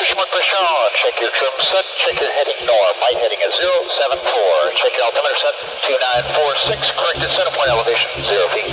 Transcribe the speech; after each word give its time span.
smoke 0.00 0.30
pressure 0.32 0.62
on. 0.62 0.88
Check 1.04 1.20
your 1.20 1.30
trim 1.36 1.54
set. 1.60 1.84
Check 2.00 2.16
your 2.20 2.32
heading 2.32 2.64
north. 2.64 2.96
Light 3.00 3.18
heading 3.20 3.40
is 3.44 3.54
074. 3.60 4.24
Check 4.80 4.92
your 4.96 5.04
altimeter 5.08 5.38
set 5.44 5.54
2946. 5.84 6.96
Corrected 6.96 7.30
center 7.36 7.52
point 7.52 7.68
elevation 7.68 8.08
0 8.24 8.48
feet. 8.56 8.72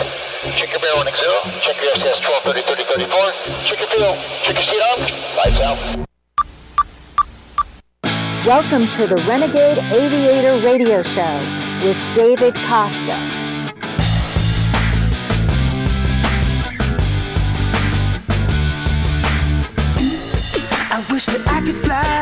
Check 0.56 0.72
your 0.72 0.82
running 0.96 1.16
0. 1.16 1.60
Check 1.62 1.78
your 1.84 1.92
SDS 2.00 2.24
1230 2.24 2.64
30 2.64 3.08
34. 3.08 3.68
Check 3.68 3.80
your 3.80 3.90
fuel. 3.92 4.14
Check 4.48 4.56
your 4.56 4.68
seat 4.68 4.84
arm. 4.84 5.02
Lights 5.36 5.60
out. 5.60 5.78
Welcome 8.48 8.88
to 8.96 9.06
the 9.08 9.18
Renegade 9.28 9.78
Aviator 9.92 10.64
Radio 10.66 11.02
Show 11.02 11.36
with 11.84 12.00
David 12.16 12.56
Costa. 12.66 13.39
I 21.00 21.14
wish 21.14 21.28
that 21.28 21.48
I 21.48 21.62
could 21.62 21.76
fly 21.76 22.20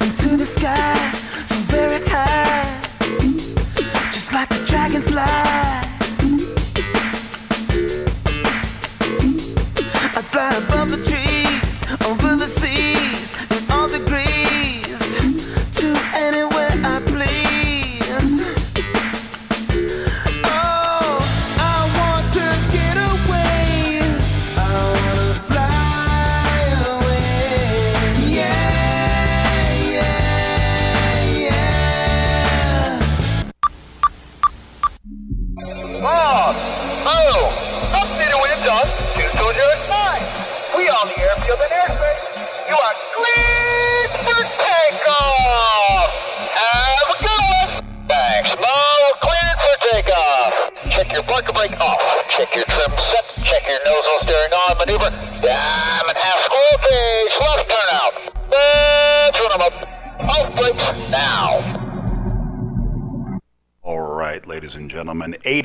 into 0.00 0.36
the 0.36 0.46
sky 0.46 0.94
so 1.44 1.56
very 1.74 2.00
high, 2.06 2.78
just 4.12 4.32
like 4.32 4.48
a 4.52 4.64
dragonfly. 4.64 5.81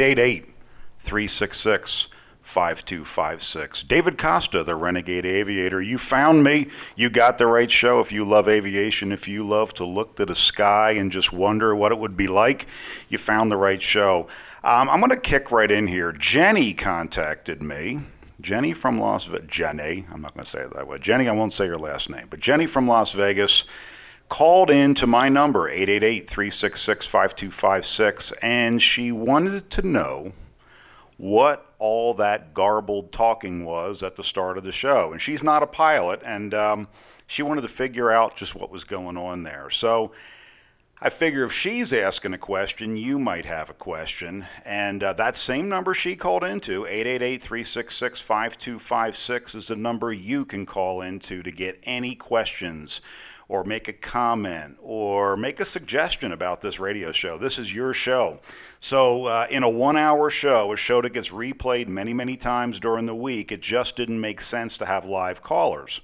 888 0.02 0.46
366 1.00 2.08
5256. 2.48 3.84
David 3.84 4.18
Costa, 4.18 4.64
the 4.64 4.74
Renegade 4.74 5.26
Aviator. 5.26 5.82
You 5.82 5.98
found 5.98 6.46
me. 6.46 6.70
You 6.96 7.10
got 7.10 7.38
the 7.38 7.46
right 7.46 7.70
show. 7.70 8.00
If 8.00 8.14
you 8.14 8.24
love 8.24 8.48
aviation, 8.48 9.12
if 9.12 9.28
you 9.28 9.46
love 9.46 9.74
to 9.76 9.86
look 9.86 10.16
to 10.16 10.26
the 10.26 10.34
sky 10.34 10.92
and 10.92 11.12
just 11.12 11.34
wonder 11.34 11.76
what 11.76 11.92
it 11.92 12.00
would 12.00 12.16
be 12.16 12.28
like, 12.28 12.68
you 13.10 13.18
found 13.18 13.52
the 13.52 13.58
right 13.58 13.82
show. 13.82 14.30
Um, 14.64 14.90
I'm 14.90 15.02
going 15.02 15.12
to 15.12 15.20
kick 15.20 15.52
right 15.52 15.70
in 15.70 15.88
here. 15.88 16.14
Jenny 16.14 16.74
contacted 16.74 17.62
me. 17.62 18.02
Jenny 18.40 18.72
from 18.72 18.98
Las 18.98 19.26
Vegas. 19.26 19.48
Jenny, 19.48 20.06
I'm 20.10 20.22
not 20.22 20.34
going 20.34 20.46
to 20.46 20.50
say 20.50 20.62
it 20.62 20.74
that 20.74 20.88
way. 20.88 21.00
Jenny, 21.00 21.28
I 21.28 21.34
won't 21.34 21.52
say 21.52 21.68
her 21.68 21.78
last 21.78 22.10
name, 22.10 22.28
but 22.30 22.40
Jenny 22.40 22.66
from 22.66 22.88
Las 22.88 23.12
Vegas 23.12 23.66
called 24.30 24.70
in 24.70 24.94
to 24.96 25.08
my 25.08 25.30
number 25.30 25.72
888-366-5256 25.72 28.34
and 28.42 28.82
she 28.82 29.10
wanted 29.12 29.70
to 29.72 29.82
know 29.82 30.34
what 31.18 31.74
all 31.80 32.14
that 32.14 32.54
garbled 32.54 33.12
talking 33.12 33.66
was 33.66 34.04
at 34.04 34.16
the 34.16 34.24
start 34.24 34.58
of 34.58 34.64
the 34.64 34.72
show 34.72 35.12
and 35.12 35.22
she's 35.22 35.44
not 35.44 35.64
a 35.64 35.68
pilot 35.68 36.22
and 36.26 36.54
um, 36.54 36.88
she 37.26 37.42
wanted 37.42 37.62
to 37.62 37.68
figure 37.68 38.12
out 38.12 38.36
just 38.36 38.56
what 38.56 38.70
was 38.70 38.84
going 38.84 39.18
on 39.18 39.42
there 39.44 39.70
so 39.70 40.12
I 41.00 41.10
figure 41.10 41.44
if 41.44 41.54
she's 41.54 41.94
asking 41.94 42.34
a 42.34 42.40
question, 42.40 42.98
you 42.98 43.20
might 43.20 43.46
have 43.46 43.70
a 43.70 43.76
question. 43.76 44.48
And 44.66 45.04
uh, 45.04 45.14
that 45.14 45.36
same 45.36 45.70
number 45.70 45.94
she 45.94 46.16
called 46.16 46.44
into, 46.44 46.88
888 46.88 47.40
366 47.40 48.20
5256, 48.20 49.54
is 49.54 49.68
the 49.68 49.76
number 49.76 50.12
you 50.12 50.44
can 50.44 50.66
call 50.66 51.02
into 51.02 51.44
to 51.44 51.52
get 51.52 51.78
any 51.84 52.16
questions 52.16 53.00
or 53.50 53.64
make 53.64 53.88
a 53.88 53.94
comment 53.94 54.78
or 54.82 55.38
make 55.38 55.60
a 55.60 55.66
suggestion 55.66 56.32
about 56.32 56.62
this 56.62 56.80
radio 56.80 57.12
show. 57.12 57.38
This 57.38 57.58
is 57.58 57.74
your 57.74 57.94
show. 57.94 58.40
So, 58.80 59.26
uh, 59.26 59.48
in 59.50 59.64
a 59.64 59.70
one 59.70 59.98
hour 59.98 60.30
show, 60.30 60.74
a 60.74 60.78
show 60.78 61.02
that 61.02 61.14
gets 61.14 61.30
replayed 61.30 61.88
many, 61.88 62.14
many 62.14 62.36
times 62.36 62.80
during 62.80 63.06
the 63.06 63.16
week, 63.16 63.52
it 63.52 63.62
just 63.62 63.96
didn't 63.96 64.20
make 64.20 64.42
sense 64.42 64.78
to 64.78 64.86
have 64.86 65.06
live 65.06 65.42
callers. 65.42 66.02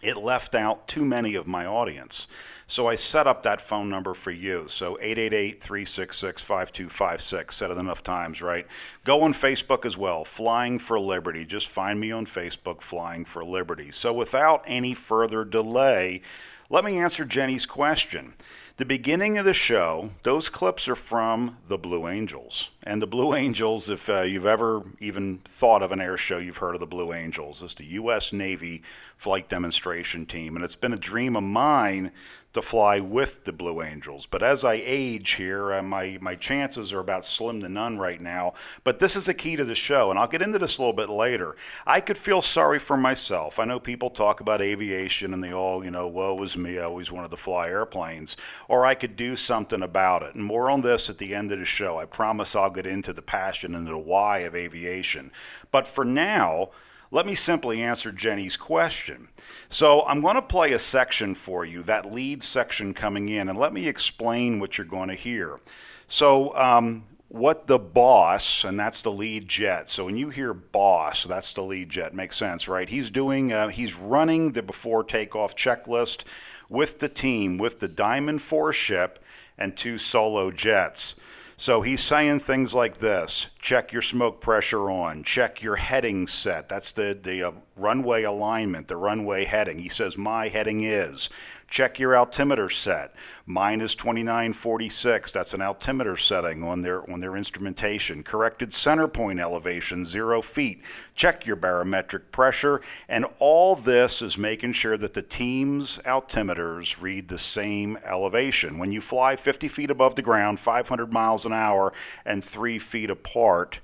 It 0.00 0.16
left 0.16 0.54
out 0.54 0.86
too 0.86 1.04
many 1.04 1.34
of 1.34 1.46
my 1.46 1.66
audience. 1.66 2.28
So 2.74 2.88
I 2.88 2.96
set 2.96 3.28
up 3.28 3.44
that 3.44 3.60
phone 3.60 3.88
number 3.88 4.14
for 4.14 4.32
you. 4.32 4.64
So 4.66 4.98
888-366-5256. 5.00 7.52
Said 7.52 7.70
it 7.70 7.78
enough 7.78 8.02
times, 8.02 8.42
right? 8.42 8.66
Go 9.04 9.22
on 9.22 9.32
Facebook 9.32 9.86
as 9.86 9.96
well. 9.96 10.24
Flying 10.24 10.80
for 10.80 10.98
Liberty. 10.98 11.44
Just 11.44 11.68
find 11.68 12.00
me 12.00 12.10
on 12.10 12.26
Facebook, 12.26 12.80
Flying 12.80 13.26
for 13.26 13.44
Liberty. 13.44 13.92
So 13.92 14.12
without 14.12 14.64
any 14.66 14.92
further 14.92 15.44
delay, 15.44 16.20
let 16.68 16.84
me 16.84 16.98
answer 16.98 17.24
Jenny's 17.24 17.64
question. 17.64 18.34
The 18.76 18.84
beginning 18.84 19.38
of 19.38 19.44
the 19.44 19.54
show, 19.54 20.10
those 20.24 20.48
clips 20.48 20.88
are 20.88 20.96
from 20.96 21.58
the 21.68 21.78
Blue 21.78 22.08
Angels. 22.08 22.70
And 22.82 23.00
the 23.00 23.06
Blue 23.06 23.32
Angels, 23.32 23.88
if 23.88 24.10
uh, 24.10 24.22
you've 24.22 24.46
ever 24.46 24.82
even 24.98 25.38
thought 25.44 25.80
of 25.80 25.92
an 25.92 26.00
air 26.00 26.16
show, 26.16 26.38
you've 26.38 26.56
heard 26.56 26.74
of 26.74 26.80
the 26.80 26.86
Blue 26.86 27.12
Angels. 27.12 27.62
It's 27.62 27.74
the 27.74 27.84
U.S. 27.84 28.32
Navy 28.32 28.82
flight 29.16 29.48
demonstration 29.48 30.26
team. 30.26 30.56
And 30.56 30.64
it's 30.64 30.74
been 30.74 30.92
a 30.92 30.96
dream 30.96 31.36
of 31.36 31.44
mine 31.44 32.10
to 32.54 32.62
fly 32.62 33.00
with 33.00 33.44
the 33.44 33.52
Blue 33.52 33.82
Angels. 33.82 34.26
But 34.26 34.42
as 34.42 34.64
I 34.64 34.80
age 34.84 35.32
here, 35.32 35.72
uh, 35.72 35.82
my, 35.82 36.18
my 36.20 36.36
chances 36.36 36.92
are 36.92 37.00
about 37.00 37.24
slim 37.24 37.60
to 37.60 37.68
none 37.68 37.98
right 37.98 38.20
now. 38.20 38.54
But 38.84 39.00
this 39.00 39.16
is 39.16 39.26
the 39.26 39.34
key 39.34 39.56
to 39.56 39.64
the 39.64 39.74
show, 39.74 40.10
and 40.10 40.18
I'll 40.18 40.28
get 40.28 40.40
into 40.40 40.58
this 40.58 40.78
a 40.78 40.80
little 40.80 40.94
bit 40.94 41.08
later. 41.10 41.56
I 41.86 42.00
could 42.00 42.16
feel 42.16 42.40
sorry 42.40 42.78
for 42.78 42.96
myself. 42.96 43.58
I 43.58 43.64
know 43.64 43.80
people 43.80 44.08
talk 44.08 44.40
about 44.40 44.62
aviation 44.62 45.34
and 45.34 45.42
they 45.42 45.52
all, 45.52 45.84
you 45.84 45.90
know, 45.90 46.06
woe 46.06 46.40
is 46.42 46.56
me, 46.56 46.78
I 46.78 46.84
always 46.84 47.10
wanted 47.10 47.32
to 47.32 47.36
fly 47.36 47.68
airplanes. 47.68 48.36
Or 48.68 48.86
I 48.86 48.94
could 48.94 49.16
do 49.16 49.34
something 49.34 49.82
about 49.82 50.22
it. 50.22 50.34
And 50.34 50.44
more 50.44 50.70
on 50.70 50.80
this 50.80 51.10
at 51.10 51.18
the 51.18 51.34
end 51.34 51.50
of 51.50 51.58
the 51.58 51.64
show. 51.64 51.98
I 51.98 52.04
promise 52.04 52.54
I'll 52.54 52.70
get 52.70 52.86
into 52.86 53.12
the 53.12 53.22
passion 53.22 53.74
and 53.74 53.86
the 53.86 53.98
why 53.98 54.38
of 54.38 54.54
aviation. 54.54 55.32
But 55.72 55.88
for 55.88 56.04
now, 56.04 56.70
let 57.14 57.26
me 57.26 57.36
simply 57.36 57.80
answer 57.80 58.10
Jenny's 58.10 58.56
question. 58.56 59.28
So, 59.68 60.04
I'm 60.06 60.20
going 60.20 60.34
to 60.34 60.42
play 60.42 60.72
a 60.72 60.80
section 60.80 61.36
for 61.36 61.64
you, 61.64 61.84
that 61.84 62.12
lead 62.12 62.42
section 62.42 62.92
coming 62.92 63.28
in, 63.28 63.48
and 63.48 63.56
let 63.56 63.72
me 63.72 63.86
explain 63.86 64.58
what 64.58 64.76
you're 64.76 64.84
going 64.84 65.10
to 65.10 65.14
hear. 65.14 65.60
So, 66.08 66.56
um, 66.56 67.04
what 67.28 67.68
the 67.68 67.78
boss, 67.78 68.64
and 68.64 68.78
that's 68.78 69.02
the 69.02 69.12
lead 69.12 69.48
jet. 69.48 69.88
So 69.88 70.04
when 70.04 70.16
you 70.16 70.30
hear 70.30 70.52
boss, 70.54 71.24
that's 71.24 71.52
the 71.52 71.62
lead 71.62 71.88
jet. 71.88 72.14
Makes 72.14 72.36
sense, 72.36 72.68
right? 72.68 72.88
He's 72.88 73.10
doing, 73.10 73.52
uh, 73.52 73.68
he's 73.68 73.94
running 73.94 74.52
the 74.52 74.62
before 74.62 75.02
takeoff 75.02 75.56
checklist 75.56 76.22
with 76.68 77.00
the 77.00 77.08
team, 77.08 77.58
with 77.58 77.80
the 77.80 77.88
Diamond 77.88 78.40
Four 78.42 78.72
ship 78.72 79.18
and 79.58 79.76
two 79.76 79.98
solo 79.98 80.50
jets. 80.50 81.16
So 81.56 81.82
he's 81.82 82.02
saying 82.02 82.40
things 82.40 82.74
like 82.74 82.98
this 82.98 83.48
check 83.60 83.92
your 83.92 84.02
smoke 84.02 84.40
pressure 84.40 84.90
on, 84.90 85.22
check 85.22 85.62
your 85.62 85.76
heading 85.76 86.26
set. 86.26 86.68
That's 86.68 86.92
the, 86.92 87.18
the 87.20 87.44
uh, 87.44 87.52
runway 87.76 88.24
alignment, 88.24 88.88
the 88.88 88.96
runway 88.96 89.44
heading. 89.44 89.78
He 89.78 89.88
says, 89.88 90.18
My 90.18 90.48
heading 90.48 90.82
is. 90.82 91.30
Check 91.68 91.98
your 91.98 92.16
altimeter 92.16 92.68
set. 92.68 93.14
Mine 93.46 93.80
is 93.80 93.94
2946. 93.94 95.32
That's 95.32 95.54
an 95.54 95.60
altimeter 95.60 96.16
setting 96.16 96.62
on 96.62 96.82
their 96.82 97.10
on 97.10 97.20
their 97.20 97.36
instrumentation. 97.36 98.22
Corrected 98.22 98.72
center 98.72 99.08
point 99.08 99.40
elevation, 99.40 100.04
zero 100.04 100.40
feet. 100.40 100.82
Check 101.14 101.46
your 101.46 101.56
barometric 101.56 102.30
pressure, 102.30 102.80
and 103.08 103.26
all 103.38 103.76
this 103.76 104.22
is 104.22 104.38
making 104.38 104.72
sure 104.72 104.96
that 104.96 105.14
the 105.14 105.22
team's 105.22 105.98
altimeters 106.06 107.00
read 107.00 107.28
the 107.28 107.38
same 107.38 107.98
elevation. 108.04 108.78
When 108.78 108.92
you 108.92 109.00
fly 109.00 109.36
50 109.36 109.68
feet 109.68 109.90
above 109.90 110.14
the 110.14 110.22
ground, 110.22 110.60
500 110.60 111.12
miles 111.12 111.44
an 111.44 111.52
hour, 111.52 111.92
and 112.24 112.44
three 112.44 112.78
feet 112.78 113.10
apart. 113.10 113.80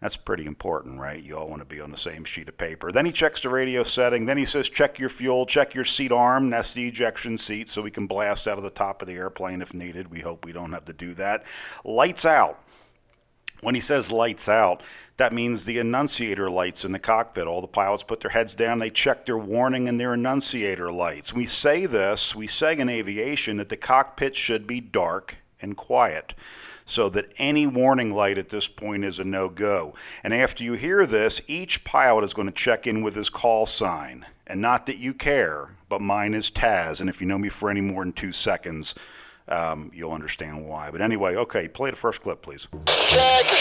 That's 0.00 0.16
pretty 0.16 0.46
important, 0.46 0.98
right? 0.98 1.22
You 1.22 1.36
all 1.36 1.48
want 1.48 1.60
to 1.60 1.66
be 1.66 1.80
on 1.80 1.90
the 1.90 1.96
same 1.96 2.24
sheet 2.24 2.48
of 2.48 2.56
paper. 2.56 2.90
Then 2.90 3.04
he 3.04 3.12
checks 3.12 3.42
the 3.42 3.50
radio 3.50 3.82
setting. 3.82 4.24
Then 4.24 4.38
he 4.38 4.46
says, 4.46 4.70
check 4.70 4.98
your 4.98 5.10
fuel, 5.10 5.44
check 5.44 5.74
your 5.74 5.84
seat 5.84 6.10
arm. 6.10 6.48
That's 6.48 6.72
the 6.72 6.88
ejection 6.88 7.36
seat, 7.36 7.68
so 7.68 7.82
we 7.82 7.90
can 7.90 8.06
blast 8.06 8.48
out 8.48 8.56
of 8.56 8.64
the 8.64 8.70
top 8.70 9.02
of 9.02 9.08
the 9.08 9.14
airplane 9.14 9.60
if 9.60 9.74
needed. 9.74 10.10
We 10.10 10.20
hope 10.20 10.46
we 10.46 10.52
don't 10.52 10.72
have 10.72 10.86
to 10.86 10.94
do 10.94 11.12
that. 11.14 11.44
Lights 11.84 12.24
out. 12.24 12.62
When 13.60 13.74
he 13.74 13.82
says 13.82 14.10
lights 14.10 14.48
out, 14.48 14.82
that 15.18 15.34
means 15.34 15.66
the 15.66 15.78
annunciator 15.80 16.48
lights 16.48 16.86
in 16.86 16.92
the 16.92 16.98
cockpit. 16.98 17.46
All 17.46 17.60
the 17.60 17.66
pilots 17.66 18.02
put 18.02 18.20
their 18.20 18.30
heads 18.30 18.54
down, 18.54 18.78
they 18.78 18.88
check 18.88 19.26
their 19.26 19.36
warning 19.36 19.86
and 19.86 20.00
their 20.00 20.14
annunciator 20.14 20.90
lights. 20.90 21.34
We 21.34 21.44
say 21.44 21.84
this, 21.84 22.34
we 22.34 22.46
say 22.46 22.78
in 22.78 22.88
aviation 22.88 23.58
that 23.58 23.68
the 23.68 23.76
cockpit 23.76 24.34
should 24.34 24.66
be 24.66 24.80
dark 24.80 25.36
and 25.60 25.76
quiet 25.76 26.32
so 26.90 27.08
that 27.08 27.32
any 27.38 27.66
warning 27.66 28.12
light 28.12 28.36
at 28.36 28.48
this 28.48 28.66
point 28.66 29.04
is 29.04 29.18
a 29.18 29.24
no 29.24 29.48
go. 29.48 29.94
And 30.24 30.34
after 30.34 30.64
you 30.64 30.72
hear 30.74 31.06
this, 31.06 31.40
each 31.46 31.84
pilot 31.84 32.24
is 32.24 32.34
going 32.34 32.48
to 32.48 32.54
check 32.54 32.86
in 32.86 33.02
with 33.02 33.14
his 33.14 33.30
call 33.30 33.64
sign. 33.66 34.26
And 34.46 34.60
not 34.60 34.86
that 34.86 34.98
you 34.98 35.14
care, 35.14 35.70
but 35.88 36.00
mine 36.00 36.34
is 36.34 36.50
Taz. 36.50 37.00
And 37.00 37.08
if 37.08 37.20
you 37.20 37.26
know 37.26 37.38
me 37.38 37.48
for 37.48 37.70
any 37.70 37.80
more 37.80 38.02
than 38.02 38.12
two 38.12 38.32
seconds, 38.32 38.96
um, 39.46 39.90
you'll 39.94 40.12
understand 40.12 40.66
why. 40.66 40.90
But 40.90 41.00
anyway, 41.00 41.36
okay, 41.36 41.68
play 41.68 41.90
the 41.90 41.96
first 41.96 42.22
clip, 42.22 42.42
please. 42.42 42.66
Check 42.86 43.46
your. 43.46 43.60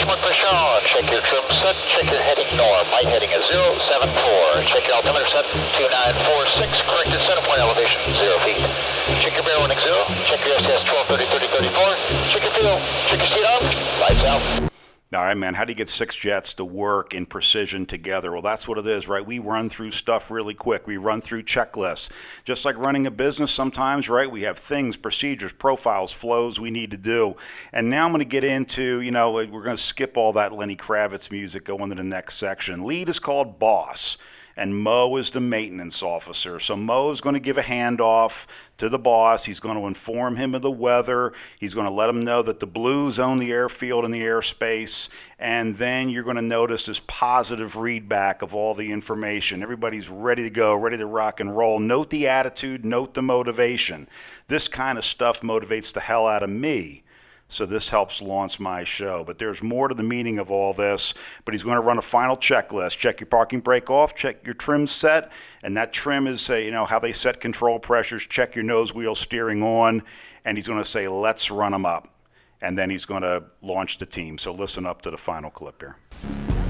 Check 0.90 1.06
your 1.10 1.22
trim 1.22 1.46
set. 1.62 1.76
Check 1.94 2.10
your 2.10 2.22
heading 2.22 2.58
norm. 2.58 2.90
My 2.90 3.02
heading 3.06 3.30
is 3.30 3.46
074. 3.50 4.66
Check 4.74 4.86
your 4.86 4.98
altimeter 4.98 5.30
set 5.30 5.46
2946. 5.78 6.82
Corrected 6.86 7.22
center 7.26 7.46
point 7.46 7.62
elevation 7.62 8.02
0 8.18 8.40
feet. 8.46 8.99
Check 9.22 9.34
your 9.34 9.44
bear 9.44 9.58
running 9.58 9.80
0. 9.80 10.06
Check 10.30 10.46
your 10.46 10.56
SS 10.58 10.86
1230 11.10 11.26
30 11.26 11.48
34. 11.70 12.30
Check 12.30 12.44
your 12.44 12.54
fuel. 12.54 12.78
Check 13.10 13.22
your. 13.36 14.00
Lights 14.00 14.24
out. 14.24 14.70
All 15.12 15.22
right, 15.22 15.36
man. 15.36 15.56
How 15.56 15.66
do 15.66 15.72
you 15.72 15.76
get 15.76 15.90
six 15.90 16.14
jets 16.14 16.54
to 16.54 16.64
work 16.64 17.16
in 17.16 17.26
precision 17.26 17.88
together? 17.88 18.32
Well, 18.32 18.44
that's 18.44 18.68
what 18.68 18.78
it 18.78 18.86
is, 18.86 19.08
right? 19.08 19.26
We 19.26 19.40
run 19.40 19.68
through 19.68 19.90
stuff 19.90 20.30
really 20.30 20.54
quick. 20.54 20.86
We 20.86 20.98
run 20.98 21.20
through 21.20 21.44
checklists. 21.44 22.12
Just 22.44 22.64
like 22.64 22.78
running 22.78 23.08
a 23.08 23.12
business 23.12 23.52
sometimes, 23.52 24.08
right? 24.08 24.30
We 24.30 24.44
have 24.44 24.60
things, 24.60 24.98
procedures, 24.98 25.52
profiles, 25.52 26.12
flows 26.12 26.60
we 26.60 26.70
need 26.70 26.92
to 26.92 26.98
do. 26.98 27.36
And 27.74 27.90
now 27.90 28.06
I'm 28.06 28.12
going 28.12 28.20
to 28.20 28.26
get 28.26 28.44
into, 28.44 29.02
you 29.02 29.10
know, 29.10 29.32
we're 29.32 29.48
going 29.48 29.76
to 29.76 29.78
skip 29.78 30.16
all 30.16 30.32
that 30.34 30.54
Lenny 30.54 30.76
Kravitz 30.76 31.32
music, 31.32 31.66
go 31.66 31.84
into 31.84 31.96
the 31.96 32.04
next 32.04 32.38
section. 32.38 32.86
Lead 32.86 33.10
is 33.10 33.18
called 33.18 33.58
boss 33.58 34.16
and 34.60 34.78
Mo 34.78 35.16
is 35.16 35.32
the 35.32 35.40
maintenance 35.40 36.04
officer. 36.04 36.60
So 36.60 36.76
Mo 36.76 37.12
is 37.12 37.22
going 37.22 37.34
to 37.34 37.40
give 37.40 37.58
a 37.58 37.64
handoff 37.64 38.46
to 38.78 38.90
the 38.90 39.00
boss. 39.00 39.46
He's 39.46 39.62
going 39.62 39.78
to 39.78 39.88
inform 39.88 40.36
him 40.36 40.54
of 40.54 40.62
the 40.62 40.70
weather. 40.70 41.32
He's 41.58 41.74
going 41.74 41.88
to 41.88 41.94
let 41.94 42.10
him 42.10 42.26
know 42.26 42.42
that 42.42 42.60
the 42.60 42.68
Blues 42.68 43.20
own 43.20 43.38
the 43.38 43.52
airfield 43.52 44.04
and 44.04 44.14
the 44.14 44.22
airspace. 44.22 45.08
And 45.40 45.76
then 45.78 46.10
you're 46.10 46.24
going 46.24 46.36
to 46.36 46.42
notice 46.42 46.84
this 46.84 47.02
positive 47.08 47.76
readback 47.76 48.42
of 48.42 48.54
all 48.54 48.74
the 48.74 48.92
information. 48.92 49.64
Everybody's 49.64 50.10
ready 50.10 50.44
to 50.44 50.50
go, 50.50 50.76
ready 50.76 50.98
to 50.98 51.06
rock 51.06 51.40
and 51.40 51.56
roll. 51.56 51.80
Note 51.80 52.10
the 52.10 52.28
attitude, 52.28 52.84
note 52.84 53.14
the 53.14 53.22
motivation. 53.22 54.10
This 54.50 54.68
kind 54.68 54.98
of 54.98 55.06
stuff 55.06 55.40
motivates 55.40 55.94
the 55.94 56.02
hell 56.02 56.28
out 56.28 56.44
of 56.44 56.50
me 56.50 57.04
so 57.50 57.66
this 57.66 57.90
helps 57.90 58.22
launch 58.22 58.60
my 58.60 58.84
show. 58.84 59.24
But 59.24 59.40
there's 59.40 59.62
more 59.62 59.88
to 59.88 59.96
the 59.96 60.04
meaning 60.04 60.38
of 60.38 60.52
all 60.52 60.74
this. 60.74 61.14
But 61.44 61.54
he's 61.54 61.64
going 61.64 61.76
to 61.76 61.82
run 61.82 61.98
a 61.98 62.02
final 62.02 62.38
checklist. 62.38 62.98
Check 62.98 63.20
your 63.20 63.28
parking 63.28 63.60
brake 63.60 63.90
off. 63.90 64.16
Check 64.16 64.46
your 64.46 64.54
trim 64.54 64.88
set, 64.88 65.32
and 65.64 65.76
that 65.76 65.92
trim 65.92 66.28
is 66.28 66.50
uh, 66.50 66.56
you 66.56 66.72
know 66.72 66.86
how 66.86 67.00
they 67.00 67.12
set 67.12 67.42
control 67.42 67.80
pressures. 67.80 68.26
Check 68.26 68.56
your 68.56 68.64
nose 68.64 68.94
wheel 68.94 69.16
steering 69.16 69.64
on, 69.64 70.04
and 70.46 70.58
he's 70.58 70.68
going 70.68 70.80
to 70.80 70.86
say, 70.86 71.08
"Let's 71.08 71.50
run 71.52 71.72
them 71.72 71.86
up," 71.86 72.14
and 72.62 72.78
then 72.78 72.90
he's 72.90 73.06
going 73.06 73.24
to 73.24 73.44
launch 73.62 73.98
the 73.98 74.06
team. 74.06 74.38
So 74.38 74.54
listen 74.54 74.86
up 74.86 75.02
to 75.02 75.12
the 75.12 75.18
final 75.18 75.50
clip 75.50 75.82
here. 75.82 75.98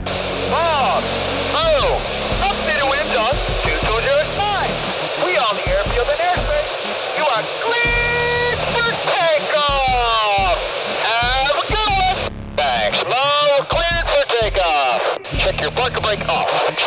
Bob, 0.06 1.04
Mo, 1.54 2.19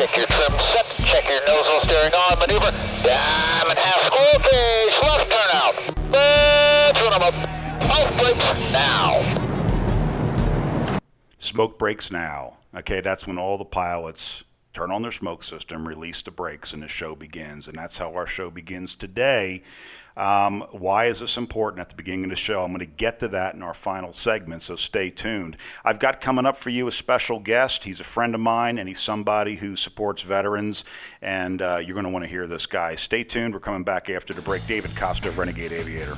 Check 0.02 0.16
your 0.16 0.26
trim 0.26 0.50
set. 0.50 0.86
Check 0.96 1.28
your 1.28 1.46
nose 1.46 1.64
wheel 1.64 1.80
steering 1.82 2.12
on. 2.12 2.36
Maneuver. 2.40 2.72
Diamond 3.04 3.78
half 3.78 4.02
square 4.06 4.38
cage. 4.40 4.92
Left 5.00 5.30
turnout. 5.30 5.74
Let's 6.10 7.00
run 7.00 7.14
'em 7.14 7.22
up. 7.22 7.34
Off 7.88 8.18
brakes 8.18 8.40
now. 8.72 9.22
Smoke 11.38 11.78
breaks 11.78 12.10
now. 12.10 12.56
Okay, 12.76 13.00
that's 13.00 13.28
when 13.28 13.38
all 13.38 13.56
the 13.56 13.64
pilots 13.64 14.42
turn 14.72 14.90
on 14.90 15.02
their 15.02 15.12
smoke 15.12 15.44
system, 15.44 15.86
release 15.86 16.20
the 16.20 16.32
brakes, 16.32 16.72
and 16.72 16.82
the 16.82 16.88
show 16.88 17.14
begins. 17.14 17.68
And 17.68 17.76
that's 17.76 17.98
how 17.98 18.12
our 18.14 18.26
show 18.26 18.50
begins 18.50 18.96
today. 18.96 19.62
Um, 20.16 20.66
why 20.70 21.06
is 21.06 21.20
this 21.20 21.36
important 21.36 21.80
at 21.80 21.88
the 21.88 21.94
beginning 21.94 22.24
of 22.24 22.30
the 22.30 22.36
show? 22.36 22.62
I'm 22.62 22.72
going 22.72 22.80
to 22.80 22.86
get 22.86 23.20
to 23.20 23.28
that 23.28 23.54
in 23.54 23.62
our 23.62 23.74
final 23.74 24.12
segment, 24.12 24.62
so 24.62 24.76
stay 24.76 25.10
tuned. 25.10 25.56
I've 25.84 25.98
got 25.98 26.20
coming 26.20 26.46
up 26.46 26.56
for 26.56 26.70
you 26.70 26.86
a 26.86 26.92
special 26.92 27.38
guest. 27.38 27.84
He's 27.84 28.00
a 28.00 28.04
friend 28.04 28.34
of 28.34 28.40
mine, 28.40 28.78
and 28.78 28.88
he's 28.88 29.00
somebody 29.00 29.56
who 29.56 29.76
supports 29.76 30.22
veterans, 30.22 30.84
and 31.20 31.62
uh, 31.62 31.78
you're 31.78 31.94
going 31.94 32.04
to 32.04 32.10
want 32.10 32.24
to 32.24 32.30
hear 32.30 32.46
this 32.46 32.66
guy. 32.66 32.94
Stay 32.94 33.24
tuned. 33.24 33.54
We're 33.54 33.60
coming 33.60 33.84
back 33.84 34.10
after 34.10 34.34
the 34.34 34.42
break. 34.42 34.66
David 34.66 34.94
Costa, 34.96 35.30
Renegade 35.32 35.72
Aviator. 35.72 36.16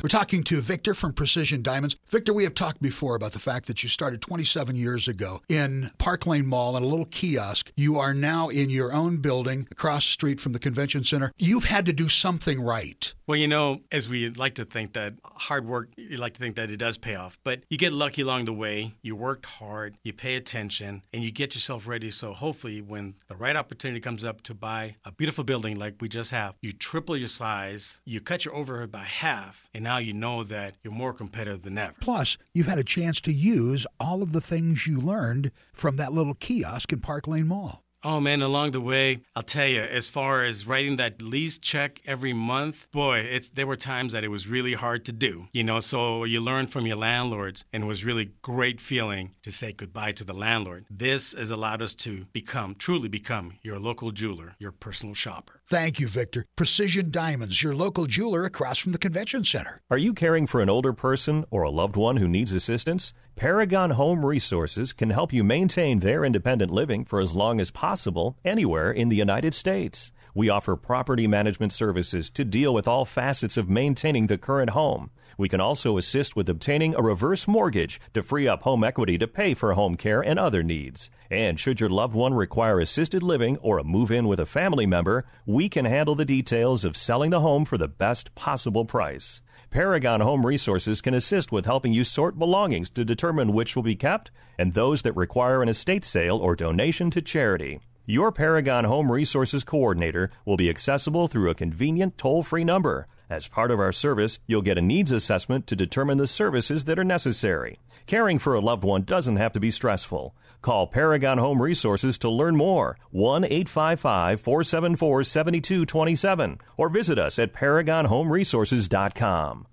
We're 0.00 0.08
talking 0.08 0.44
to 0.44 0.60
Victor 0.60 0.94
from 0.94 1.12
Precision 1.12 1.60
Diamonds. 1.60 1.96
Victor, 2.08 2.32
we 2.32 2.44
have 2.44 2.54
talked 2.54 2.80
before 2.80 3.16
about 3.16 3.32
the 3.32 3.40
fact 3.40 3.66
that 3.66 3.82
you 3.82 3.88
started 3.88 4.22
27 4.22 4.76
years 4.76 5.08
ago 5.08 5.42
in 5.48 5.90
Park 5.98 6.24
Lane 6.24 6.46
Mall 6.46 6.76
in 6.76 6.84
a 6.84 6.86
little 6.86 7.06
kiosk. 7.06 7.72
You 7.74 7.98
are 7.98 8.14
now 8.14 8.48
in 8.48 8.70
your 8.70 8.92
own 8.92 9.16
building 9.16 9.66
across 9.72 10.04
the 10.04 10.12
street 10.12 10.40
from 10.40 10.52
the 10.52 10.60
convention 10.60 11.02
center. 11.02 11.32
You've 11.36 11.64
had 11.64 11.84
to 11.86 11.92
do 11.92 12.08
something 12.08 12.60
right. 12.60 13.12
Well, 13.26 13.36
you 13.36 13.48
know, 13.48 13.80
as 13.92 14.08
we 14.08 14.30
like 14.30 14.54
to 14.54 14.64
think 14.64 14.94
that 14.94 15.14
hard 15.24 15.66
work, 15.66 15.90
you 15.96 16.16
like 16.16 16.32
to 16.34 16.40
think 16.40 16.56
that 16.56 16.70
it 16.70 16.78
does 16.78 16.96
pay 16.96 17.16
off, 17.16 17.38
but 17.44 17.60
you 17.68 17.76
get 17.76 17.92
lucky 17.92 18.22
along 18.22 18.46
the 18.46 18.54
way. 18.54 18.94
You 19.02 19.16
worked 19.16 19.44
hard, 19.44 19.98
you 20.02 20.14
pay 20.14 20.36
attention, 20.36 21.02
and 21.12 21.22
you 21.22 21.30
get 21.30 21.54
yourself 21.54 21.86
ready. 21.86 22.10
So 22.10 22.32
hopefully, 22.32 22.80
when 22.80 23.16
the 23.26 23.36
right 23.36 23.54
opportunity 23.54 24.00
comes 24.00 24.24
up 24.24 24.42
to 24.44 24.54
buy 24.54 24.96
a 25.04 25.12
beautiful 25.12 25.44
building 25.44 25.78
like 25.78 25.96
we 26.00 26.08
just 26.08 26.30
have, 26.30 26.54
you 26.62 26.72
triple 26.72 27.18
your 27.18 27.28
size, 27.28 28.00
you 28.06 28.20
cut 28.22 28.46
your 28.46 28.54
overhead 28.54 28.90
by 28.90 29.04
half, 29.04 29.68
and 29.74 29.84
now 29.84 29.97
you 29.98 30.12
know 30.12 30.44
that 30.44 30.74
you're 30.82 30.92
more 30.92 31.12
competitive 31.12 31.62
than 31.62 31.78
ever. 31.78 31.94
Plus, 32.00 32.36
you've 32.52 32.66
had 32.66 32.78
a 32.78 32.84
chance 32.84 33.20
to 33.22 33.32
use 33.32 33.86
all 34.00 34.22
of 34.22 34.32
the 34.32 34.40
things 34.40 34.86
you 34.86 35.00
learned 35.00 35.50
from 35.72 35.96
that 35.96 36.12
little 36.12 36.34
kiosk 36.34 36.92
in 36.92 37.00
Park 37.00 37.26
Lane 37.26 37.48
Mall. 37.48 37.84
Oh 38.04 38.20
man, 38.20 38.42
along 38.42 38.70
the 38.70 38.80
way, 38.80 39.22
I'll 39.34 39.42
tell 39.42 39.66
you, 39.66 39.80
as 39.80 40.08
far 40.08 40.44
as 40.44 40.68
writing 40.68 40.98
that 40.98 41.20
lease 41.20 41.58
check 41.58 42.00
every 42.06 42.32
month, 42.32 42.86
boy, 42.92 43.18
it's 43.18 43.48
there 43.48 43.66
were 43.66 43.74
times 43.74 44.12
that 44.12 44.22
it 44.22 44.30
was 44.30 44.46
really 44.46 44.74
hard 44.74 45.04
to 45.06 45.12
do. 45.12 45.48
You 45.52 45.64
know, 45.64 45.80
so 45.80 46.22
you 46.22 46.40
learn 46.40 46.68
from 46.68 46.86
your 46.86 46.96
landlords 46.96 47.64
and 47.72 47.82
it 47.82 47.86
was 47.86 48.04
really 48.04 48.30
great 48.40 48.80
feeling 48.80 49.34
to 49.42 49.50
say 49.50 49.72
goodbye 49.72 50.12
to 50.12 50.22
the 50.22 50.32
landlord. 50.32 50.86
This 50.88 51.32
has 51.32 51.50
allowed 51.50 51.82
us 51.82 51.94
to 51.96 52.26
become, 52.32 52.76
truly 52.76 53.08
become 53.08 53.58
your 53.62 53.80
local 53.80 54.12
jeweler, 54.12 54.54
your 54.60 54.70
personal 54.70 55.14
shopper. 55.14 55.57
Thank 55.70 56.00
you, 56.00 56.08
Victor. 56.08 56.46
Precision 56.56 57.10
Diamonds, 57.10 57.62
your 57.62 57.74
local 57.74 58.06
jeweler 58.06 58.46
across 58.46 58.78
from 58.78 58.92
the 58.92 58.98
convention 58.98 59.44
center. 59.44 59.82
Are 59.90 59.98
you 59.98 60.14
caring 60.14 60.46
for 60.46 60.62
an 60.62 60.70
older 60.70 60.94
person 60.94 61.44
or 61.50 61.62
a 61.62 61.70
loved 61.70 61.94
one 61.94 62.16
who 62.16 62.26
needs 62.26 62.52
assistance? 62.52 63.12
Paragon 63.36 63.90
Home 63.90 64.24
Resources 64.24 64.94
can 64.94 65.10
help 65.10 65.30
you 65.30 65.44
maintain 65.44 65.98
their 65.98 66.24
independent 66.24 66.72
living 66.72 67.04
for 67.04 67.20
as 67.20 67.34
long 67.34 67.60
as 67.60 67.70
possible 67.70 68.38
anywhere 68.46 68.90
in 68.90 69.10
the 69.10 69.16
United 69.16 69.52
States. 69.52 70.10
We 70.34 70.48
offer 70.48 70.74
property 70.74 71.26
management 71.26 71.74
services 71.74 72.30
to 72.30 72.46
deal 72.46 72.72
with 72.72 72.88
all 72.88 73.04
facets 73.04 73.58
of 73.58 73.68
maintaining 73.68 74.28
the 74.28 74.38
current 74.38 74.70
home. 74.70 75.10
We 75.38 75.48
can 75.48 75.60
also 75.60 75.96
assist 75.96 76.34
with 76.34 76.48
obtaining 76.48 76.96
a 76.96 77.02
reverse 77.02 77.46
mortgage 77.46 78.00
to 78.12 78.24
free 78.24 78.48
up 78.48 78.62
home 78.62 78.82
equity 78.82 79.16
to 79.18 79.28
pay 79.28 79.54
for 79.54 79.72
home 79.72 79.94
care 79.94 80.20
and 80.20 80.36
other 80.36 80.64
needs. 80.64 81.10
And 81.30 81.60
should 81.60 81.78
your 81.78 81.88
loved 81.88 82.14
one 82.14 82.34
require 82.34 82.80
assisted 82.80 83.22
living 83.22 83.56
or 83.58 83.78
a 83.78 83.84
move 83.84 84.10
in 84.10 84.26
with 84.26 84.40
a 84.40 84.46
family 84.46 84.84
member, 84.84 85.26
we 85.46 85.68
can 85.68 85.84
handle 85.84 86.16
the 86.16 86.24
details 86.24 86.84
of 86.84 86.96
selling 86.96 87.30
the 87.30 87.40
home 87.40 87.64
for 87.64 87.78
the 87.78 87.86
best 87.86 88.34
possible 88.34 88.84
price. 88.84 89.40
Paragon 89.70 90.20
Home 90.20 90.44
Resources 90.44 91.00
can 91.00 91.14
assist 91.14 91.52
with 91.52 91.66
helping 91.66 91.92
you 91.92 92.02
sort 92.02 92.36
belongings 92.36 92.90
to 92.90 93.04
determine 93.04 93.52
which 93.52 93.76
will 93.76 93.84
be 93.84 93.94
kept 93.94 94.32
and 94.58 94.72
those 94.72 95.02
that 95.02 95.14
require 95.14 95.62
an 95.62 95.68
estate 95.68 96.04
sale 96.04 96.38
or 96.38 96.56
donation 96.56 97.10
to 97.10 97.22
charity. 97.22 97.78
Your 98.10 98.32
Paragon 98.32 98.84
Home 98.84 99.12
Resources 99.12 99.64
coordinator 99.64 100.30
will 100.46 100.56
be 100.56 100.70
accessible 100.70 101.28
through 101.28 101.50
a 101.50 101.54
convenient 101.54 102.16
toll 102.16 102.42
free 102.42 102.64
number. 102.64 103.06
As 103.28 103.48
part 103.48 103.70
of 103.70 103.78
our 103.78 103.92
service, 103.92 104.38
you'll 104.46 104.62
get 104.62 104.78
a 104.78 104.80
needs 104.80 105.12
assessment 105.12 105.66
to 105.66 105.76
determine 105.76 106.16
the 106.16 106.26
services 106.26 106.86
that 106.86 106.98
are 106.98 107.04
necessary. 107.04 107.80
Caring 108.06 108.38
for 108.38 108.54
a 108.54 108.60
loved 108.60 108.82
one 108.82 109.02
doesn't 109.02 109.36
have 109.36 109.52
to 109.52 109.60
be 109.60 109.70
stressful. 109.70 110.34
Call 110.62 110.86
Paragon 110.86 111.36
Home 111.36 111.60
Resources 111.60 112.16
to 112.18 112.30
learn 112.30 112.56
more. 112.56 112.96
1 113.10 113.44
855 113.44 114.40
474 114.40 115.24
7227 115.24 116.60
or 116.78 116.88
visit 116.88 117.18
us 117.18 117.38
at 117.38 117.52
ParagonHomeResources.com. 117.52 119.66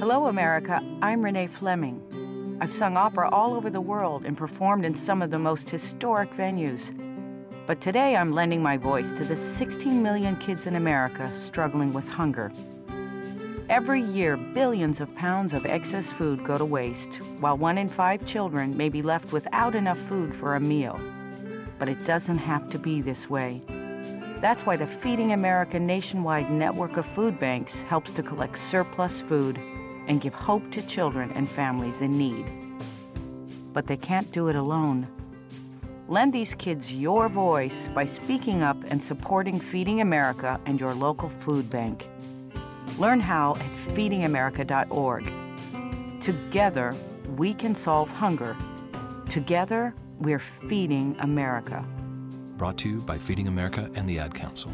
Hello, 0.00 0.26
America. 0.26 0.82
I'm 1.00 1.22
Renee 1.22 1.46
Fleming. 1.46 2.02
I've 2.58 2.72
sung 2.72 2.96
opera 2.96 3.28
all 3.28 3.52
over 3.52 3.68
the 3.68 3.82
world 3.82 4.24
and 4.24 4.34
performed 4.34 4.86
in 4.86 4.94
some 4.94 5.20
of 5.20 5.30
the 5.30 5.38
most 5.38 5.68
historic 5.68 6.30
venues. 6.32 6.90
But 7.66 7.82
today 7.82 8.16
I'm 8.16 8.32
lending 8.32 8.62
my 8.62 8.78
voice 8.78 9.12
to 9.14 9.24
the 9.24 9.36
16 9.36 10.02
million 10.02 10.36
kids 10.36 10.66
in 10.66 10.76
America 10.76 11.30
struggling 11.34 11.92
with 11.92 12.08
hunger. 12.08 12.50
Every 13.68 14.00
year, 14.00 14.38
billions 14.38 15.02
of 15.02 15.14
pounds 15.16 15.52
of 15.52 15.66
excess 15.66 16.10
food 16.10 16.44
go 16.44 16.56
to 16.56 16.64
waste, 16.64 17.16
while 17.40 17.58
one 17.58 17.76
in 17.76 17.88
five 17.88 18.24
children 18.24 18.74
may 18.74 18.88
be 18.88 19.02
left 19.02 19.32
without 19.32 19.74
enough 19.74 19.98
food 19.98 20.34
for 20.34 20.54
a 20.54 20.60
meal. 20.60 20.98
But 21.78 21.90
it 21.90 22.06
doesn't 22.06 22.38
have 22.38 22.70
to 22.70 22.78
be 22.78 23.02
this 23.02 23.28
way. 23.28 23.60
That's 24.40 24.64
why 24.64 24.76
the 24.76 24.86
Feeding 24.86 25.32
America 25.32 25.78
nationwide 25.78 26.50
network 26.50 26.96
of 26.96 27.04
food 27.04 27.38
banks 27.38 27.82
helps 27.82 28.12
to 28.12 28.22
collect 28.22 28.56
surplus 28.56 29.20
food 29.20 29.60
and 30.08 30.20
give 30.20 30.34
hope 30.34 30.70
to 30.72 30.82
children 30.82 31.30
and 31.32 31.48
families 31.48 32.00
in 32.00 32.16
need. 32.16 32.50
But 33.72 33.86
they 33.86 33.96
can't 33.96 34.30
do 34.32 34.48
it 34.48 34.56
alone. 34.56 35.06
Lend 36.08 36.32
these 36.32 36.54
kids 36.54 36.94
your 36.94 37.28
voice 37.28 37.88
by 37.88 38.04
speaking 38.04 38.62
up 38.62 38.76
and 38.90 39.02
supporting 39.02 39.58
Feeding 39.58 40.00
America 40.00 40.60
and 40.66 40.80
your 40.80 40.94
local 40.94 41.28
food 41.28 41.68
bank. 41.68 42.08
Learn 42.98 43.20
how 43.20 43.56
at 43.56 43.72
feedingamerica.org. 43.72 45.32
Together, 46.20 46.94
we 47.36 47.52
can 47.52 47.74
solve 47.74 48.10
hunger. 48.12 48.56
Together, 49.28 49.94
we're 50.18 50.38
feeding 50.38 51.16
America. 51.18 51.84
Brought 52.56 52.78
to 52.78 52.88
you 52.88 53.00
by 53.00 53.18
Feeding 53.18 53.48
America 53.48 53.90
and 53.94 54.08
the 54.08 54.18
Ad 54.18 54.32
Council. 54.34 54.72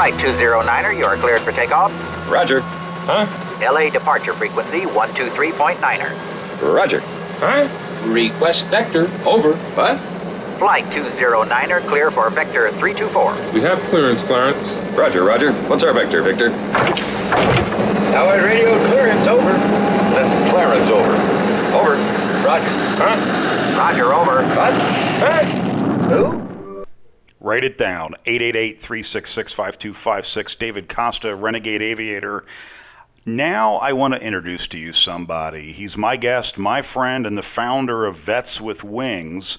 Flight 0.00 0.14
209er, 0.14 0.96
you 0.96 1.04
are 1.04 1.16
cleared 1.18 1.42
for 1.42 1.52
takeoff. 1.52 1.92
Roger. 2.26 2.60
Huh? 3.04 3.26
LA 3.60 3.90
departure 3.90 4.32
frequency 4.32 4.86
123.9er. 4.86 6.72
Roger. 6.74 7.00
Huh? 7.36 7.68
Request 8.10 8.64
vector. 8.68 9.10
Over. 9.26 9.56
What? 9.76 10.00
Flight 10.58 10.86
209er, 10.86 11.86
clear 11.86 12.10
for 12.10 12.30
vector 12.30 12.70
324. 12.70 13.52
We 13.52 13.60
have 13.60 13.78
clearance, 13.90 14.22
Clarence. 14.22 14.76
Roger, 14.96 15.22
Roger. 15.22 15.52
What's 15.68 15.84
our 15.84 15.92
vector, 15.92 16.22
Victor? 16.22 16.48
Tower 18.08 18.42
radio 18.42 18.78
clearance 18.88 19.26
over. 19.26 19.52
That's 19.52 20.50
Clarence, 20.50 20.88
over. 20.88 21.12
Over. 21.76 21.96
Roger. 22.42 22.70
Huh? 22.96 23.76
Roger, 23.78 24.14
over. 24.14 24.42
What? 24.56 24.72
Huh? 25.20 25.44
Who? 26.08 26.49
Write 27.40 27.64
it 27.64 27.78
down 27.78 28.14
888 28.26 28.82
366 28.82 29.52
5256. 29.52 30.54
David 30.56 30.88
Costa, 30.88 31.34
Renegade 31.34 31.80
Aviator. 31.80 32.44
Now 33.24 33.76
I 33.76 33.92
want 33.94 34.14
to 34.14 34.22
introduce 34.22 34.66
to 34.68 34.78
you 34.78 34.92
somebody. 34.92 35.72
He's 35.72 35.96
my 35.96 36.16
guest, 36.16 36.58
my 36.58 36.82
friend, 36.82 37.26
and 37.26 37.38
the 37.38 37.42
founder 37.42 38.04
of 38.04 38.16
Vets 38.16 38.60
with 38.60 38.84
Wings. 38.84 39.56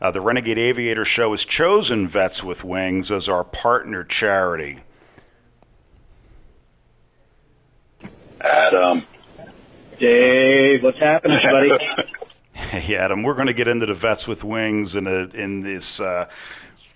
Uh, 0.00 0.10
the 0.10 0.20
Renegade 0.20 0.58
Aviator 0.58 1.04
Show 1.04 1.30
has 1.30 1.44
chosen 1.44 2.06
Vets 2.06 2.42
with 2.42 2.64
Wings 2.64 3.10
as 3.10 3.28
our 3.28 3.44
partner 3.44 4.04
charity. 4.04 4.80
Adam. 8.40 9.06
Dave, 9.98 10.82
what's 10.82 10.98
happening, 10.98 11.38
buddy? 11.42 11.70
Hey, 12.54 12.96
Adam, 12.96 13.22
we're 13.22 13.34
going 13.34 13.46
to 13.46 13.54
get 13.54 13.66
into 13.66 13.86
the 13.86 13.94
Vets 13.94 14.28
with 14.28 14.44
Wings 14.44 14.94
in, 14.94 15.06
a, 15.06 15.24
in 15.34 15.60
this 15.60 16.00
uh, 16.00 16.28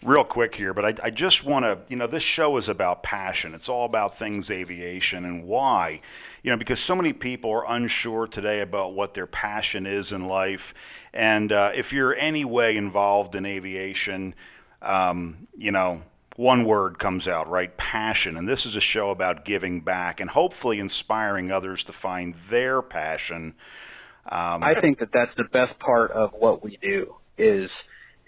real 0.03 0.25
quick 0.25 0.55
here, 0.55 0.75
but 0.75 0.85
I, 0.85 1.07
I 1.07 1.11
just 1.11 1.45
want 1.45 1.65
to, 1.65 1.79
you 1.89 1.97
know, 1.97 2.07
this 2.07 2.23
show 2.23 2.57
is 2.57 2.69
about 2.69 3.03
passion. 3.03 3.55
It's 3.55 3.69
all 3.69 3.85
about 3.85 4.17
things 4.17 4.51
aviation 4.51 5.25
and 5.25 5.45
why, 5.45 6.01
you 6.43 6.51
know, 6.51 6.57
because 6.57 6.81
so 6.81 6.95
many 6.95 7.13
people 7.13 7.51
are 7.51 7.65
unsure 7.69 8.27
today 8.27 8.61
about 8.61 8.95
what 8.95 9.15
their 9.15 9.27
passion 9.27 9.87
is 9.87 10.13
in 10.13 10.27
life. 10.27 10.75
And 11.13 11.51
uh, 11.51 11.73
if 11.75 11.93
you're 11.93 12.15
any 12.15 12.45
way 12.45 12.77
involved 12.77 13.35
in 13.35 13.47
aviation, 13.47 14.35
um, 14.83 15.49
you 15.57 15.73
know, 15.73 16.03
one 16.37 16.65
word 16.65 16.99
comes 16.99 17.27
out, 17.27 17.49
right? 17.49 17.75
Passion. 17.77 18.37
And 18.37 18.47
this 18.47 18.67
is 18.67 18.77
a 18.77 18.81
show 18.81 19.11
about 19.11 19.45
giving 19.45 19.81
back 19.81 20.21
and 20.21 20.29
hopefully 20.29 20.79
inspiring 20.79 21.51
others 21.51 21.83
to 21.85 21.93
find 21.93 22.35
their 22.51 22.83
passion. 22.83 23.55
Um, 24.29 24.63
I 24.63 24.79
think 24.81 24.99
that 24.99 25.09
that's 25.13 25.35
the 25.37 25.45
best 25.45 25.79
part 25.79 26.11
of 26.11 26.33
what 26.33 26.63
we 26.63 26.77
do 26.83 27.15
is 27.39 27.71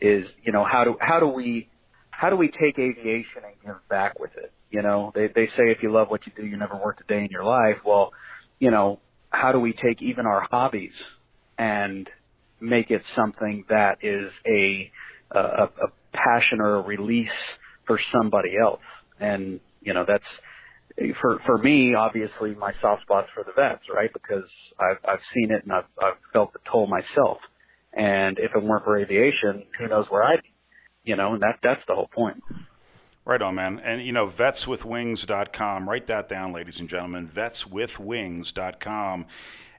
is 0.01 0.27
you 0.45 0.53
know 0.53 0.65
how 0.65 0.85
do 0.85 0.97
how 1.01 1.21
do 1.21 1.27
we 1.29 1.69
how 2.11 2.31
do 2.31 2.37
we 2.37 2.49
take 2.49 2.79
aviation 2.79 3.43
and 3.45 3.55
give 3.65 3.89
back 3.89 4.19
with 4.19 4.33
it? 4.37 4.53
You 4.71 4.83
know, 4.83 5.13
they 5.15 5.29
they 5.29 5.47
say 5.49 5.71
if 5.71 5.83
you 5.83 5.91
love 5.91 6.09
what 6.11 6.27
you 6.27 6.33
do, 6.37 6.45
you 6.47 6.57
never 6.57 6.77
worked 6.77 7.01
a 7.01 7.05
day 7.05 7.25
in 7.25 7.31
your 7.31 7.45
life. 7.45 7.79
Well, 7.85 8.13
you 8.59 8.71
know, 8.71 9.01
how 9.31 9.53
do 9.53 9.61
we 9.61 9.73
take 9.73 10.03
even 10.03 10.27
our 10.27 10.47
hobbies 10.51 10.93
and 11.59 12.09
make 12.61 12.91
it 12.91 13.03
something 13.17 13.65
that 13.69 13.99
is 14.03 14.31
a 14.47 14.91
a, 15.31 15.65
a 15.65 15.89
passion 16.13 16.61
or 16.61 16.77
a 16.77 16.83
release 16.83 17.29
for 17.87 18.01
somebody 18.13 18.57
else? 18.61 18.81
And 19.21 19.61
you 19.81 19.95
know, 19.95 20.05
that's 20.07 20.25
for 21.21 21.41
for 21.47 21.59
me, 21.59 21.95
obviously, 21.95 22.55
my 22.55 22.73
soft 22.81 23.03
spot's 23.03 23.29
for 23.35 23.45
the 23.45 23.53
vets, 23.53 23.85
right? 23.95 24.13
Because 24.13 24.45
I've 24.79 24.99
I've 25.09 25.21
seen 25.35 25.51
it 25.53 25.63
and 25.65 25.73
I've 25.73 25.85
I've 26.03 26.17
felt 26.33 26.53
the 26.53 26.61
toll 26.71 26.87
myself. 26.87 27.39
And 27.99 28.39
if 28.39 28.55
it 28.55 28.63
weren't 28.63 28.85
for 28.85 28.97
aviation, 28.97 29.65
who 29.77 29.89
knows 29.89 30.07
where 30.09 30.23
I'd 30.23 30.43
be? 30.43 30.55
You 31.05 31.17
know, 31.17 31.35
and 31.35 31.43
that 31.43 31.59
that's 31.63 31.85
the 31.87 31.95
whole 31.95 32.09
point. 32.09 32.43
Right 33.25 33.43
on, 33.43 33.57
man. 33.57 33.81
And, 33.81 34.03
you 34.03 34.13
know, 34.13 34.29
vetswithwings.com. 34.29 35.89
Write 35.89 36.07
that 36.07 36.29
down, 36.29 36.53
ladies 36.53 36.81
and 36.81 36.89
gentlemen. 36.89 37.29
Vetswithwings.com. 37.29 39.27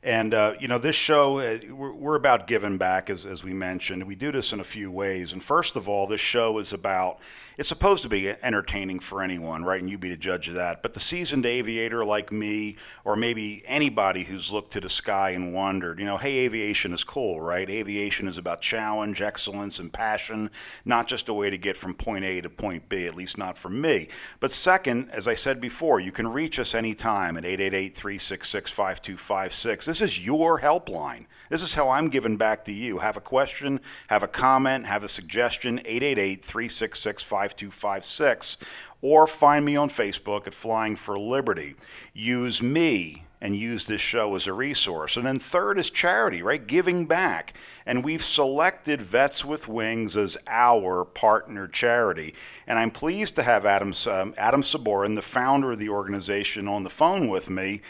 And, 0.02 0.34
uh, 0.34 0.54
you 0.60 0.70
know, 0.70 0.78
this 0.78 0.96
show, 0.96 1.40
uh, 1.40 1.60
we're, 1.70 1.92
we're 1.92 2.16
about 2.16 2.48
giving 2.48 2.78
back, 2.78 3.10
as, 3.10 3.26
as 3.26 3.44
we 3.44 3.54
mentioned. 3.54 4.06
We 4.06 4.16
do 4.16 4.32
this 4.32 4.54
in 4.54 4.62
a 4.62 4.64
few 4.64 4.90
ways. 4.90 5.34
And 5.34 5.44
first 5.44 5.76
of 5.76 5.90
all, 5.90 6.08
this 6.08 6.22
show 6.22 6.58
is 6.60 6.72
about, 6.72 7.20
it's 7.58 7.68
supposed 7.68 8.04
to 8.04 8.10
be 8.10 8.30
entertaining 8.30 9.02
for 9.02 9.22
anyone, 9.22 9.66
right? 9.66 9.82
And 9.82 9.90
you 9.90 9.98
be 9.98 10.08
the 10.08 10.16
judge 10.16 10.48
of 10.48 10.54
that. 10.54 10.82
But 10.82 10.94
the 10.94 11.02
seasoned 11.02 11.46
aviator 11.46 12.06
like 12.06 12.32
me, 12.32 12.78
or 13.04 13.18
maybe 13.18 13.62
anybody 13.66 14.24
who's 14.24 14.54
looked 14.54 14.72
to 14.72 14.80
the 14.80 14.88
sky 14.88 15.32
and 15.32 15.54
wondered, 15.54 16.00
you 16.00 16.06
know, 16.06 16.18
hey, 16.18 16.46
aviation 16.46 16.94
is 16.94 17.04
cool, 17.04 17.42
right? 17.42 17.70
Aviation 17.70 18.30
is 18.30 18.38
about 18.38 18.62
challenge, 18.62 19.22
excellence, 19.22 19.80
and 19.80 19.92
passion, 19.92 20.50
not 20.86 21.10
just 21.10 21.28
a 21.28 21.34
way 21.34 21.50
to 21.50 21.58
get 21.58 21.76
from 21.76 21.94
point 21.94 22.24
A 22.24 22.40
to 22.40 22.50
point 22.50 22.88
B, 22.88 23.06
at 23.06 23.16
least 23.16 23.38
not 23.38 23.58
for 23.58 23.70
me. 23.70 24.08
But 24.40 24.54
second, 24.54 25.10
as 25.12 25.28
I 25.28 25.34
said 25.34 25.60
before, 25.60 26.00
you 26.00 26.14
can 26.14 26.30
reach 26.30 26.58
us 26.60 26.74
anytime 26.74 27.36
at 27.36 27.44
888 27.44 27.94
366 27.94 28.72
5256. 28.72 29.89
This 29.90 30.02
is 30.02 30.24
your 30.24 30.60
helpline. 30.60 31.26
This 31.50 31.64
is 31.64 31.74
how 31.74 31.90
I'm 31.90 32.10
giving 32.10 32.38
back 32.38 32.64
to 32.66 32.72
you. 32.72 33.00
Have 33.00 33.18
a 33.18 33.22
question, 33.22 33.82
have 34.06 34.22
a 34.22 34.28
comment, 34.28 34.86
have 34.86 35.04
a 35.04 35.08
suggestion, 35.08 35.80
888 35.80 36.46
366 36.46 37.24
5256. 37.24 38.58
Or 39.02 39.26
find 39.26 39.66
me 39.66 39.76
on 39.76 39.90
Facebook 39.90 40.46
at 40.46 40.54
Flying 40.54 40.96
for 40.96 41.18
Liberty. 41.18 41.76
Use 42.14 42.62
me 42.62 43.26
and 43.42 43.56
use 43.56 43.88
this 43.88 44.00
show 44.00 44.36
as 44.36 44.46
a 44.46 44.54
resource. 44.54 45.18
And 45.18 45.26
then 45.26 45.40
third 45.40 45.80
is 45.80 45.90
charity, 45.90 46.44
right? 46.44 46.68
Giving 46.68 47.08
back. 47.08 47.56
And 47.84 48.06
we've 48.06 48.24
selected 48.24 49.02
Vets 49.02 49.44
with 49.44 49.68
Wings 49.68 50.16
as 50.16 50.38
our 50.46 51.04
partner 51.04 51.68
charity. 51.68 52.36
And 52.68 52.78
I'm 52.78 52.92
pleased 52.92 53.36
to 53.38 53.44
have 53.44 53.66
Adam, 53.66 53.96
um, 54.06 54.36
Adam 54.38 54.62
Sabourin, 54.62 55.16
the 55.16 55.24
founder 55.24 55.72
of 55.72 55.80
the 55.80 55.90
organization, 55.90 56.68
on 56.68 56.84
the 56.84 56.92
phone 56.92 57.28
with 57.28 57.50
me. 57.50 57.82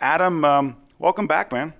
Adam, 0.00 0.44
um, 0.44 0.76
welcome 1.04 1.26
back, 1.26 1.52
man. 1.52 1.74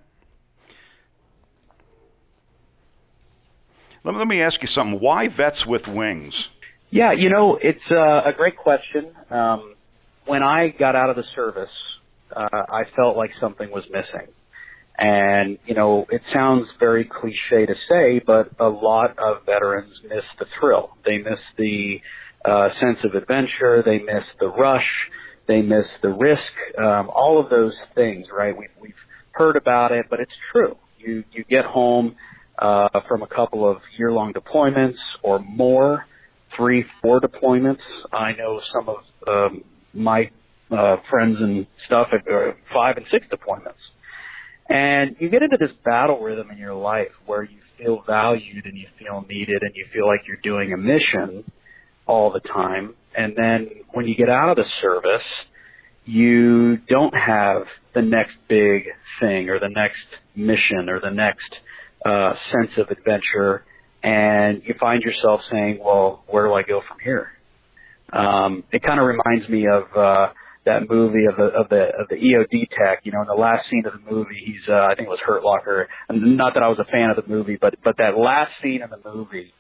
Let 4.05 4.13
me, 4.13 4.19
let 4.19 4.29
me 4.29 4.43
ask 4.43 4.61
you 4.61 4.69
something. 4.69 5.01
Why 5.01 5.29
Vets 5.29 5.65
with 5.65 5.89
Wings? 5.89 6.51
Yeah, 6.91 7.13
you 7.13 7.31
know, 7.31 7.57
it's 7.57 7.91
uh, 7.91 8.21
a 8.27 8.35
great 8.35 8.59
question. 8.59 9.13
Um, 9.31 9.77
when 10.27 10.43
I 10.43 10.69
got 10.69 10.95
out 10.95 11.09
of 11.09 11.17
the 11.17 11.25
service, 11.35 11.71
uh, 12.37 12.47
I 12.53 12.83
felt 12.95 13.17
like 13.17 13.31
something 13.41 13.71
was 13.71 13.85
missing. 13.91 14.29
And, 14.99 15.59
you 15.65 15.75
know, 15.75 16.05
it 16.11 16.21
sounds 16.31 16.69
very 16.79 17.07
cliche 17.07 17.65
to 17.65 17.75
say, 17.89 18.21
but 18.25 18.51
a 18.61 18.69
lot 18.69 19.19
of 19.19 19.47
veterans 19.47 20.03
miss 20.07 20.25
the 20.39 20.47
thrill. 20.61 20.99
They 21.05 21.17
miss 21.17 21.41
the 21.57 22.03
uh, 22.45 22.69
sense 22.79 22.99
of 23.05 23.15
adventure. 23.15 23.83
They 23.83 24.01
miss 24.01 24.25
the 24.39 24.49
rush. 24.49 25.09
They 25.47 25.63
miss 25.63 25.87
the 26.03 26.11
risk. 26.11 26.79
Um, 26.79 27.09
all 27.09 27.41
of 27.41 27.49
those 27.49 27.75
things, 27.95 28.27
right? 28.31 28.57
We've, 28.57 28.69
we've 28.81 28.95
heard 29.35 29.57
about 29.57 29.93
it, 29.93 30.07
but 30.09 30.21
it's 30.21 30.35
true. 30.53 30.77
You, 30.99 31.25
you 31.33 31.45
get 31.45 31.65
home 31.65 32.17
uh, 32.59 32.89
from 33.09 33.23
a 33.23 33.27
couple 33.27 33.69
of 33.69 33.79
year-long 33.99 34.33
deployments 34.33 34.97
or 35.23 35.39
more, 35.41 36.07
three, 36.57 36.85
four 37.03 37.21
deployments. 37.21 37.81
I 38.13 38.33
know 38.33 38.61
some 38.73 38.89
of 38.89 38.97
um, 39.27 39.65
my 39.93 40.31
uh, 40.71 40.97
friends 41.11 41.39
and 41.41 41.67
stuff 41.87 42.09
have 42.13 42.21
uh, 42.33 42.53
five 42.73 42.97
and 42.97 43.07
six 43.11 43.27
deployments. 43.27 43.83
And 44.69 45.17
you 45.19 45.29
get 45.29 45.43
into 45.43 45.59
this 45.59 45.73
battle 45.85 46.21
rhythm 46.21 46.51
in 46.51 46.59
your 46.59 46.75
life 46.75 47.11
where 47.27 47.43
you 47.43 47.59
feel 47.79 48.03
valued 48.07 48.65
and 48.65 48.79
you 48.79 48.87
feel 48.99 49.25
needed 49.29 49.63
and 49.63 49.73
you 49.75 49.87
feel 49.93 50.07
like 50.07 50.21
you're 50.27 50.39
doing 50.43 50.73
a 50.73 50.77
mission 50.77 51.45
all 52.07 52.31
the 52.33 52.41
time. 52.41 52.95
And 53.17 53.35
then 53.37 53.69
when 53.93 54.07
you 54.07 54.15
get 54.15 54.29
out 54.29 54.49
of 54.49 54.57
the 54.57 54.65
service, 54.81 55.23
you 56.05 56.79
don't 56.89 57.15
have 57.15 57.63
the 57.95 58.03
next 58.03 58.35
big 58.49 58.85
thing 59.21 59.49
or 59.49 59.59
the 59.59 59.71
next 59.71 60.05
mission 60.37 60.89
or 60.89 61.01
the 61.01 61.11
next 61.11 61.55
uh, 62.05 62.35
sense 62.53 62.73
of 62.77 62.91
adventure, 62.91 63.65
and 64.03 64.63
you 64.65 64.75
find 64.79 65.03
yourself 65.03 65.41
saying, 65.51 65.81
"Well, 65.83 66.25
where 66.29 66.47
do 66.47 66.53
I 66.53 66.63
go 66.63 66.83
from 66.87 66.99
here?" 67.03 67.33
Um, 68.13 68.65
it 68.71 68.83
kind 68.83 69.01
of 69.01 69.07
reminds 69.07 69.49
me 69.49 69.67
of 69.67 69.85
uh, 69.97 70.33
that 70.67 70.89
movie 70.89 71.25
of 71.27 71.37
the 71.37 71.45
of 71.45 71.69
the 71.69 71.85
of 71.99 72.09
the 72.09 72.17
EOD 72.17 72.69
tech. 72.71 73.01
You 73.05 73.13
know, 73.13 73.23
in 73.23 73.27
the 73.27 73.35
last 73.35 73.69
scene 73.71 73.85
of 73.87 73.93
the 73.93 74.11
movie, 74.11 74.41
he's 74.45 74.69
uh, 74.69 74.89
I 74.91 74.95
think 74.95 75.07
it 75.07 75.11
was 75.11 75.21
Hurt 75.25 75.43
Locker. 75.43 75.89
Not 76.11 76.55
that 76.55 76.63
I 76.63 76.69
was 76.69 76.79
a 76.79 76.85
fan 76.85 77.11
of 77.11 77.17
the 77.17 77.29
movie, 77.31 77.57
but 77.61 77.77
but 77.83 77.97
that 77.99 78.17
last 78.19 78.53
scene 78.63 78.83
in 78.83 78.91
the 78.91 79.01
movie 79.05 79.53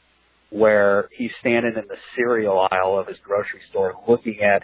where 0.51 1.09
he's 1.17 1.33
standing 1.41 1.73
in 1.77 1.89
the 1.89 1.97
cereal 2.15 2.69
aisle 2.71 2.99
of 2.99 3.09
his 3.09 3.17
grocery 3.25 3.61
store 3.71 3.95
looking 4.07 4.41
at 4.41 4.63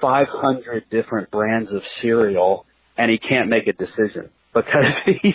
500 0.00 0.84
different 0.90 1.30
brands 1.30 1.70
of 1.72 1.82
cereal 2.02 2.66
and 2.96 3.10
he 3.10 3.18
can't 3.18 3.48
make 3.48 3.66
a 3.66 3.72
decision 3.72 4.30
because 4.54 4.84
he's 5.06 5.34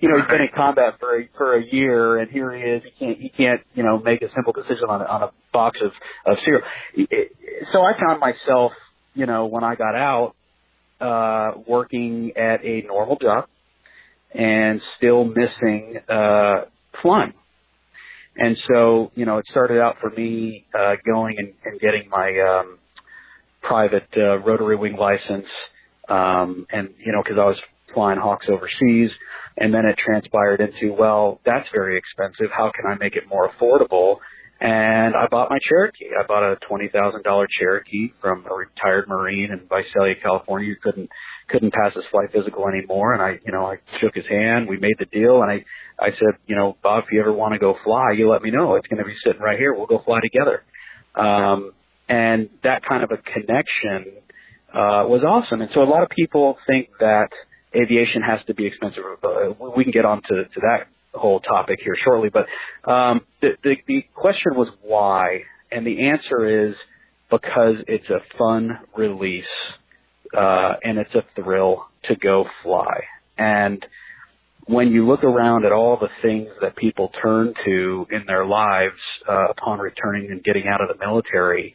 you 0.00 0.08
know 0.08 0.18
he's 0.18 0.28
been 0.28 0.42
in 0.42 0.48
combat 0.54 0.94
for 1.00 1.20
a, 1.20 1.28
for 1.36 1.56
a 1.56 1.64
year 1.64 2.18
and 2.18 2.30
here 2.30 2.52
he 2.52 2.62
is. 2.62 2.82
He 2.84 2.90
can't 3.04 3.18
he 3.18 3.28
can't 3.28 3.60
you 3.74 3.82
know 3.82 3.98
make 3.98 4.22
a 4.22 4.32
simple 4.34 4.52
decision 4.52 4.84
on 4.88 5.00
a, 5.02 5.04
on 5.04 5.22
a 5.24 5.30
box 5.52 5.80
of 5.82 5.92
of 6.26 6.38
cereal. 6.44 6.62
So 7.72 7.82
I 7.82 7.98
found 7.98 8.20
myself 8.20 8.72
you 9.14 9.26
know 9.26 9.46
when 9.46 9.64
I 9.64 9.74
got 9.74 9.94
out 9.94 10.34
uh 11.00 11.52
working 11.66 12.32
at 12.36 12.64
a 12.64 12.82
normal 12.82 13.16
job 13.16 13.46
and 14.32 14.80
still 14.96 15.24
missing 15.24 15.98
uh 16.08 16.64
flying 17.02 17.32
and 18.36 18.56
so 18.68 19.10
you 19.14 19.24
know 19.24 19.38
it 19.38 19.46
started 19.50 19.80
out 19.80 19.96
for 20.00 20.10
me 20.10 20.66
uh 20.78 20.96
going 21.06 21.36
and, 21.38 21.54
and 21.64 21.80
getting 21.80 22.08
my 22.10 22.38
um 22.40 22.78
private 23.62 24.08
uh, 24.16 24.38
rotary 24.38 24.76
wing 24.76 24.96
license 24.96 25.46
um 26.08 26.66
and 26.72 26.90
you 27.04 27.12
know 27.12 27.22
because 27.22 27.38
I 27.38 27.44
was 27.44 27.58
flying 27.94 28.18
Hawks 28.18 28.46
overseas. 28.48 29.10
And 29.58 29.74
then 29.74 29.84
it 29.84 29.98
transpired 29.98 30.60
into, 30.60 30.94
well, 30.94 31.40
that's 31.44 31.68
very 31.72 31.98
expensive. 31.98 32.50
How 32.56 32.70
can 32.74 32.90
I 32.90 32.96
make 32.96 33.16
it 33.16 33.28
more 33.28 33.50
affordable? 33.50 34.18
And 34.60 35.14
I 35.16 35.26
bought 35.26 35.50
my 35.50 35.58
Cherokee. 35.62 36.10
I 36.18 36.26
bought 36.26 36.42
a 36.42 36.56
twenty 36.56 36.88
thousand 36.88 37.22
dollar 37.22 37.46
Cherokee 37.50 38.12
from 38.20 38.44
a 38.44 38.54
retired 38.54 39.08
Marine 39.08 39.50
in 39.52 39.60
Visalia, 39.60 40.14
California, 40.22 40.68
who 40.68 40.76
couldn't 40.76 41.08
couldn't 41.48 41.72
pass 41.72 41.94
his 41.94 42.04
flight 42.10 42.30
physical 42.30 42.68
anymore. 42.68 43.14
And 43.14 43.22
I, 43.22 43.38
you 43.44 43.52
know, 43.52 43.64
I 43.64 43.78
shook 44.00 44.14
his 44.14 44.26
hand. 44.26 44.68
We 44.68 44.76
made 44.76 44.96
the 44.98 45.06
deal, 45.06 45.40
and 45.40 45.50
I 45.50 45.64
I 45.98 46.10
said, 46.10 46.36
you 46.46 46.56
know, 46.56 46.76
Bob, 46.82 47.04
if 47.04 47.12
you 47.12 47.20
ever 47.20 47.32
want 47.32 47.54
to 47.54 47.58
go 47.58 47.78
fly, 47.82 48.12
you 48.14 48.28
let 48.28 48.42
me 48.42 48.50
know. 48.50 48.74
It's 48.74 48.86
going 48.86 49.02
to 49.02 49.08
be 49.08 49.16
sitting 49.24 49.40
right 49.40 49.58
here. 49.58 49.72
We'll 49.72 49.86
go 49.86 50.02
fly 50.04 50.20
together. 50.20 50.62
Um, 51.14 51.72
and 52.10 52.50
that 52.64 52.84
kind 52.84 53.04
of 53.04 53.12
a 53.12 53.18
connection 53.18 54.12
uh, 54.74 55.06
was 55.06 55.22
awesome. 55.22 55.60
And 55.62 55.70
so 55.72 55.82
a 55.82 55.84
lot 55.84 56.02
of 56.02 56.10
people 56.10 56.58
think 56.66 56.88
that 56.98 57.28
aviation 57.74 58.20
has 58.20 58.40
to 58.48 58.54
be 58.54 58.66
expensive. 58.66 59.04
Uh, 59.22 59.54
we 59.76 59.84
can 59.84 59.92
get 59.92 60.04
on 60.04 60.20
to, 60.22 60.44
to 60.44 60.60
that 60.60 60.88
whole 61.14 61.38
topic 61.38 61.78
here 61.82 61.96
shortly, 62.02 62.28
but 62.28 62.46
um, 62.90 63.20
the, 63.40 63.56
the, 63.62 63.76
the 63.86 64.04
question 64.14 64.56
was 64.56 64.68
why, 64.82 65.42
and 65.70 65.86
the 65.86 66.08
answer 66.08 66.68
is 66.68 66.74
because 67.30 67.76
it's 67.86 68.10
a 68.10 68.20
fun 68.36 68.80
release 68.96 69.44
uh, 70.36 70.74
and 70.82 70.98
it's 70.98 71.14
a 71.14 71.24
thrill 71.36 71.86
to 72.04 72.16
go 72.16 72.44
fly. 72.64 73.04
And 73.38 73.86
when 74.66 74.90
you 74.92 75.06
look 75.06 75.24
around 75.24 75.64
at 75.64 75.72
all 75.72 75.96
the 75.96 76.10
things 76.22 76.48
that 76.60 76.76
people 76.76 77.12
turn 77.22 77.54
to 77.64 78.06
in 78.10 78.24
their 78.26 78.44
lives 78.44 79.00
uh, 79.28 79.46
upon 79.48 79.78
returning 79.78 80.30
and 80.30 80.42
getting 80.44 80.68
out 80.68 80.80
of 80.80 80.88
the 80.88 81.04
military, 81.04 81.74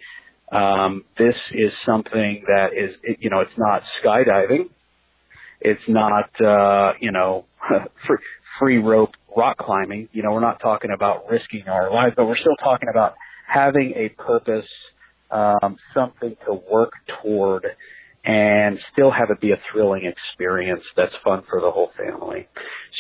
um, 0.52 1.04
this 1.18 1.36
is 1.52 1.72
something 1.86 2.44
that 2.48 2.74
is, 2.74 2.96
you 3.20 3.30
know, 3.30 3.40
it's 3.40 3.58
not 3.58 3.84
skydiving, 4.04 4.70
it's 5.60 5.82
not, 5.88 6.30
uh, 6.42 6.94
you 7.00 7.12
know, 7.12 7.46
free, 8.08 8.18
free 8.60 8.78
rope 8.78 9.12
rock 9.36 9.58
climbing. 9.58 10.10
You 10.12 10.24
know, 10.24 10.32
we're 10.32 10.40
not 10.40 10.60
talking 10.60 10.92
about 10.92 11.30
risking 11.30 11.68
our 11.68 11.92
lives, 11.92 12.14
but 12.16 12.28
we're 12.28 12.38
still 12.38 12.56
talking 12.58 12.90
about 12.90 13.16
having 13.48 13.94
a 13.96 14.10
purpose, 14.10 14.68
um, 15.32 15.78
something 15.94 16.36
to 16.46 16.62
work 16.72 16.94
toward 17.22 17.66
and 18.24 18.80
still 18.92 19.12
have 19.12 19.30
it 19.30 19.40
be 19.40 19.52
a 19.52 19.60
thrilling 19.72 20.06
experience 20.06 20.84
that's 20.96 21.14
fun 21.24 21.44
for 21.48 21.62
the 21.62 21.70
whole 21.70 21.92
family. 21.96 22.48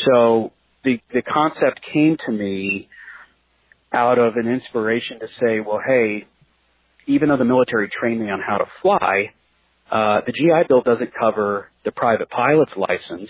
So 0.05 0.51
the, 0.83 1.01
the 1.13 1.23
concept 1.23 1.81
came 1.81 2.17
to 2.25 2.31
me 2.31 2.89
out 3.91 4.19
of 4.19 4.35
an 4.35 4.47
inspiration 4.47 5.19
to 5.19 5.27
say, 5.39 5.59
well, 5.61 5.81
hey, 5.85 6.27
even 7.07 7.29
though 7.29 7.37
the 7.37 7.45
military 7.45 7.89
trained 7.89 8.21
me 8.21 8.29
on 8.29 8.41
how 8.41 8.57
to 8.57 8.65
fly, 8.81 9.31
uh, 9.91 10.21
the 10.25 10.31
GI 10.31 10.67
Bill 10.67 10.81
doesn't 10.81 11.11
cover 11.17 11.69
the 11.83 11.91
private 11.91 12.29
pilot's 12.29 12.71
license 12.75 13.29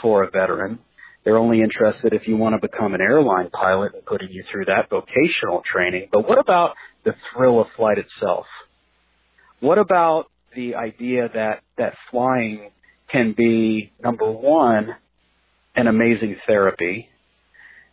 for 0.00 0.22
a 0.22 0.30
veteran. 0.30 0.78
They're 1.24 1.38
only 1.38 1.60
interested 1.60 2.12
if 2.12 2.26
you 2.26 2.36
want 2.36 2.60
to 2.60 2.68
become 2.68 2.94
an 2.94 3.00
airline 3.00 3.50
pilot 3.50 3.94
and 3.94 4.04
putting 4.04 4.30
you 4.30 4.44
through 4.50 4.66
that 4.66 4.90
vocational 4.90 5.62
training. 5.64 6.08
But 6.12 6.28
what 6.28 6.38
about 6.38 6.74
the 7.04 7.14
thrill 7.32 7.60
of 7.60 7.68
flight 7.76 7.98
itself? 7.98 8.46
What 9.60 9.78
about 9.78 10.26
the 10.54 10.74
idea 10.74 11.28
that, 11.32 11.62
that 11.78 11.94
flying 12.10 12.70
can 13.10 13.34
be, 13.36 13.92
number 14.02 14.30
one, 14.30 14.96
an 15.76 15.86
amazing 15.86 16.36
therapy, 16.46 17.08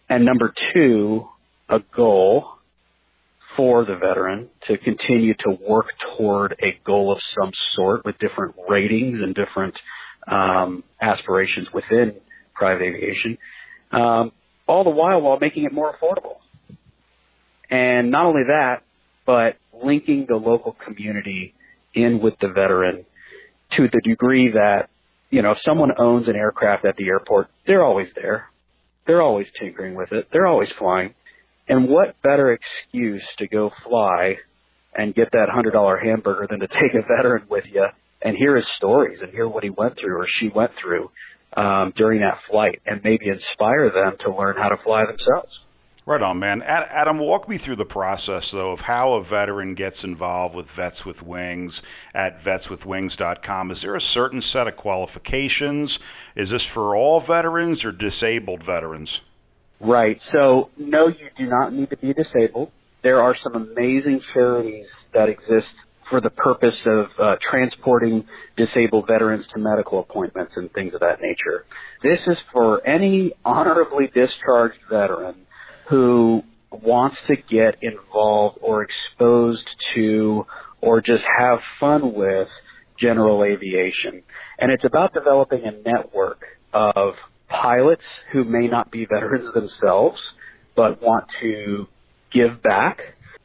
and 0.09 0.25
number 0.25 0.53
two, 0.73 1.27
a 1.69 1.79
goal 1.95 2.58
for 3.59 3.83
the 3.83 3.97
veteran 3.97 4.47
to 4.65 4.77
continue 4.77 5.33
to 5.33 5.57
work 5.67 5.87
toward 6.15 6.55
a 6.63 6.79
goal 6.85 7.11
of 7.11 7.19
some 7.37 7.51
sort 7.73 8.05
with 8.05 8.17
different 8.17 8.55
ratings 8.69 9.19
and 9.21 9.35
different 9.35 9.77
um, 10.29 10.81
aspirations 11.01 11.67
within 11.73 12.15
private 12.53 12.83
aviation, 12.83 13.37
um, 13.91 14.31
all 14.65 14.85
the 14.85 14.89
while 14.89 15.19
while 15.19 15.37
making 15.41 15.65
it 15.65 15.73
more 15.73 15.93
affordable. 15.93 16.37
And 17.69 18.11
not 18.11 18.27
only 18.27 18.43
that, 18.47 18.83
but 19.25 19.57
linking 19.73 20.25
the 20.29 20.37
local 20.37 20.77
community 20.85 21.53
in 21.93 22.21
with 22.21 22.35
the 22.39 22.47
veteran 22.47 23.05
to 23.75 23.89
the 23.89 23.99
degree 24.05 24.51
that, 24.51 24.89
you 25.31 25.41
know, 25.41 25.51
if 25.51 25.57
someone 25.65 25.91
owns 25.97 26.29
an 26.29 26.37
aircraft 26.37 26.85
at 26.85 26.95
the 26.95 27.07
airport, 27.07 27.49
they're 27.67 27.83
always 27.83 28.07
there. 28.15 28.45
They're 29.05 29.21
always 29.21 29.47
tinkering 29.59 29.95
with 29.95 30.13
it. 30.13 30.29
They're 30.31 30.47
always 30.47 30.69
flying. 30.79 31.13
And 31.69 31.87
what 31.87 32.19
better 32.23 32.51
excuse 32.51 33.23
to 33.37 33.47
go 33.47 33.71
fly 33.87 34.37
and 34.95 35.13
get 35.13 35.31
that 35.33 35.49
hundred 35.49 35.71
dollar 35.71 35.97
hamburger 35.97 36.47
than 36.49 36.59
to 36.59 36.67
take 36.67 36.95
a 36.95 37.01
veteran 37.01 37.45
with 37.47 37.65
you 37.71 37.85
and 38.21 38.35
hear 38.35 38.55
his 38.55 38.65
stories 38.75 39.19
and 39.21 39.31
hear 39.31 39.47
what 39.47 39.63
he 39.63 39.69
went 39.69 39.97
through 39.97 40.17
or 40.17 40.27
she 40.39 40.49
went 40.49 40.71
through 40.81 41.11
um, 41.55 41.93
during 41.95 42.21
that 42.21 42.39
flight 42.49 42.81
and 42.85 43.01
maybe 43.03 43.29
inspire 43.29 43.91
them 43.91 44.17
to 44.21 44.35
learn 44.35 44.55
how 44.57 44.69
to 44.69 44.77
fly 44.83 45.05
themselves. 45.05 45.59
Right 46.05 46.23
on, 46.23 46.39
man. 46.39 46.63
Adam, 46.63 47.19
walk 47.19 47.47
me 47.47 47.59
through 47.59 47.75
the 47.75 47.85
process, 47.85 48.49
though, 48.49 48.71
of 48.71 48.81
how 48.81 49.13
a 49.13 49.23
veteran 49.23 49.75
gets 49.75 50.03
involved 50.03 50.55
with 50.55 50.71
Vets 50.71 51.05
with 51.05 51.21
Wings 51.21 51.83
at 52.15 52.41
vetswithwings.com. 52.41 53.69
Is 53.69 53.83
there 53.83 53.95
a 53.95 54.01
certain 54.01 54.41
set 54.41 54.67
of 54.67 54.75
qualifications? 54.75 55.99
Is 56.35 56.49
this 56.49 56.65
for 56.65 56.95
all 56.95 57.19
veterans 57.19 57.85
or 57.85 57.91
disabled 57.91 58.63
veterans? 58.63 59.21
Right. 59.79 60.19
So, 60.31 60.69
no, 60.77 61.07
you 61.07 61.29
do 61.37 61.45
not 61.45 61.73
need 61.73 61.89
to 61.91 61.97
be 61.97 62.13
disabled. 62.13 62.71
There 63.01 63.21
are 63.21 63.35
some 63.41 63.55
amazing 63.55 64.21
charities 64.33 64.87
that 65.13 65.29
exist 65.29 65.67
for 66.09 66.19
the 66.19 66.29
purpose 66.29 66.75
of 66.85 67.07
uh, 67.17 67.35
transporting 67.49 68.25
disabled 68.57 69.07
veterans 69.07 69.45
to 69.53 69.59
medical 69.59 69.99
appointments 69.99 70.53
and 70.55 70.71
things 70.73 70.93
of 70.93 70.99
that 70.99 71.21
nature. 71.21 71.65
This 72.03 72.19
is 72.27 72.37
for 72.51 72.85
any 72.85 73.33
honorably 73.45 74.07
discharged 74.13 74.79
veteran 74.89 75.35
who 75.87 76.43
wants 76.71 77.17
to 77.27 77.35
get 77.35 77.77
involved 77.81 78.59
or 78.61 78.83
exposed 78.83 79.67
to 79.95 80.45
or 80.81 81.01
just 81.01 81.23
have 81.37 81.59
fun 81.79 82.13
with 82.13 82.47
general 82.99 83.43
aviation. 83.43 84.23
And 84.57 84.71
it's 84.71 84.83
about 84.83 85.13
developing 85.13 85.63
a 85.65 85.71
network 85.71 86.41
of 86.73 87.13
pilots 87.49 88.03
who 88.31 88.43
may 88.43 88.67
not 88.67 88.91
be 88.91 89.05
veterans 89.05 89.53
themselves, 89.53 90.19
but 90.75 91.01
want 91.01 91.25
to 91.41 91.87
give 92.31 92.61
back, 92.61 92.99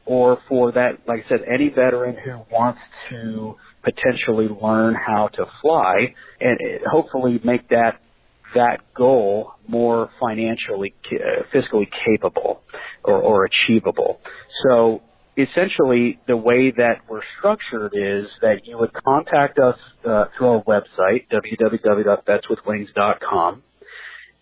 or 0.05 0.39
for 0.47 0.71
that, 0.71 0.99
like 1.07 1.25
I 1.25 1.29
said, 1.29 1.41
any 1.51 1.69
veteran 1.69 2.15
who 2.15 2.41
wants 2.51 2.79
to 3.09 3.55
potentially 3.83 4.47
learn 4.47 4.95
how 4.95 5.29
to 5.29 5.45
fly 5.61 6.13
and 6.39 6.59
hopefully 6.85 7.39
make 7.43 7.69
that 7.69 7.99
that 8.53 8.81
goal 8.95 9.53
more 9.67 10.09
financially, 10.19 10.93
fiscally 11.53 11.87
capable 12.05 12.61
or, 13.03 13.21
or 13.21 13.45
achievable. 13.45 14.21
So 14.63 15.01
essentially 15.37 16.19
the 16.27 16.37
way 16.37 16.71
that 16.71 17.01
we're 17.09 17.23
structured 17.37 17.91
is 17.93 18.27
that 18.41 18.65
you 18.65 18.77
would 18.77 18.93
contact 18.93 19.59
us 19.59 19.77
uh, 20.05 20.25
through 20.37 20.47
our 20.47 20.63
website, 20.63 21.27
www.vetswithwings.com. 21.31 23.63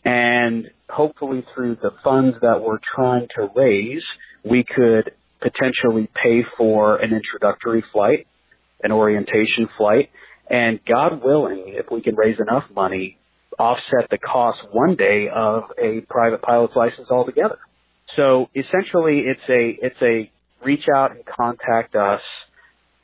And 0.06 0.72
hopefully 0.89 1.46
through 1.54 1.76
the 1.76 1.92
funds 2.04 2.38
that 2.42 2.62
we're 2.62 2.80
trying 2.96 3.28
to 3.36 3.50
raise, 3.56 4.06
we 4.44 4.63
could 4.63 5.13
potentially 5.42 6.10
pay 6.22 6.44
for 6.58 6.98
an 6.98 7.13
introductory 7.13 7.84
flight, 7.92 8.28
an 8.84 8.92
orientation 8.92 9.70
flight, 9.78 10.10
and 10.50 10.80
God 10.86 11.24
willing, 11.24 11.63
if 11.68 11.88
we 11.92 12.02
can 12.02 12.16
raise 12.16 12.39
enough 12.39 12.66
money, 12.76 13.18
offset 13.60 14.10
the 14.10 14.18
cost 14.18 14.60
one 14.72 14.96
day 14.96 15.30
of 15.30 15.63
a 15.82 16.02
private 16.02 16.42
pilot's 16.42 16.76
license 16.76 17.10
altogether. 17.12 17.60
So 18.16 18.50
essentially 18.56 19.22
it's 19.22 19.50
a, 19.50 19.78
it's 19.86 20.02
a 20.02 20.32
reach 20.66 20.88
out 20.96 21.12
and 21.12 21.26
contact 21.26 21.96
us 21.96 22.22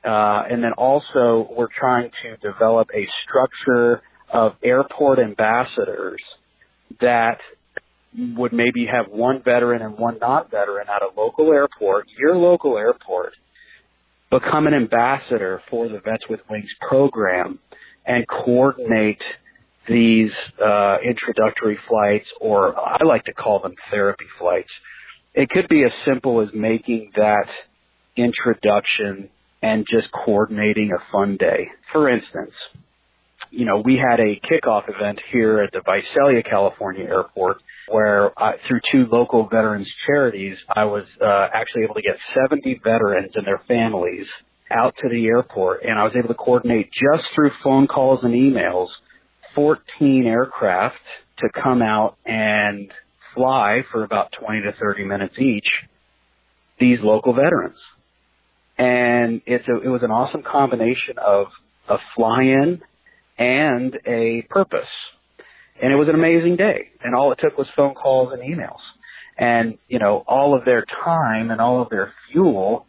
Uh, 0.03 0.43
and 0.49 0.63
then 0.63 0.71
also 0.77 1.49
we're 1.57 1.67
trying 1.67 2.09
to 2.23 2.37
develop 2.37 2.87
a 2.95 3.05
structure 3.23 4.01
of 4.31 4.53
airport 4.63 5.19
ambassadors 5.19 6.21
that 7.01 7.39
would 8.17 8.53
maybe 8.53 8.87
have 8.87 9.07
one 9.11 9.41
veteran 9.43 9.81
and 9.81 9.97
one 9.97 10.17
non-veteran 10.19 10.87
at 10.89 11.01
a 11.01 11.09
local 11.19 11.51
airport, 11.53 12.07
your 12.17 12.35
local 12.35 12.77
airport, 12.77 13.33
become 14.31 14.67
an 14.67 14.73
ambassador 14.73 15.61
for 15.69 15.87
the 15.87 15.99
Vets 15.99 16.27
with 16.29 16.39
Wings 16.49 16.73
program 16.87 17.59
and 18.05 18.27
coordinate 18.27 19.21
these 19.87 20.31
uh, 20.63 20.97
introductory 21.03 21.77
flights, 21.87 22.27
or 22.39 22.77
I 22.77 23.03
like 23.03 23.25
to 23.25 23.33
call 23.33 23.59
them 23.59 23.73
therapy 23.89 24.25
flights. 24.37 24.69
It 25.33 25.49
could 25.49 25.67
be 25.67 25.83
as 25.83 25.91
simple 26.05 26.41
as 26.41 26.49
making 26.53 27.11
that 27.15 27.47
introduction 28.15 29.29
and 29.61 29.85
just 29.89 30.09
coordinating 30.11 30.91
a 30.91 31.11
fun 31.11 31.37
day. 31.37 31.69
For 31.91 32.09
instance, 32.09 32.53
you 33.51 33.65
know, 33.65 33.81
we 33.83 33.97
had 33.97 34.19
a 34.19 34.39
kickoff 34.39 34.83
event 34.89 35.19
here 35.31 35.61
at 35.61 35.71
the 35.71 35.81
Visalia, 35.81 36.43
California 36.43 37.05
airport 37.05 37.57
where 37.87 38.31
uh, 38.41 38.53
through 38.67 38.81
two 38.91 39.07
local 39.11 39.47
veterans 39.47 39.91
charities, 40.05 40.57
I 40.73 40.85
was 40.85 41.05
uh, 41.21 41.47
actually 41.51 41.83
able 41.83 41.95
to 41.95 42.01
get 42.01 42.17
70 42.47 42.81
veterans 42.83 43.31
and 43.35 43.45
their 43.45 43.61
families 43.67 44.27
out 44.71 44.95
to 45.01 45.09
the 45.09 45.25
airport 45.25 45.83
and 45.83 45.97
I 45.97 46.03
was 46.03 46.13
able 46.15 46.27
to 46.27 46.35
coordinate 46.35 46.91
just 46.91 47.27
through 47.33 47.51
phone 47.63 47.87
calls 47.87 48.23
and 48.23 48.33
emails 48.33 48.89
14 49.55 50.27
aircraft 50.27 50.99
to 51.39 51.49
come 51.61 51.81
out 51.81 52.17
and 52.25 52.91
fly 53.33 53.81
for 53.91 54.03
about 54.03 54.31
20 54.39 54.61
to 54.61 54.73
30 54.73 55.05
minutes 55.05 55.35
each 55.39 55.69
these 56.79 56.99
local 57.01 57.33
veterans. 57.33 57.77
And 58.77 59.41
it's 59.45 59.67
a, 59.67 59.81
it 59.81 59.89
was 59.89 60.03
an 60.03 60.11
awesome 60.11 60.43
combination 60.43 61.17
of 61.17 61.47
a 61.89 61.97
fly-in 62.15 62.81
and 63.39 63.97
a 64.05 64.43
purpose. 64.49 64.89
And 65.81 65.93
it 65.93 65.95
was 65.95 66.09
an 66.09 66.15
amazing 66.15 66.57
day. 66.57 66.89
And 67.01 67.15
all 67.15 67.31
it 67.31 67.39
took 67.41 67.57
was 67.57 67.67
phone 67.75 67.95
calls 67.95 68.33
and 68.33 68.41
emails. 68.41 68.81
And, 69.37 69.77
you 69.87 69.97
know, 69.97 70.25
all 70.27 70.53
of 70.53 70.65
their 70.65 70.85
time 71.03 71.49
and 71.49 71.61
all 71.61 71.81
of 71.81 71.89
their 71.89 72.11
fuel 72.31 72.85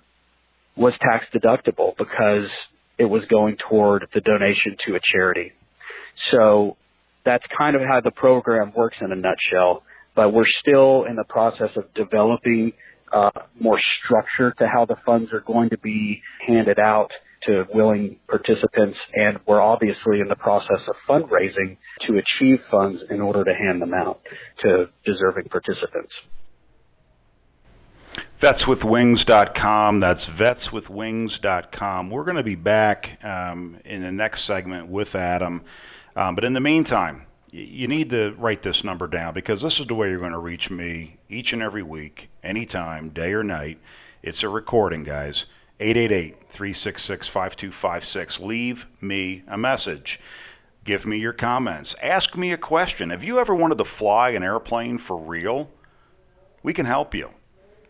was 0.76 0.92
tax 1.00 1.24
deductible 1.32 1.96
because 1.96 2.50
it 2.98 3.04
was 3.04 3.24
going 3.26 3.56
toward 3.68 4.08
the 4.12 4.20
donation 4.20 4.76
to 4.86 4.96
a 4.96 5.00
charity. 5.00 5.52
So 6.32 6.76
that's 7.24 7.44
kind 7.56 7.76
of 7.76 7.82
how 7.82 8.00
the 8.00 8.10
program 8.10 8.72
works 8.76 8.96
in 9.00 9.12
a 9.12 9.16
nutshell. 9.16 9.84
But 10.16 10.32
we're 10.32 10.48
still 10.60 11.04
in 11.04 11.14
the 11.14 11.24
process 11.24 11.70
of 11.76 11.94
developing 11.94 12.72
uh, 13.12 13.30
more 13.60 13.78
structure 14.02 14.52
to 14.58 14.66
how 14.66 14.84
the 14.84 14.96
funds 15.06 15.32
are 15.32 15.40
going 15.40 15.70
to 15.70 15.78
be 15.78 16.22
handed 16.44 16.80
out 16.80 17.12
to 17.42 17.66
willing 17.72 18.18
participants, 18.29 18.98
and 19.14 19.38
we're 19.46 19.61
obviously 19.61 20.20
in 20.20 20.29
the 20.29 20.37
process 20.37 20.81
of 20.87 20.94
fundraising 21.09 21.76
to 22.07 22.18
achieve 22.18 22.61
funds 22.70 23.03
in 23.11 23.20
order 23.20 23.44
to 23.44 23.55
hand 23.55 23.81
them 23.81 23.94
out 23.94 24.20
to 24.61 24.88
deserving 25.05 25.48
participants. 25.48 26.12
Vetswithwings.com. 28.40 30.00
That's 30.00 30.26
vetswithwings.com. 30.26 32.11
We're 32.11 32.24
going 32.24 32.37
to 32.37 32.42
be 32.42 32.55
back 32.55 33.22
um, 33.22 33.79
in 33.85 34.03
the 34.03 34.12
next 34.12 34.44
segment 34.44 34.88
with 34.88 35.14
Adam. 35.14 35.62
Um, 36.16 36.35
but 36.35 36.44
in 36.44 36.55
the 36.55 36.61
meantime, 36.61 37.26
you 37.50 37.88
need 37.88 38.11
to 38.11 38.35
write 38.38 38.62
this 38.62 38.83
number 38.85 39.07
down 39.07 39.35
because 39.35 39.61
this 39.61 39.81
is 39.81 39.87
the 39.87 39.94
way 39.94 40.09
you're 40.09 40.18
going 40.18 40.33
to 40.33 40.38
reach 40.38 40.70
me 40.70 41.18
each 41.29 41.53
and 41.53 41.62
every 41.62 41.83
week, 41.83 42.31
anytime, 42.42 43.11
day 43.11 43.33
or 43.33 43.42
night. 43.42 43.79
It's 44.22 44.42
a 44.42 44.48
recording, 44.48 45.03
guys. 45.03 45.46
888 45.81 46.37
366 46.51 47.29
5256. 47.29 48.40
Leave 48.40 48.87
me 49.01 49.43
a 49.49 49.57
message. 49.57 50.21
Give 50.85 51.07
me 51.07 51.16
your 51.16 51.33
comments. 51.33 51.95
Ask 52.03 52.37
me 52.37 52.53
a 52.53 52.59
question. 52.59 53.09
Have 53.11 53.25
you 53.25 53.38
ever 53.38 53.55
wanted 53.55 53.79
to 53.79 53.85
fly 53.85 54.31
an 54.31 54.43
airplane 54.43 54.99
for 54.99 55.16
real? 55.16 55.71
We 56.62 56.75
can 56.75 56.85
help 56.85 57.14
you. 57.14 57.31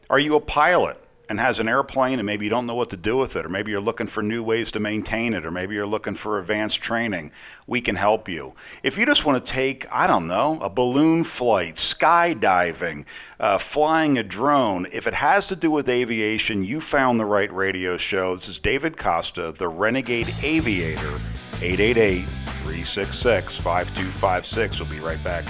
Are 0.09 0.21
you 0.21 0.37
a 0.37 0.41
pilot? 0.41 1.03
And 1.31 1.39
has 1.39 1.61
an 1.61 1.69
airplane 1.69 2.19
and 2.19 2.27
maybe 2.27 2.45
you 2.45 2.51
don't 2.51 2.67
know 2.67 2.75
what 2.75 2.91
to 2.91 2.97
do 2.97 3.17
with 3.17 3.37
it, 3.37 3.47
or 3.47 3.49
maybe 3.49 3.71
you're 3.71 3.81
looking 3.81 4.09
for 4.09 4.21
new 4.21 4.43
ways 4.43 4.73
to 4.73 4.81
maintain 4.81 5.33
it, 5.33 5.47
or 5.47 5.51
maybe 5.53 5.77
you're 5.77 5.87
looking 5.87 6.17
for 6.17 6.41
advanced 6.41 6.83
training, 6.83 7.31
we 7.69 7.81
can 7.81 7.95
help 7.95 8.29
you. 8.29 8.53
If 8.83 8.99
you 8.99 9.07
just 9.07 9.25
want 9.25 9.43
to 9.43 9.53
take, 9.53 9.87
I 9.93 10.09
don't 10.09 10.27
know, 10.27 10.59
a 10.61 10.69
balloon 10.69 11.23
flight, 11.23 11.77
skydiving, 11.77 13.05
uh, 13.39 13.59
flying 13.59 14.19
a 14.19 14.25
drone, 14.25 14.89
if 14.91 15.07
it 15.07 15.15
has 15.15 15.47
to 15.47 15.57
do 15.57 15.71
with 15.71 15.89
aviation, 15.89 16.65
you 16.65 16.81
found 16.81 17.21
the 17.21 17.25
right 17.25 17.53
radio 17.55 17.97
show. 17.97 18.35
This 18.35 18.49
is 18.49 18.59
David 18.59 18.97
Costa, 18.97 19.53
the 19.53 19.69
Renegade 19.69 20.35
Aviator, 20.43 21.21
888 21.63 22.25
366 22.65 23.57
5256. 23.57 24.81
We'll 24.81 24.91
be 24.91 24.99
right 24.99 25.23
back. 25.23 25.47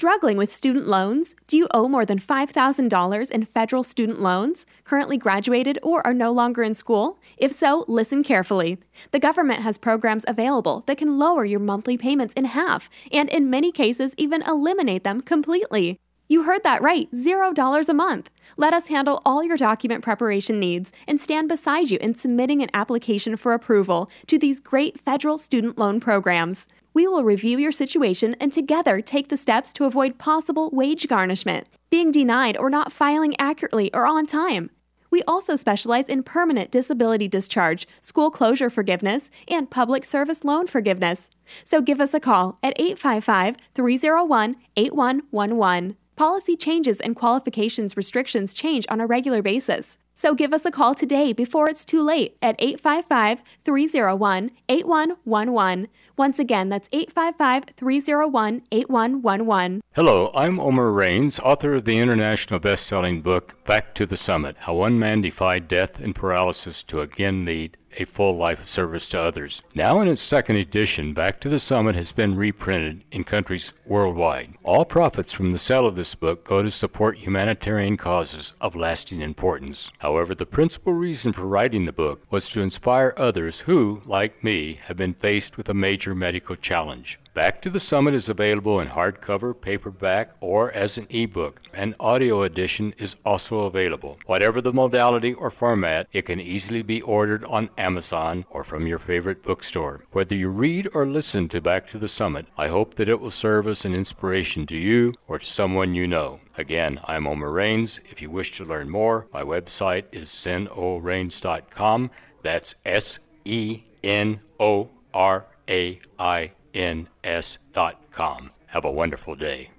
Struggling 0.00 0.38
with 0.38 0.50
student 0.50 0.86
loans? 0.88 1.34
Do 1.46 1.58
you 1.58 1.68
owe 1.74 1.86
more 1.86 2.06
than 2.06 2.18
$5,000 2.18 3.30
in 3.30 3.44
federal 3.44 3.82
student 3.82 4.18
loans, 4.18 4.64
currently 4.82 5.18
graduated, 5.18 5.78
or 5.82 6.00
are 6.06 6.14
no 6.14 6.32
longer 6.32 6.62
in 6.62 6.72
school? 6.72 7.18
If 7.36 7.52
so, 7.52 7.84
listen 7.86 8.24
carefully. 8.24 8.78
The 9.10 9.18
government 9.18 9.60
has 9.60 9.76
programs 9.76 10.24
available 10.26 10.84
that 10.86 10.96
can 10.96 11.18
lower 11.18 11.44
your 11.44 11.60
monthly 11.60 11.98
payments 11.98 12.32
in 12.32 12.46
half, 12.46 12.88
and 13.12 13.28
in 13.28 13.50
many 13.50 13.70
cases, 13.70 14.14
even 14.16 14.40
eliminate 14.40 15.04
them 15.04 15.20
completely. 15.20 15.98
You 16.30 16.44
heard 16.44 16.62
that 16.62 16.80
right, 16.80 17.10
$0 17.12 17.86
a 17.86 17.92
month. 17.92 18.30
Let 18.56 18.72
us 18.72 18.86
handle 18.86 19.20
all 19.26 19.44
your 19.44 19.58
document 19.58 20.02
preparation 20.02 20.58
needs 20.58 20.92
and 21.06 21.20
stand 21.20 21.50
beside 21.50 21.90
you 21.90 21.98
in 21.98 22.14
submitting 22.14 22.62
an 22.62 22.70
application 22.72 23.36
for 23.36 23.52
approval 23.52 24.08
to 24.28 24.38
these 24.38 24.60
great 24.60 24.98
federal 24.98 25.36
student 25.36 25.76
loan 25.76 26.00
programs. 26.00 26.66
We 26.92 27.06
will 27.06 27.22
review 27.22 27.58
your 27.58 27.72
situation 27.72 28.34
and 28.40 28.52
together 28.52 29.00
take 29.00 29.28
the 29.28 29.36
steps 29.36 29.72
to 29.74 29.84
avoid 29.84 30.18
possible 30.18 30.70
wage 30.72 31.06
garnishment, 31.06 31.68
being 31.88 32.10
denied 32.10 32.56
or 32.56 32.68
not 32.68 32.92
filing 32.92 33.34
accurately 33.38 33.92
or 33.94 34.06
on 34.06 34.26
time. 34.26 34.70
We 35.10 35.22
also 35.24 35.56
specialize 35.56 36.06
in 36.06 36.22
permanent 36.22 36.70
disability 36.70 37.28
discharge, 37.28 37.86
school 38.00 38.30
closure 38.30 38.70
forgiveness, 38.70 39.30
and 39.48 39.70
public 39.70 40.04
service 40.04 40.44
loan 40.44 40.66
forgiveness. 40.66 41.30
So 41.64 41.80
give 41.80 42.00
us 42.00 42.14
a 42.14 42.20
call 42.20 42.58
at 42.62 42.74
855 42.76 43.56
301 43.74 44.56
8111. 44.76 45.96
Policy 46.16 46.56
changes 46.56 47.00
and 47.00 47.16
qualifications 47.16 47.96
restrictions 47.96 48.52
change 48.52 48.84
on 48.88 49.00
a 49.00 49.06
regular 49.06 49.42
basis. 49.42 49.96
So 50.20 50.34
give 50.34 50.52
us 50.52 50.66
a 50.66 50.70
call 50.70 50.94
today 50.94 51.32
before 51.32 51.66
it's 51.66 51.82
too 51.82 52.02
late 52.02 52.36
at 52.42 52.54
855 52.58 53.42
301 53.64 54.50
8111. 54.68 55.88
Once 56.18 56.38
again, 56.38 56.68
that's 56.68 56.90
855 56.92 57.74
301 57.74 58.62
8111. 58.70 59.80
Hello, 59.94 60.30
I'm 60.34 60.60
Omer 60.60 60.92
Rains, 60.92 61.38
author 61.38 61.72
of 61.72 61.86
the 61.86 61.96
international 61.96 62.60
best 62.60 62.84
selling 62.84 63.22
book 63.22 63.64
Back 63.64 63.94
to 63.94 64.04
the 64.04 64.18
Summit 64.18 64.56
How 64.58 64.74
One 64.74 64.98
Man 64.98 65.22
Defied 65.22 65.66
Death 65.68 65.98
and 65.98 66.14
Paralysis 66.14 66.82
to 66.82 67.00
Again 67.00 67.46
Lead 67.46 67.78
a 67.96 68.04
full 68.04 68.36
life 68.36 68.60
of 68.60 68.68
service 68.68 69.08
to 69.10 69.20
others. 69.20 69.62
Now, 69.74 70.00
in 70.00 70.08
its 70.08 70.20
second 70.20 70.56
edition, 70.56 71.12
Back 71.12 71.40
to 71.40 71.48
the 71.48 71.58
Summit 71.58 71.96
has 71.96 72.12
been 72.12 72.36
reprinted 72.36 73.04
in 73.10 73.24
countries 73.24 73.72
worldwide. 73.84 74.54
All 74.62 74.84
profits 74.84 75.32
from 75.32 75.52
the 75.52 75.58
sale 75.58 75.86
of 75.86 75.96
this 75.96 76.14
book 76.14 76.44
go 76.44 76.62
to 76.62 76.70
support 76.70 77.18
humanitarian 77.18 77.96
causes 77.96 78.54
of 78.60 78.76
lasting 78.76 79.20
importance. 79.20 79.92
However, 79.98 80.34
the 80.34 80.46
principal 80.46 80.92
reason 80.92 81.32
for 81.32 81.42
writing 81.42 81.84
the 81.84 81.92
book 81.92 82.22
was 82.30 82.48
to 82.50 82.62
inspire 82.62 83.14
others 83.16 83.60
who, 83.60 84.00
like 84.06 84.42
me, 84.44 84.80
have 84.84 84.96
been 84.96 85.14
faced 85.14 85.56
with 85.56 85.68
a 85.68 85.74
major 85.74 86.14
medical 86.14 86.56
challenge. 86.56 87.18
Back 87.32 87.62
to 87.62 87.70
the 87.70 87.78
Summit 87.78 88.14
is 88.14 88.28
available 88.28 88.80
in 88.80 88.88
hardcover, 88.88 89.58
paperback, 89.58 90.34
or 90.40 90.72
as 90.72 90.98
an 90.98 91.06
ebook. 91.10 91.60
An 91.72 91.94
audio 92.00 92.42
edition 92.42 92.92
is 92.98 93.14
also 93.24 93.60
available. 93.60 94.18
Whatever 94.26 94.60
the 94.60 94.72
modality 94.72 95.32
or 95.32 95.48
format, 95.48 96.08
it 96.12 96.22
can 96.22 96.40
easily 96.40 96.82
be 96.82 97.00
ordered 97.02 97.44
on 97.44 97.70
Amazon 97.78 98.46
or 98.50 98.64
from 98.64 98.88
your 98.88 98.98
favorite 98.98 99.44
bookstore. 99.44 100.04
Whether 100.10 100.34
you 100.34 100.48
read 100.48 100.88
or 100.92 101.06
listen 101.06 101.48
to 101.50 101.60
Back 101.60 101.88
to 101.90 101.98
the 101.98 102.08
Summit, 102.08 102.46
I 102.58 102.66
hope 102.66 102.96
that 102.96 103.08
it 103.08 103.20
will 103.20 103.30
serve 103.30 103.68
as 103.68 103.84
an 103.84 103.94
inspiration 103.94 104.66
to 104.66 104.76
you 104.76 105.14
or 105.28 105.38
to 105.38 105.46
someone 105.46 105.94
you 105.94 106.08
know. 106.08 106.40
Again, 106.58 106.98
I'm 107.04 107.28
Omer 107.28 107.52
Rains. 107.52 108.00
If 108.10 108.20
you 108.20 108.28
wish 108.28 108.56
to 108.56 108.64
learn 108.64 108.90
more, 108.90 109.28
my 109.32 109.42
website 109.42 110.06
is 110.10 110.30
senorains.com. 110.30 112.10
That's 112.42 112.74
S 112.84 113.20
E 113.44 113.82
N 114.02 114.40
O 114.58 114.90
R 115.14 115.46
A 115.68 116.00
I 116.18 116.52
ns.com. 116.74 118.50
Have 118.66 118.84
a 118.84 118.90
wonderful 118.90 119.34
day. 119.34 119.70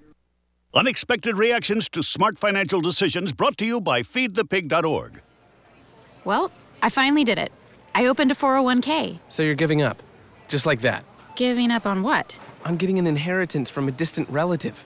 Unexpected 0.74 1.36
reactions 1.36 1.90
to 1.90 2.02
smart 2.02 2.40
financial 2.40 2.80
decisions 2.80 3.34
brought 3.34 3.58
to 3.58 3.66
you 3.66 3.82
by 3.82 4.02
feedthepig.org. 4.02 5.22
Well, 6.24 6.52
I 6.82 6.90
finally 6.90 7.24
did 7.24 7.38
it. 7.38 7.52
I 7.94 8.06
opened 8.06 8.32
a 8.32 8.36
401k. 8.36 9.20
So 9.28 9.44
you're 9.44 9.56
giving 9.56 9.82
up? 9.82 10.02
Just 10.48 10.66
like 10.66 10.80
that? 10.82 11.04
Giving 11.36 11.72
up 11.72 11.86
on 11.86 12.04
what? 12.04 12.40
On 12.66 12.78
getting 12.78 13.00
an 13.00 13.08
inheritance 13.08 13.70
from 13.70 13.88
a 13.88 13.92
distant 13.92 14.30
relative. 14.30 14.86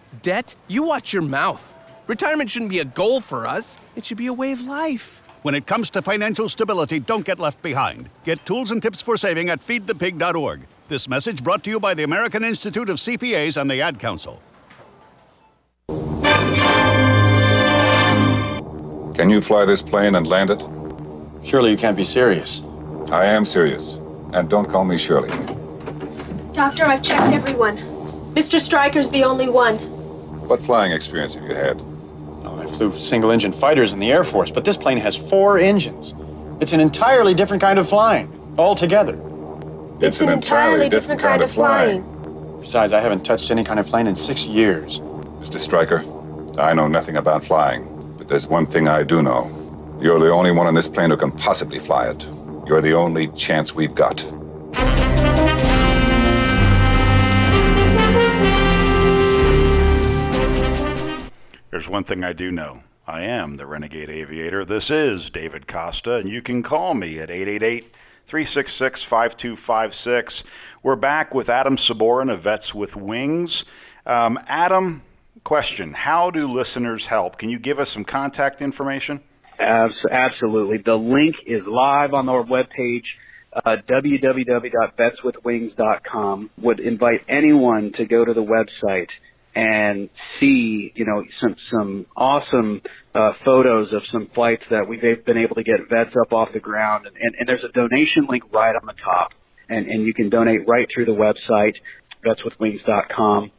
Debt? 0.21 0.55
You 0.67 0.83
watch 0.83 1.13
your 1.13 1.23
mouth. 1.23 1.73
Retirement 2.07 2.49
shouldn't 2.49 2.71
be 2.71 2.79
a 2.79 2.85
goal 2.85 3.21
for 3.21 3.47
us, 3.47 3.79
it 3.95 4.05
should 4.05 4.17
be 4.17 4.27
a 4.27 4.33
way 4.33 4.51
of 4.51 4.61
life. 4.61 5.21
When 5.43 5.55
it 5.55 5.65
comes 5.65 5.89
to 5.91 6.01
financial 6.01 6.49
stability, 6.49 6.99
don't 6.99 7.25
get 7.25 7.39
left 7.39 7.61
behind. 7.61 8.09
Get 8.23 8.45
tools 8.45 8.69
and 8.71 8.81
tips 8.81 9.01
for 9.01 9.17
saving 9.17 9.49
at 9.49 9.65
feedthepig.org. 9.65 10.61
This 10.87 11.07
message 11.07 11.43
brought 11.43 11.63
to 11.63 11.69
you 11.69 11.79
by 11.79 11.93
the 11.93 12.03
American 12.03 12.43
Institute 12.43 12.89
of 12.89 12.97
CPAs 12.97 13.59
and 13.59 13.71
the 13.71 13.81
Ad 13.81 13.97
Council. 13.97 14.41
Can 19.15 19.29
you 19.29 19.41
fly 19.41 19.65
this 19.65 19.81
plane 19.81 20.15
and 20.15 20.27
land 20.27 20.49
it? 20.51 20.63
Surely 21.43 21.71
you 21.71 21.77
can't 21.77 21.97
be 21.97 22.03
serious. 22.03 22.61
I 23.09 23.25
am 23.25 23.45
serious. 23.45 23.95
And 24.33 24.49
don't 24.49 24.69
call 24.69 24.85
me 24.85 24.97
Shirley. 24.97 25.29
Doctor, 26.53 26.85
I've 26.85 27.01
checked 27.01 27.33
everyone. 27.33 27.77
Mr. 28.35 28.59
Striker's 28.59 29.09
the 29.09 29.23
only 29.23 29.49
one. 29.49 30.00
What 30.51 30.61
flying 30.61 30.91
experience 30.91 31.33
have 31.35 31.45
you 31.45 31.55
had? 31.55 31.79
Oh, 32.43 32.59
I 32.61 32.65
flew 32.65 32.91
single 32.91 33.31
engine 33.31 33.53
fighters 33.53 33.93
in 33.93 33.99
the 33.99 34.11
Air 34.11 34.25
Force, 34.25 34.51
but 34.51 34.65
this 34.65 34.75
plane 34.75 34.97
has 34.97 35.15
four 35.15 35.57
engines. 35.57 36.13
It's 36.59 36.73
an 36.73 36.81
entirely 36.81 37.33
different 37.33 37.61
kind 37.61 37.79
of 37.79 37.87
flying, 37.87 38.27
altogether. 38.57 39.13
It's, 39.13 40.03
it's 40.03 40.19
an, 40.19 40.27
an, 40.27 40.33
entirely, 40.33 40.73
entirely 40.73 40.89
different, 40.89 41.19
different, 41.19 41.21
kind, 41.21 41.41
of 41.41 41.49
flying. 41.49 42.03
flying. 42.03 42.59
Besides, 42.59 42.91
I 42.91 42.99
haven't 42.99 43.23
touched 43.23 43.49
any 43.49 43.63
kind 43.63 43.79
of 43.79 43.85
plane 43.85 44.07
in 44.07 44.15
six 44.17 44.45
years. 44.45 44.99
Mr. 45.39 45.57
Striker, 45.57 46.03
I 46.59 46.73
know 46.73 46.89
nothing 46.89 47.15
about 47.15 47.45
flying, 47.45 47.87
but 48.17 48.27
there's 48.27 48.45
one 48.45 48.65
thing 48.65 48.89
I 48.89 49.03
do 49.03 49.21
know. 49.21 49.49
You're 50.01 50.19
the 50.19 50.31
only 50.31 50.51
one 50.51 50.67
on 50.67 50.73
this 50.73 50.89
plane 50.89 51.11
who 51.11 51.15
can 51.15 51.31
possibly 51.31 51.79
fly 51.79 52.09
it. 52.09 52.27
You're 52.67 52.81
the 52.81 52.93
only 52.93 53.27
chance 53.27 53.73
we've 53.73 53.95
got. 53.95 54.21
There's 61.81 61.89
one 61.89 62.03
thing 62.03 62.23
I 62.23 62.33
do 62.33 62.51
know. 62.51 62.83
I 63.07 63.23
am 63.23 63.57
the 63.57 63.65
Renegade 63.65 64.11
Aviator. 64.11 64.63
This 64.63 64.91
is 64.91 65.31
David 65.31 65.67
Costa, 65.67 66.17
and 66.17 66.29
you 66.29 66.39
can 66.39 66.61
call 66.61 66.93
me 66.93 67.17
at 67.17 67.31
888 67.31 67.95
366 68.27 69.03
5256. 69.03 70.43
We're 70.83 70.95
back 70.95 71.33
with 71.33 71.49
Adam 71.49 71.77
Sabourin 71.77 72.31
of 72.31 72.41
Vets 72.41 72.75
with 72.75 72.95
Wings. 72.95 73.65
Um, 74.05 74.39
Adam, 74.45 75.01
question 75.43 75.93
How 75.93 76.29
do 76.29 76.47
listeners 76.47 77.07
help? 77.07 77.39
Can 77.39 77.49
you 77.49 77.57
give 77.57 77.79
us 77.79 77.89
some 77.89 78.05
contact 78.05 78.61
information? 78.61 79.19
Absolutely. 79.59 80.77
The 80.77 80.97
link 80.97 81.37
is 81.47 81.65
live 81.65 82.13
on 82.13 82.29
our 82.29 82.43
webpage. 82.43 83.05
Uh, 83.53 83.77
www.vetswithwings.com 83.89 86.51
would 86.59 86.79
invite 86.79 87.21
anyone 87.27 87.91
to 87.93 88.05
go 88.05 88.23
to 88.23 88.35
the 88.35 88.43
website 88.43 89.09
and 89.55 90.09
see, 90.39 90.91
you 90.95 91.05
know, 91.05 91.23
some 91.39 91.55
some 91.69 92.05
awesome 92.15 92.81
uh, 93.13 93.33
photos 93.43 93.91
of 93.93 94.01
some 94.11 94.29
flights 94.33 94.63
that 94.69 94.87
we've 94.87 95.01
been 95.25 95.37
able 95.37 95.55
to 95.55 95.63
get 95.63 95.89
vets 95.89 96.15
up 96.21 96.31
off 96.31 96.49
the 96.53 96.59
ground, 96.59 97.05
and, 97.05 97.15
and, 97.15 97.35
and 97.39 97.49
there's 97.49 97.63
a 97.63 97.71
donation 97.71 98.27
link 98.29 98.43
right 98.53 98.75
on 98.75 98.85
the 98.85 98.95
top, 99.03 99.31
and, 99.69 99.87
and 99.87 100.05
you 100.05 100.13
can 100.13 100.29
donate 100.29 100.67
right 100.67 100.87
through 100.93 101.05
the 101.05 101.11
website, 101.11 101.75
vetswithwings.com. 102.25 103.51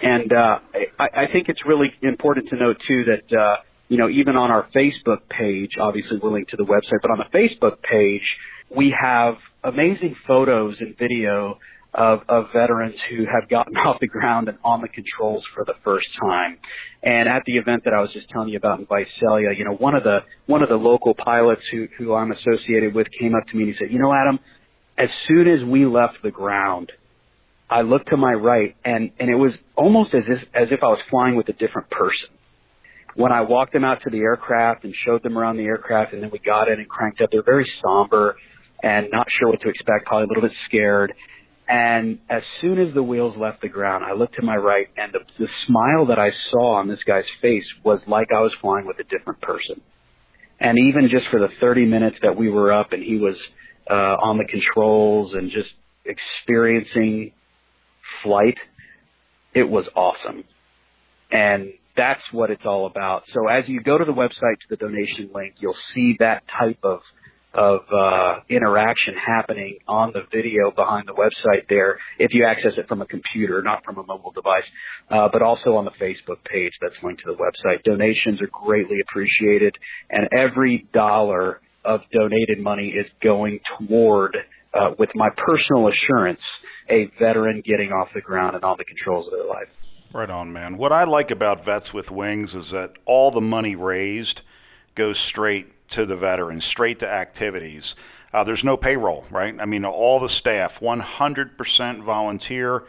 And 0.00 0.32
uh, 0.32 0.58
I, 0.98 1.08
I 1.14 1.26
think 1.32 1.48
it's 1.48 1.64
really 1.66 1.92
important 2.02 2.48
to 2.50 2.56
note 2.56 2.80
too 2.86 3.04
that 3.04 3.36
uh, 3.36 3.56
you 3.88 3.98
know 3.98 4.08
even 4.08 4.36
on 4.36 4.50
our 4.50 4.68
Facebook 4.74 5.28
page, 5.28 5.72
obviously 5.80 6.18
we're 6.22 6.30
linked 6.30 6.50
to 6.50 6.56
the 6.56 6.64
website, 6.64 7.00
but 7.02 7.10
on 7.10 7.18
the 7.18 7.36
Facebook 7.36 7.82
page 7.82 8.22
we 8.74 8.94
have 8.98 9.36
amazing 9.62 10.16
photos 10.26 10.76
and 10.80 10.96
video 10.98 11.58
of, 11.94 12.22
of 12.28 12.46
veterans 12.52 12.96
who 13.08 13.24
have 13.24 13.48
gotten 13.48 13.76
off 13.84 13.98
the 14.00 14.08
ground 14.08 14.48
and 14.48 14.58
on 14.64 14.80
the 14.80 14.88
controls 14.88 15.44
for 15.54 15.64
the 15.64 15.74
first 15.84 16.08
time. 16.20 16.58
And 17.02 17.28
at 17.28 17.42
the 17.46 17.56
event 17.56 17.84
that 17.84 17.94
I 17.94 18.00
was 18.00 18.12
just 18.12 18.28
telling 18.28 18.48
you 18.48 18.56
about 18.56 18.80
in 18.80 18.86
Visalia, 18.86 19.52
you 19.56 19.64
know, 19.64 19.74
one 19.74 19.94
of 19.94 20.02
the 20.02 20.24
one 20.46 20.62
of 20.62 20.68
the 20.68 20.76
local 20.76 21.14
pilots 21.14 21.62
who 21.70 21.88
who 21.98 22.14
I'm 22.14 22.32
associated 22.32 22.94
with 22.94 23.06
came 23.18 23.34
up 23.34 23.46
to 23.48 23.56
me 23.56 23.64
and 23.64 23.72
he 23.72 23.78
said, 23.78 23.92
"You 23.92 23.98
know, 23.98 24.12
Adam, 24.12 24.40
as 24.98 25.10
soon 25.28 25.48
as 25.48 25.62
we 25.64 25.86
left 25.86 26.22
the 26.22 26.30
ground, 26.30 26.92
I 27.70 27.82
looked 27.82 28.08
to 28.08 28.16
my 28.16 28.32
right 28.32 28.76
and 28.84 29.10
and 29.18 29.30
it 29.30 29.36
was 29.36 29.52
almost 29.76 30.14
as 30.14 30.24
if 30.26 30.42
as 30.54 30.68
if 30.72 30.82
I 30.82 30.88
was 30.88 31.00
flying 31.10 31.36
with 31.36 31.48
a 31.48 31.54
different 31.54 31.90
person." 31.90 32.28
When 33.16 33.30
I 33.30 33.42
walked 33.42 33.72
them 33.72 33.84
out 33.84 34.02
to 34.02 34.10
the 34.10 34.18
aircraft 34.18 34.82
and 34.82 34.92
showed 34.92 35.22
them 35.22 35.38
around 35.38 35.56
the 35.56 35.66
aircraft 35.66 36.14
and 36.14 36.22
then 36.22 36.30
we 36.32 36.40
got 36.40 36.68
in 36.68 36.80
and 36.80 36.88
cranked 36.88 37.20
up, 37.20 37.30
they're 37.30 37.44
very 37.44 37.70
somber 37.80 38.34
and 38.82 39.08
not 39.12 39.28
sure 39.30 39.50
what 39.50 39.60
to 39.60 39.68
expect, 39.68 40.06
probably 40.06 40.24
a 40.24 40.26
little 40.26 40.42
bit 40.42 40.52
scared 40.66 41.14
and 41.68 42.18
as 42.28 42.42
soon 42.60 42.78
as 42.78 42.92
the 42.92 43.02
wheels 43.02 43.36
left 43.38 43.62
the 43.62 43.68
ground, 43.68 44.04
I 44.04 44.12
looked 44.12 44.34
to 44.36 44.42
my 44.42 44.56
right, 44.56 44.88
and 44.96 45.12
the, 45.12 45.20
the 45.38 45.48
smile 45.66 46.06
that 46.06 46.18
I 46.18 46.30
saw 46.50 46.74
on 46.74 46.88
this 46.88 47.02
guy's 47.06 47.24
face 47.40 47.66
was 47.82 48.00
like 48.06 48.28
I 48.36 48.40
was 48.40 48.52
flying 48.60 48.86
with 48.86 48.98
a 48.98 49.04
different 49.04 49.40
person. 49.40 49.80
And 50.60 50.78
even 50.78 51.08
just 51.08 51.26
for 51.28 51.40
the 51.40 51.48
30 51.60 51.86
minutes 51.86 52.16
that 52.22 52.36
we 52.36 52.50
were 52.50 52.72
up 52.72 52.92
and 52.92 53.02
he 53.02 53.16
was 53.16 53.36
uh, 53.90 54.16
on 54.20 54.38
the 54.38 54.44
controls 54.44 55.32
and 55.32 55.50
just 55.50 55.70
experiencing 56.04 57.32
flight, 58.22 58.58
it 59.54 59.68
was 59.68 59.86
awesome. 59.96 60.44
And 61.30 61.72
that's 61.96 62.22
what 62.30 62.50
it's 62.50 62.64
all 62.64 62.86
about. 62.86 63.24
So 63.32 63.48
as 63.48 63.68
you 63.68 63.80
go 63.80 63.96
to 63.96 64.04
the 64.04 64.12
website 64.12 64.58
to 64.60 64.66
the 64.68 64.76
donation 64.76 65.30
link, 65.34 65.54
you'll 65.58 65.76
see 65.94 66.16
that 66.20 66.42
type 66.58 66.78
of 66.82 67.00
of 67.54 67.80
uh, 67.92 68.40
interaction 68.48 69.14
happening 69.14 69.78
on 69.86 70.12
the 70.12 70.24
video 70.32 70.72
behind 70.72 71.06
the 71.06 71.14
website 71.14 71.68
there 71.68 71.98
if 72.18 72.34
you 72.34 72.44
access 72.44 72.72
it 72.76 72.88
from 72.88 73.00
a 73.00 73.06
computer, 73.06 73.62
not 73.62 73.84
from 73.84 73.98
a 73.98 74.02
mobile 74.02 74.32
device, 74.32 74.64
uh, 75.10 75.28
but 75.32 75.40
also 75.40 75.76
on 75.76 75.84
the 75.84 75.92
Facebook 75.92 76.42
page 76.44 76.72
that's 76.80 76.96
linked 77.02 77.22
to 77.24 77.32
the 77.32 77.36
website. 77.36 77.82
Donations 77.84 78.42
are 78.42 78.48
greatly 78.48 78.98
appreciated, 79.08 79.76
and 80.10 80.28
every 80.36 80.86
dollar 80.92 81.60
of 81.84 82.00
donated 82.12 82.58
money 82.58 82.88
is 82.88 83.06
going 83.22 83.60
toward, 83.78 84.36
uh, 84.72 84.90
with 84.98 85.10
my 85.14 85.28
personal 85.36 85.88
assurance, 85.88 86.40
a 86.88 87.06
veteran 87.18 87.62
getting 87.64 87.92
off 87.92 88.08
the 88.14 88.20
ground 88.20 88.56
and 88.56 88.64
on 88.64 88.76
the 88.78 88.84
controls 88.84 89.26
of 89.26 89.32
their 89.32 89.46
life. 89.46 89.68
Right 90.12 90.30
on, 90.30 90.52
man. 90.52 90.76
What 90.76 90.92
I 90.92 91.04
like 91.04 91.30
about 91.30 91.64
Vets 91.64 91.92
with 91.92 92.10
Wings 92.10 92.54
is 92.54 92.70
that 92.70 92.98
all 93.04 93.30
the 93.30 93.40
money 93.40 93.74
raised 93.74 94.42
goes 94.94 95.18
straight 95.18 95.88
to 95.90 96.06
the 96.06 96.16
veterans, 96.16 96.64
straight 96.64 96.98
to 97.00 97.08
activities. 97.08 97.94
Uh, 98.32 98.44
there's 98.44 98.64
no 98.64 98.76
payroll, 98.76 99.24
right? 99.30 99.54
I 99.60 99.64
mean, 99.64 99.84
all 99.84 100.18
the 100.18 100.28
staff, 100.28 100.80
100% 100.80 102.02
volunteer. 102.02 102.84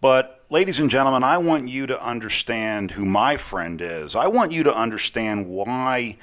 But, 0.00 0.44
ladies 0.50 0.80
and 0.80 0.90
gentlemen, 0.90 1.22
I 1.22 1.38
want 1.38 1.68
you 1.68 1.86
to 1.86 2.04
understand 2.04 2.92
who 2.92 3.04
my 3.04 3.36
friend 3.36 3.80
is. 3.80 4.14
I 4.14 4.26
want 4.26 4.52
you 4.52 4.62
to 4.64 4.74
understand 4.74 5.46
why 5.46 6.18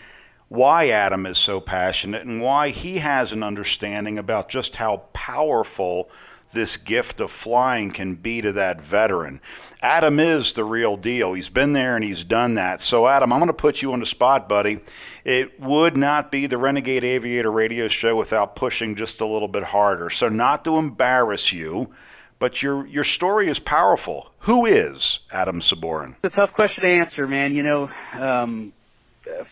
why 0.50 0.90
Adam 0.90 1.28
is 1.28 1.38
so 1.38 1.62
passionate 1.62 2.26
and 2.26 2.42
why 2.42 2.70
he 2.70 2.98
has 2.98 3.32
an 3.32 3.44
understanding 3.44 4.18
about 4.18 4.50
just 4.50 4.78
how 4.78 4.98
powerful 5.14 6.10
this 6.52 6.78
gift 6.78 7.20
of 7.20 7.32
flying 7.32 7.92
can 7.92 8.16
be 8.16 8.42
to 8.42 8.52
that 8.54 8.82
veteran. 8.82 9.42
Adam 9.82 10.20
is 10.20 10.54
the 10.54 10.64
real 10.64 10.98
deal. 10.98 11.34
He's 11.34 11.50
been 11.50 11.74
there 11.74 11.96
and 11.96 12.04
he's 12.04 12.24
done 12.24 12.56
that. 12.56 12.82
So, 12.82 13.08
Adam, 13.08 13.32
I'm 13.32 13.40
going 13.40 13.48
to 13.48 13.54
put 13.54 13.82
you 13.82 13.94
on 13.94 14.00
the 14.00 14.06
spot, 14.06 14.50
buddy. 14.50 14.80
It 15.24 15.60
would 15.60 15.96
not 15.96 16.32
be 16.32 16.48
the 16.48 16.58
Renegade 16.58 17.04
Aviator 17.04 17.52
radio 17.52 17.88
show 17.88 18.16
without 18.16 18.56
pushing 18.56 18.96
just 18.96 19.22
a 19.22 19.26
little 19.26 19.48
bit 19.48 19.64
harder. 19.64 20.10
So, 20.10 20.28
not 20.28 20.66
to 20.66 20.78
embarrass 20.78 21.54
you, 21.54 21.92
but 22.40 22.64
your 22.64 22.88
your 22.88 23.04
story 23.04 23.50
is 23.50 23.60
powerful. 23.60 24.32
Who 24.40 24.66
is 24.66 25.20
Adam 25.32 25.60
Sabourin? 25.60 26.16
It's 26.24 26.34
a 26.34 26.36
tough 26.36 26.54
question 26.54 26.84
to 26.84 26.90
answer, 26.90 27.28
man. 27.28 27.54
You 27.54 27.64
know, 27.64 27.90
um, 28.20 28.74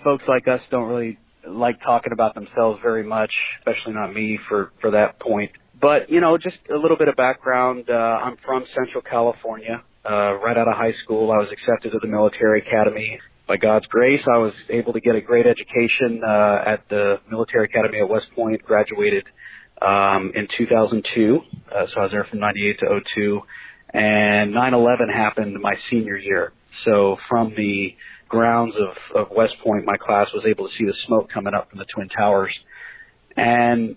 folks 0.03 0.23
like 0.27 0.47
us 0.47 0.62
don't 0.71 0.88
really 0.88 1.19
like 1.45 1.81
talking 1.81 2.13
about 2.13 2.33
themselves 2.33 2.79
very 2.81 3.03
much, 3.03 3.33
especially 3.60 3.93
not 3.93 4.13
me 4.13 4.39
for 4.49 4.71
for 4.81 4.91
that 4.91 5.19
point. 5.19 5.51
But 5.88 6.10
you 6.10 6.19
know, 6.19 6.38
just 6.38 6.58
a 6.69 6.76
little 6.76 6.97
bit 6.97 7.08
of 7.08 7.15
background. 7.15 7.89
Uh, 7.89 7.93
I'm 7.93 8.36
from 8.45 8.65
Central 8.76 9.02
California. 9.02 9.82
Uh, 10.04 10.34
right 10.34 10.58
out 10.58 10.67
of 10.67 10.76
high 10.76 10.91
school, 11.02 11.32
I 11.32 11.38
was 11.38 11.47
accepted 11.50 11.93
to 11.93 12.00
the 12.00 12.10
military 12.10 12.60
academy. 12.60 13.21
By 13.47 13.56
God's 13.56 13.88
grace, 13.88 14.21
I 14.28 14.38
was 14.38 14.52
able 14.69 14.91
to 14.91 15.00
get 15.00 15.15
a 15.15 15.21
great 15.21 15.47
education 15.47 16.23
uh, 16.28 16.62
at 16.65 16.89
the 16.89 17.21
military 17.32 17.63
academy 17.63 18.02
at 18.02 18.10
West 18.10 18.28
Point. 18.36 18.62
Graduated 18.63 19.28
um, 19.82 20.34
in 20.36 20.50
2002, 20.58 21.39
uh, 21.73 21.86
so 21.88 22.02
I 22.02 22.04
was 22.04 22.12
there 22.12 22.26
from 22.26 22.39
'98 22.39 22.80
to 22.80 23.02
02. 23.15 23.41
And 23.93 24.54
9/11 24.54 25.10
happened 25.15 25.58
my 25.62 25.76
senior 25.89 26.17
year. 26.17 26.52
So 26.84 27.17
from 27.30 27.54
the 27.56 27.95
grounds 28.28 28.76
of, 28.76 29.21
of 29.21 29.32
West 29.32 29.56
Point, 29.63 29.86
my 29.86 29.95
class 29.95 30.28
was 30.34 30.43
able 30.45 30.67
to 30.67 30.76
see 30.76 30.84
the 30.84 30.95
smoke 31.06 31.30
coming 31.30 31.54
up 31.54 31.69
from 31.69 31.80
the 31.80 31.86
Twin 31.86 32.10
Towers. 32.10 32.54
And 33.38 33.95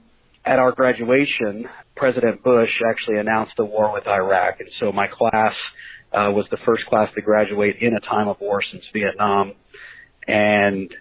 at 0.51 0.59
our 0.59 0.73
graduation, 0.73 1.69
President 1.95 2.43
Bush 2.43 2.73
actually 2.91 3.19
announced 3.19 3.53
the 3.57 3.65
war 3.65 3.93
with 3.93 4.09
Iraq. 4.09 4.59
And 4.59 4.69
so 4.81 4.91
my 4.91 5.07
class 5.07 5.55
uh, 6.13 6.33
was 6.35 6.45
the 6.51 6.57
first 6.67 6.85
class 6.87 7.09
to 7.15 7.23
graduate 7.23 7.77
in 7.81 7.95
a 7.95 8.01
time 8.01 8.27
of 8.27 8.37
war 8.41 8.61
since 8.61 8.83
Vietnam. 8.93 9.53
And 10.27 10.93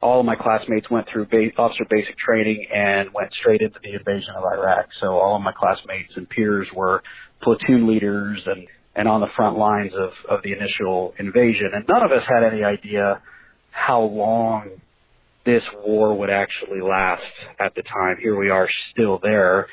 all 0.00 0.20
of 0.20 0.26
my 0.26 0.36
classmates 0.36 0.88
went 0.88 1.08
through 1.08 1.26
ba- 1.26 1.50
officer 1.58 1.84
basic 1.90 2.16
training 2.16 2.68
and 2.72 3.08
went 3.12 3.32
straight 3.32 3.60
into 3.60 3.80
the 3.82 3.92
invasion 3.92 4.34
of 4.36 4.44
Iraq. 4.44 4.86
So 5.00 5.14
all 5.14 5.34
of 5.34 5.42
my 5.42 5.52
classmates 5.52 6.12
and 6.14 6.30
peers 6.30 6.68
were 6.72 7.02
platoon 7.42 7.88
leaders 7.88 8.40
and, 8.46 8.68
and 8.94 9.08
on 9.08 9.20
the 9.20 9.30
front 9.34 9.58
lines 9.58 9.94
of, 9.98 10.10
of 10.28 10.44
the 10.44 10.52
initial 10.52 11.12
invasion. 11.18 11.72
And 11.74 11.84
none 11.88 12.04
of 12.04 12.12
us 12.12 12.22
had 12.28 12.44
any 12.44 12.62
idea 12.62 13.20
how 13.72 14.02
long 14.02 14.70
this 15.44 15.62
war 15.84 16.16
would 16.16 16.30
actually 16.30 16.80
last 16.80 17.22
at 17.58 17.74
the 17.74 17.82
time. 17.82 18.16
Here 18.20 18.38
we 18.38 18.50
are 18.50 18.68
still 18.90 19.18
there. 19.22 19.66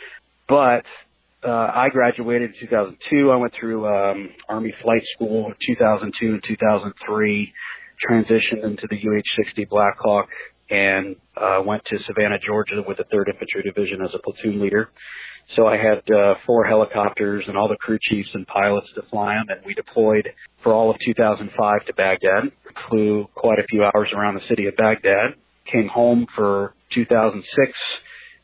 But 0.47 0.83
uh, 1.43 1.71
I 1.73 1.89
graduated 1.89 2.53
in 2.55 2.67
2002. 2.67 3.31
I 3.31 3.35
went 3.37 3.53
through 3.59 3.87
um, 3.87 4.29
Army 4.47 4.73
Flight 4.81 5.03
School 5.15 5.47
in 5.47 5.55
2002 5.65 6.33
and 6.33 6.43
2003 6.45 7.53
transitioned 8.09 8.63
into 8.63 8.87
the 8.89 8.95
UH-60 8.95 9.69
Black 9.69 9.97
Hawk 9.99 10.29
and 10.69 11.15
uh, 11.35 11.61
went 11.65 11.83
to 11.85 11.99
Savannah, 12.05 12.39
Georgia 12.39 12.83
with 12.87 12.97
the 12.97 13.03
3rd 13.05 13.29
Infantry 13.33 13.63
Division 13.63 14.01
as 14.01 14.11
a 14.13 14.19
platoon 14.19 14.61
leader. 14.61 14.89
So 15.55 15.65
I 15.65 15.77
had 15.77 16.09
uh, 16.11 16.35
four 16.45 16.65
helicopters 16.65 17.43
and 17.47 17.57
all 17.57 17.67
the 17.67 17.77
crew 17.77 17.97
chiefs 17.99 18.29
and 18.33 18.45
pilots 18.45 18.87
to 18.95 19.01
fly 19.09 19.35
them, 19.35 19.45
and 19.49 19.65
we 19.65 19.73
deployed 19.73 20.29
for 20.61 20.73
all 20.73 20.91
of 20.91 20.97
2005 21.03 21.85
to 21.87 21.93
Baghdad. 21.93 22.51
Flew 22.87 23.27
quite 23.33 23.57
a 23.57 23.63
few 23.63 23.83
hours 23.83 24.09
around 24.13 24.35
the 24.35 24.47
city 24.47 24.67
of 24.67 24.75
Baghdad. 24.75 25.35
Came 25.71 25.87
home 25.87 26.27
for 26.35 26.73
2006, 26.93 27.71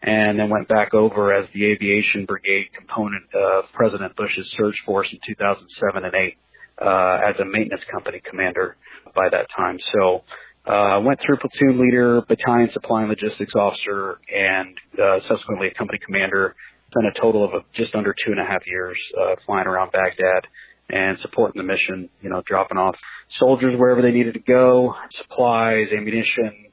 and 0.02 0.40
then 0.40 0.50
went 0.50 0.68
back 0.68 0.94
over 0.94 1.34
as 1.34 1.48
the 1.54 1.66
aviation 1.66 2.26
brigade 2.26 2.68
component 2.78 3.24
of 3.34 3.66
President 3.74 4.16
Bush's 4.16 4.54
surge 4.58 4.76
force 4.86 5.08
in 5.12 5.20
2007 5.26 6.06
and 6.06 6.14
8 6.14 6.38
uh, 6.82 7.20
as 7.30 7.40
a 7.40 7.46
maintenance 7.46 7.82
company 7.92 8.22
commander 8.30 8.76
by 9.16 9.30
that 9.30 9.48
time. 9.56 9.80
So 9.94 10.24
uh, 10.68 11.00
went 11.04 11.20
through 11.26 11.38
platoon 11.38 11.80
leader, 11.80 12.22
battalion 12.28 12.70
supply 12.74 13.02
and 13.02 13.10
logistics 13.10 13.54
officer, 13.56 14.20
and 14.34 14.78
uh, 15.02 15.20
subsequently 15.28 15.68
a 15.68 15.74
company 15.74 16.00
commander. 16.06 16.56
Spent 16.92 17.18
a 17.18 17.20
total 17.20 17.44
of 17.44 17.64
just 17.74 17.94
under 17.96 18.14
two 18.14 18.32
and 18.32 18.40
a 18.40 18.46
half 18.46 18.62
years 18.68 18.98
uh, 19.20 19.36
flying 19.46 19.68
around 19.68 19.92
Baghdad 19.92 20.48
and 20.90 21.18
supporting 21.20 21.60
the 21.60 21.68
mission. 21.68 22.10
You 22.22 22.30
know, 22.30 22.42
dropping 22.46 22.78
off 22.78 22.96
soldiers 23.38 23.78
wherever 23.78 24.02
they 24.02 24.12
needed 24.12 24.36
to 24.36 24.40
go, 24.40 24.96
supplies, 25.22 25.88
ammunition, 25.92 26.66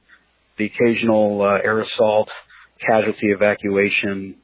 the 0.63 0.85
occasional 0.85 1.43
uh, 1.43 1.59
air 1.65 1.81
assault, 1.81 2.29
casualty 2.87 3.29
evacuation, 3.29 4.37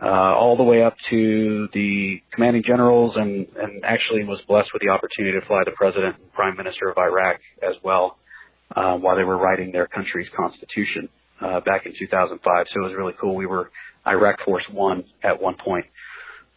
uh, 0.00 0.06
all 0.06 0.56
the 0.56 0.62
way 0.62 0.82
up 0.82 0.96
to 1.10 1.68
the 1.72 2.20
commanding 2.32 2.62
generals 2.66 3.14
and, 3.16 3.46
and 3.56 3.84
actually 3.84 4.24
was 4.24 4.40
blessed 4.48 4.70
with 4.72 4.82
the 4.82 4.88
opportunity 4.88 5.38
to 5.38 5.46
fly 5.46 5.62
the 5.64 5.70
president 5.72 6.16
and 6.16 6.32
prime 6.32 6.56
minister 6.56 6.88
of 6.88 6.98
Iraq 6.98 7.40
as 7.62 7.74
well 7.84 8.18
uh, 8.74 8.96
while 8.96 9.16
they 9.16 9.22
were 9.22 9.38
writing 9.38 9.70
their 9.72 9.86
country's 9.86 10.28
constitution 10.36 11.08
uh, 11.40 11.60
back 11.60 11.86
in 11.86 11.92
2005. 11.98 12.66
So 12.72 12.80
it 12.80 12.84
was 12.84 12.94
really 12.96 13.14
cool. 13.20 13.36
We 13.36 13.46
were 13.46 13.70
Iraq 14.06 14.44
Force 14.44 14.64
One 14.70 15.04
at 15.22 15.40
one 15.40 15.56
point. 15.56 15.86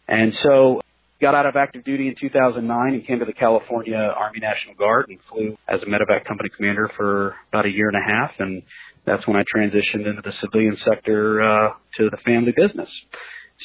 And 0.08 0.32
so 0.42 0.80
got 1.20 1.34
out 1.34 1.46
of 1.46 1.56
active 1.56 1.84
duty 1.84 2.08
in 2.08 2.14
2009 2.18 2.94
and 2.94 3.06
came 3.06 3.18
to 3.18 3.24
the 3.24 3.32
California 3.32 3.96
Army 3.96 4.38
National 4.40 4.74
Guard 4.74 5.06
and 5.08 5.18
flew 5.30 5.56
as 5.68 5.82
a 5.82 5.86
medevac 5.86 6.24
company 6.24 6.48
commander 6.56 6.90
for 6.96 7.34
about 7.52 7.66
a 7.66 7.70
year 7.70 7.88
and 7.88 7.96
a 7.96 8.04
half. 8.04 8.30
And 8.38 8.62
that's 9.08 9.26
when 9.26 9.36
I 9.36 9.42
transitioned 9.42 10.06
into 10.06 10.22
the 10.22 10.32
civilian 10.40 10.76
sector 10.84 11.42
uh, 11.42 11.72
to 11.96 12.10
the 12.10 12.16
family 12.18 12.52
business. 12.56 12.88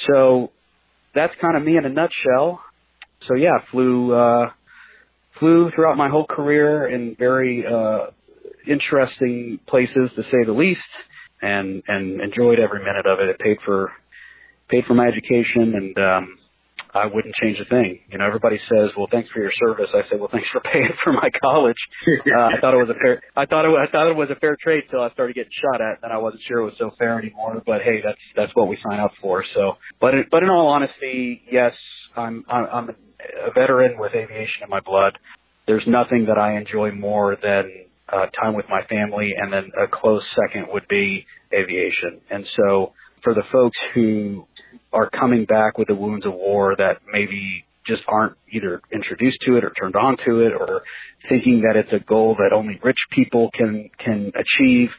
So 0.08 0.52
that's 1.14 1.34
kind 1.40 1.56
of 1.56 1.64
me 1.64 1.78
in 1.78 1.86
a 1.86 1.90
nutshell. 1.90 2.62
So 3.28 3.36
yeah, 3.36 3.60
flew 3.72 4.14
uh, 4.14 4.52
flew 5.40 5.72
throughout 5.76 5.98
my 5.98 6.10
whole 6.10 6.26
career 6.26 6.88
in 6.88 7.16
very 7.18 7.66
uh, 7.66 8.08
interesting 8.68 9.60
places 9.68 10.10
to 10.16 10.24
say 10.24 10.44
the 10.46 10.54
least, 10.54 10.82
and 11.42 11.84
and 11.88 12.22
enjoyed 12.22 12.60
every 12.60 12.80
minute 12.80 13.06
of 13.06 13.20
it. 13.20 13.30
It 13.30 13.40
paid 13.40 13.58
for 13.66 13.92
paid 14.70 14.86
for 14.86 14.94
my 14.94 15.08
education 15.08 15.76
and 15.76 16.00
um, 16.00 16.38
I 16.94 17.08
wouldn't 17.08 17.34
change 17.36 17.60
a 17.60 17.66
thing. 17.66 18.00
You 18.12 18.20
know, 18.20 18.26
everybody 18.26 18.60
says, 18.70 18.92
"Well, 18.96 19.08
thanks 19.10 19.30
for 19.32 19.40
your 19.40 19.52
service." 19.66 19.90
I 19.94 20.04
say, 20.10 20.18
"Well, 20.18 20.30
thanks 20.32 20.48
for 20.50 20.60
paying 20.72 20.90
for 21.04 21.14
my 21.14 21.30
college." 21.42 21.78
Uh, 22.08 22.40
I 22.40 22.60
thought 22.62 22.74
it 22.74 22.78
was 22.78 22.90
a 22.90 22.96
fair. 22.96 23.22
I 23.36 23.46
thought 23.46 23.66
it. 23.66 23.72
I 23.72 23.92
thought 23.92 24.08
it 24.08 24.16
was 24.16 24.30
a 24.30 24.36
fair 24.36 24.56
trade 24.62 24.84
till 24.92 25.02
I 25.02 25.10
started 25.12 25.34
getting 25.34 25.52
shot 25.52 25.82
at, 25.82 26.00
and 26.04 26.14
I 26.14 26.18
wasn't 26.18 26.44
sure 26.44 26.60
it 26.60 26.66
was 26.66 26.76
so 26.78 26.92
fair 26.98 27.18
anymore. 27.18 27.62
But 27.66 27.82
hey, 27.82 28.02
that's 28.04 28.20
that's 28.36 28.56
what 28.56 28.68
we 28.68 28.78
sign 28.88 29.00
up 29.00 29.12
for. 29.22 29.44
So, 29.54 29.78
but 30.00 30.14
in, 30.14 30.26
but 30.30 30.44
in 30.44 30.50
all 30.50 30.68
honesty, 30.68 31.42
yes, 31.52 31.74
I'm 32.16 32.46
I'm, 32.48 32.66
I'm 32.72 32.90
a 32.90 33.52
veteran 33.52 33.98
with 34.00 34.14
aviation 34.14 34.64
in 34.64 34.70
my 34.70 34.80
blood. 34.80 35.18
There's 35.68 35.88
nothing 35.88 36.26
that 36.26 36.38
I 36.38 36.58
enjoy 36.58 36.92
more 36.92 37.38
than 37.42 37.72
uh, 38.10 38.28
time 38.28 38.54
with 38.54 38.66
my 38.70 38.84
family, 38.84 39.34
and 39.36 39.52
then 39.52 39.72
a 39.78 39.88
close 39.88 40.24
second 40.36 40.68
would 40.72 40.88
be 40.88 41.26
aviation. 41.54 42.22
And 42.30 42.46
so, 42.56 42.94
for 43.24 43.34
the 43.34 43.44
folks 43.52 43.78
who 43.94 44.46
are 44.94 45.10
coming 45.10 45.46
back 45.46 45.78
with 45.78 45.88
the 45.88 45.96
wounds 45.96 46.26
of 46.26 46.34
war 46.34 46.76
that 46.78 47.00
maybe 47.12 47.66
just 47.86 48.04
aren't 48.08 48.38
either 48.50 48.82
introduced 48.92 49.40
to 49.42 49.58
it 49.58 49.64
or 49.64 49.72
turned 49.72 49.96
on 49.96 50.18
to 50.26 50.42
it 50.42 50.54
or 50.54 50.84
thinking 51.28 51.62
that 51.62 51.76
it's 51.76 51.92
a 51.92 52.00
goal 52.00 52.36
that 52.36 52.54
only 52.54 52.80
rich 52.84 52.98
people 53.12 53.52
can 53.54 53.90
can 53.98 54.32
achieve 54.36 54.90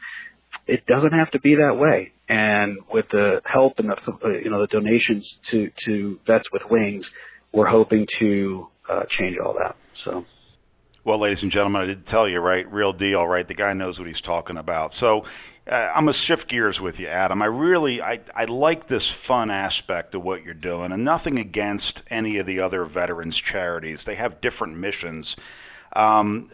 it 0.67 0.85
doesn't 0.85 1.13
have 1.13 1.31
to 1.31 1.39
be 1.39 1.55
that 1.55 1.77
way 1.77 2.11
and 2.29 2.77
with 2.91 3.05
the 3.11 3.41
help 3.45 3.79
and 3.79 3.89
the 3.89 4.41
you 4.43 4.49
know 4.49 4.61
the 4.61 4.67
donations 4.67 5.27
to 5.49 5.71
to 5.83 6.19
vets 6.27 6.45
with 6.51 6.61
wings 6.69 7.05
we're 7.51 7.67
hoping 7.67 8.07
to 8.19 8.67
uh, 8.89 9.03
change 9.09 9.37
all 9.43 9.53
that 9.53 9.75
so 10.03 10.25
well, 11.03 11.19
ladies 11.19 11.43
and 11.43 11.51
gentlemen, 11.51 11.83
I 11.83 11.85
did 11.85 12.07
tell 12.07 12.27
you, 12.27 12.39
right? 12.39 12.67
Real 12.71 12.91
deal, 12.91 13.27
right? 13.27 13.47
The 13.47 13.53
guy 13.53 13.73
knows 13.73 13.99
what 13.99 14.07
he's 14.07 14.21
talking 14.21 14.57
about. 14.57 14.91
So 14.91 15.25
uh, 15.69 15.91
I'm 15.93 16.03
gonna 16.03 16.13
shift 16.13 16.47
gears 16.47 16.79
with 16.79 16.99
you, 16.99 17.07
Adam. 17.07 17.41
I 17.41 17.47
really, 17.47 18.01
I, 18.01 18.19
I 18.35 18.45
like 18.45 18.85
this 18.85 19.09
fun 19.09 19.49
aspect 19.49 20.13
of 20.13 20.23
what 20.23 20.43
you're 20.43 20.53
doing, 20.53 20.91
and 20.91 21.03
nothing 21.03 21.39
against 21.39 22.03
any 22.09 22.37
of 22.37 22.45
the 22.45 22.59
other 22.59 22.85
veterans 22.85 23.37
charities. 23.37 24.05
They 24.05 24.15
have 24.15 24.41
different 24.41 24.77
missions. 24.77 25.35
Um, 25.93 26.51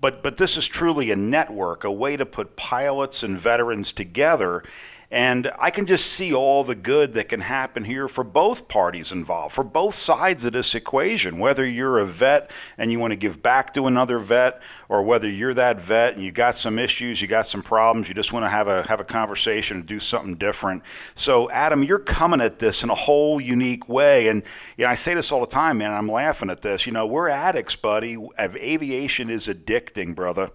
but 0.00 0.22
but 0.22 0.36
this 0.36 0.56
is 0.56 0.66
truly 0.66 1.10
a 1.10 1.16
network, 1.16 1.84
a 1.84 1.92
way 1.92 2.16
to 2.16 2.26
put 2.26 2.56
pilots 2.56 3.22
and 3.22 3.38
veterans 3.38 3.92
together 3.92 4.64
and 5.12 5.50
I 5.58 5.70
can 5.70 5.86
just 5.86 6.06
see 6.06 6.32
all 6.32 6.62
the 6.62 6.76
good 6.76 7.14
that 7.14 7.28
can 7.28 7.40
happen 7.40 7.82
here 7.82 8.06
for 8.06 8.22
both 8.22 8.68
parties 8.68 9.10
involved, 9.10 9.54
for 9.56 9.64
both 9.64 9.94
sides 9.94 10.44
of 10.44 10.52
this 10.52 10.72
equation. 10.76 11.40
Whether 11.40 11.66
you're 11.66 11.98
a 11.98 12.06
vet 12.06 12.52
and 12.78 12.92
you 12.92 13.00
want 13.00 13.10
to 13.10 13.16
give 13.16 13.42
back 13.42 13.74
to 13.74 13.88
another 13.88 14.20
vet, 14.20 14.62
or 14.88 15.02
whether 15.02 15.28
you're 15.28 15.54
that 15.54 15.80
vet 15.80 16.14
and 16.14 16.22
you 16.22 16.30
got 16.30 16.54
some 16.54 16.78
issues, 16.78 17.20
you 17.20 17.26
got 17.26 17.48
some 17.48 17.60
problems, 17.60 18.08
you 18.08 18.14
just 18.14 18.32
want 18.32 18.44
to 18.44 18.48
have 18.48 18.68
a 18.68 18.84
have 18.84 19.00
a 19.00 19.04
conversation 19.04 19.78
and 19.78 19.86
do 19.86 19.98
something 19.98 20.36
different. 20.36 20.84
So, 21.16 21.50
Adam, 21.50 21.82
you're 21.82 21.98
coming 21.98 22.40
at 22.40 22.60
this 22.60 22.84
in 22.84 22.90
a 22.90 22.94
whole 22.94 23.40
unique 23.40 23.88
way. 23.88 24.28
And 24.28 24.44
you 24.76 24.84
know, 24.84 24.90
I 24.92 24.94
say 24.94 25.14
this 25.14 25.32
all 25.32 25.40
the 25.40 25.46
time, 25.48 25.78
man. 25.78 25.90
I'm 25.90 26.10
laughing 26.10 26.50
at 26.50 26.62
this. 26.62 26.86
You 26.86 26.92
know, 26.92 27.06
we're 27.06 27.28
addicts, 27.28 27.74
buddy. 27.74 28.16
Aviation 28.38 29.28
is 29.28 29.48
addicting, 29.48 30.14
brother. 30.14 30.52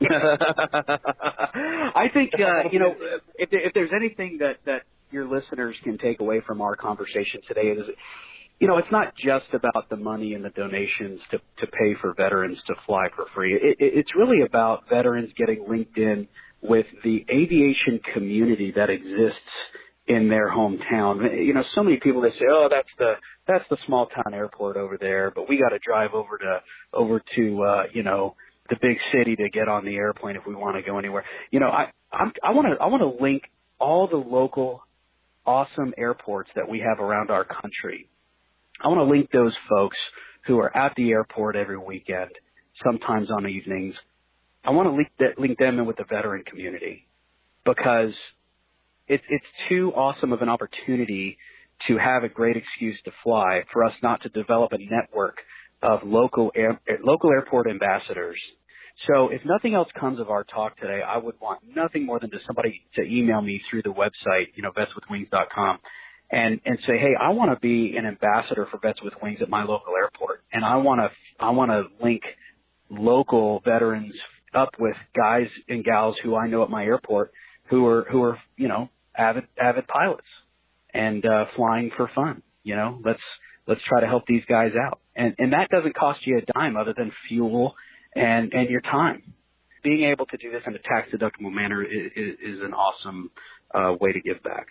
I 1.94 2.10
think 2.12 2.32
uh, 2.34 2.68
you 2.70 2.78
know 2.80 2.94
if, 3.36 3.48
if 3.52 3.72
there's 3.74 3.92
anything 3.94 4.38
that 4.38 4.56
that 4.66 4.82
your 5.10 5.26
listeners 5.26 5.76
can 5.84 5.98
take 5.98 6.20
away 6.20 6.40
from 6.40 6.60
our 6.60 6.74
conversation 6.74 7.40
today 7.46 7.68
is 7.68 7.86
you 8.60 8.68
know, 8.68 8.78
it's 8.78 8.90
not 8.90 9.14
just 9.16 9.46
about 9.52 9.88
the 9.90 9.96
money 9.96 10.34
and 10.34 10.44
the 10.44 10.50
donations 10.50 11.20
to, 11.30 11.40
to 11.58 11.66
pay 11.66 11.94
for 12.00 12.14
veterans 12.14 12.58
to 12.66 12.74
fly 12.86 13.08
for 13.14 13.26
free. 13.34 13.54
It, 13.54 13.76
it, 13.80 13.94
it's 13.98 14.14
really 14.14 14.42
about 14.42 14.88
veterans 14.88 15.32
getting 15.36 15.68
linked 15.68 15.98
in 15.98 16.28
with 16.62 16.86
the 17.02 17.26
aviation 17.30 18.00
community 18.12 18.72
that 18.72 18.90
exists 18.90 19.38
in 20.06 20.28
their 20.28 20.50
hometown. 20.50 21.44
You 21.44 21.52
know, 21.54 21.64
so 21.74 21.82
many 21.82 21.98
people 21.98 22.20
they 22.20 22.30
say, 22.30 22.46
"Oh, 22.48 22.68
that's 22.70 22.88
the 22.98 23.14
that's 23.46 23.64
the 23.70 23.76
small 23.86 24.06
town 24.06 24.32
airport 24.34 24.76
over 24.76 24.96
there," 24.98 25.30
but 25.30 25.48
we 25.48 25.58
got 25.58 25.70
to 25.70 25.78
drive 25.78 26.14
over 26.14 26.38
to 26.38 26.62
over 26.92 27.22
to 27.36 27.62
uh, 27.62 27.82
you 27.92 28.02
know 28.02 28.36
the 28.70 28.76
big 28.80 28.98
city 29.12 29.36
to 29.36 29.48
get 29.50 29.68
on 29.68 29.84
the 29.84 29.94
airplane 29.96 30.36
if 30.36 30.46
we 30.46 30.54
want 30.54 30.76
to 30.76 30.82
go 30.82 30.98
anywhere. 30.98 31.24
You 31.50 31.60
know, 31.60 31.68
I 31.68 31.90
I'm, 32.12 32.32
I 32.42 32.52
want 32.52 32.68
to 32.68 32.82
I 32.82 32.86
want 32.86 33.02
to 33.02 33.22
link 33.22 33.42
all 33.78 34.08
the 34.08 34.16
local 34.16 34.82
awesome 35.46 35.92
airports 35.98 36.50
that 36.56 36.68
we 36.68 36.80
have 36.80 37.00
around 37.00 37.30
our 37.30 37.44
country. 37.44 38.08
I 38.80 38.88
want 38.88 38.98
to 39.00 39.04
link 39.04 39.30
those 39.30 39.54
folks 39.68 39.98
who 40.46 40.58
are 40.60 40.74
at 40.76 40.94
the 40.96 41.10
airport 41.10 41.56
every 41.56 41.78
weekend, 41.78 42.30
sometimes 42.84 43.30
on 43.30 43.48
evenings. 43.48 43.94
I 44.64 44.70
want 44.70 44.88
to 44.88 44.94
link 44.94 45.08
that, 45.20 45.38
link 45.38 45.58
them 45.58 45.78
in 45.78 45.86
with 45.86 45.96
the 45.96 46.04
veteran 46.04 46.44
community 46.44 47.06
because 47.64 48.14
it's 49.06 49.24
it's 49.28 49.44
too 49.68 49.92
awesome 49.94 50.32
of 50.32 50.40
an 50.42 50.48
opportunity 50.48 51.36
to 51.88 51.98
have 51.98 52.24
a 52.24 52.28
great 52.28 52.56
excuse 52.56 52.98
to 53.04 53.12
fly 53.22 53.64
for 53.72 53.84
us 53.84 53.92
not 54.02 54.22
to 54.22 54.28
develop 54.30 54.72
a 54.72 54.78
network 54.78 55.38
of 55.84 56.02
local 56.02 56.50
air, 56.56 56.80
local 57.02 57.30
airport 57.30 57.68
ambassadors. 57.70 58.40
So 59.06 59.28
if 59.28 59.42
nothing 59.44 59.74
else 59.74 59.88
comes 59.98 60.18
of 60.18 60.30
our 60.30 60.44
talk 60.44 60.78
today, 60.78 61.02
I 61.02 61.18
would 61.18 61.34
want 61.40 61.60
nothing 61.76 62.06
more 62.06 62.18
than 62.18 62.30
just 62.30 62.46
somebody 62.46 62.82
to 62.94 63.02
email 63.02 63.42
me 63.42 63.60
through 63.68 63.82
the 63.82 63.92
website, 63.92 64.48
you 64.54 64.62
know, 64.62 64.70
vetswithwings.com 64.70 65.78
and, 66.30 66.60
and 66.64 66.78
say, 66.86 66.96
hey, 66.98 67.14
I 67.20 67.30
want 67.30 67.50
to 67.50 67.60
be 67.60 67.96
an 67.96 68.06
ambassador 68.06 68.66
for 68.70 68.78
Vets 68.78 69.02
with 69.02 69.12
Wings 69.22 69.40
at 69.42 69.50
my 69.50 69.64
local 69.64 69.94
airport. 69.96 70.42
And 70.52 70.64
I 70.64 70.76
want 70.76 71.00
to, 71.00 71.10
I 71.38 71.50
want 71.50 71.70
to 71.70 71.86
link 72.02 72.22
local 72.88 73.60
veterans 73.64 74.14
up 74.54 74.70
with 74.78 74.96
guys 75.14 75.48
and 75.68 75.84
gals 75.84 76.16
who 76.22 76.36
I 76.36 76.46
know 76.46 76.62
at 76.62 76.70
my 76.70 76.84
airport 76.84 77.32
who 77.64 77.86
are, 77.86 78.06
who 78.10 78.22
are, 78.22 78.38
you 78.56 78.68
know, 78.68 78.88
avid, 79.16 79.48
avid 79.60 79.86
pilots 79.88 80.26
and, 80.94 81.26
uh, 81.26 81.46
flying 81.56 81.90
for 81.96 82.08
fun. 82.14 82.42
You 82.62 82.76
know, 82.76 83.00
let's, 83.04 83.22
let's 83.66 83.82
try 83.86 84.00
to 84.00 84.06
help 84.06 84.26
these 84.26 84.44
guys 84.48 84.72
out. 84.80 85.00
And, 85.16 85.34
and 85.38 85.52
that 85.52 85.68
doesn't 85.70 85.94
cost 85.94 86.26
you 86.26 86.38
a 86.38 86.42
dime 86.52 86.76
other 86.76 86.92
than 86.92 87.12
fuel 87.28 87.76
and, 88.14 88.52
and 88.52 88.68
your 88.68 88.80
time. 88.80 89.22
Being 89.82 90.04
able 90.04 90.26
to 90.26 90.36
do 90.36 90.50
this 90.50 90.62
in 90.66 90.74
a 90.74 90.78
tax 90.78 91.10
deductible 91.12 91.52
manner 91.52 91.82
is, 91.82 92.10
is, 92.16 92.60
an 92.62 92.72
awesome 92.72 93.30
uh, 93.74 93.94
way 94.00 94.12
to 94.12 94.20
give 94.20 94.42
back. 94.42 94.68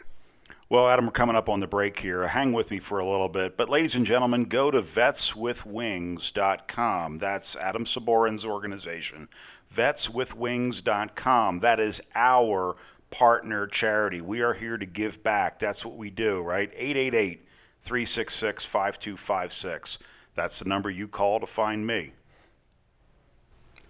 Well, 0.70 0.90
Adam, 0.90 1.06
we're 1.06 1.12
coming 1.12 1.36
up 1.36 1.50
on 1.50 1.60
the 1.60 1.68
break 1.68 2.00
here. 2.00 2.28
Hang 2.28 2.52
with 2.52 2.72
me 2.72 2.80
for 2.80 2.98
a 2.98 3.08
little 3.08 3.30
bit. 3.30 3.56
But, 3.56 3.70
ladies 3.70 3.94
and 3.94 4.08
gentlemen, 4.08 4.46
go 4.46 4.72
to 4.72 4.82
vetswithwings.com. 4.82 7.18
That's 7.20 7.56
Adam 7.56 7.86
Sabourin's 7.86 8.44
organization. 8.44 9.30
Vetswithwings.com. 9.76 11.60
That 11.60 11.80
is 11.80 12.02
our 12.16 12.76
partner 13.12 13.68
charity. 13.68 14.22
We 14.22 14.42
are 14.42 14.56
here 14.56 14.78
to 14.78 14.86
give 14.88 15.22
back. 15.22 15.60
That's 15.60 15.86
what 15.86 15.96
we 15.96 16.10
do, 16.10 16.42
right? 16.42 16.72
888 16.76 17.46
366 17.84 18.66
5256. 18.66 20.00
That's 20.36 20.60
the 20.60 20.68
number 20.68 20.90
you 20.90 21.08
call 21.08 21.40
to 21.40 21.48
find 21.48 21.86
me. 21.86 22.14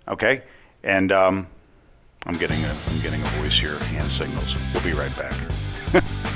Okay? 0.07 0.43
And 0.83 1.11
um, 1.11 1.47
I'm 2.25 2.37
getting 2.37 2.61
a 2.63 2.75
I'm 2.89 2.99
getting 3.01 3.21
a 3.21 3.27
voice 3.41 3.59
here, 3.59 3.77
hand 3.79 4.11
signals. 4.11 4.55
We'll 4.73 4.83
be 4.83 4.93
right 4.93 5.15
back. 5.15 5.33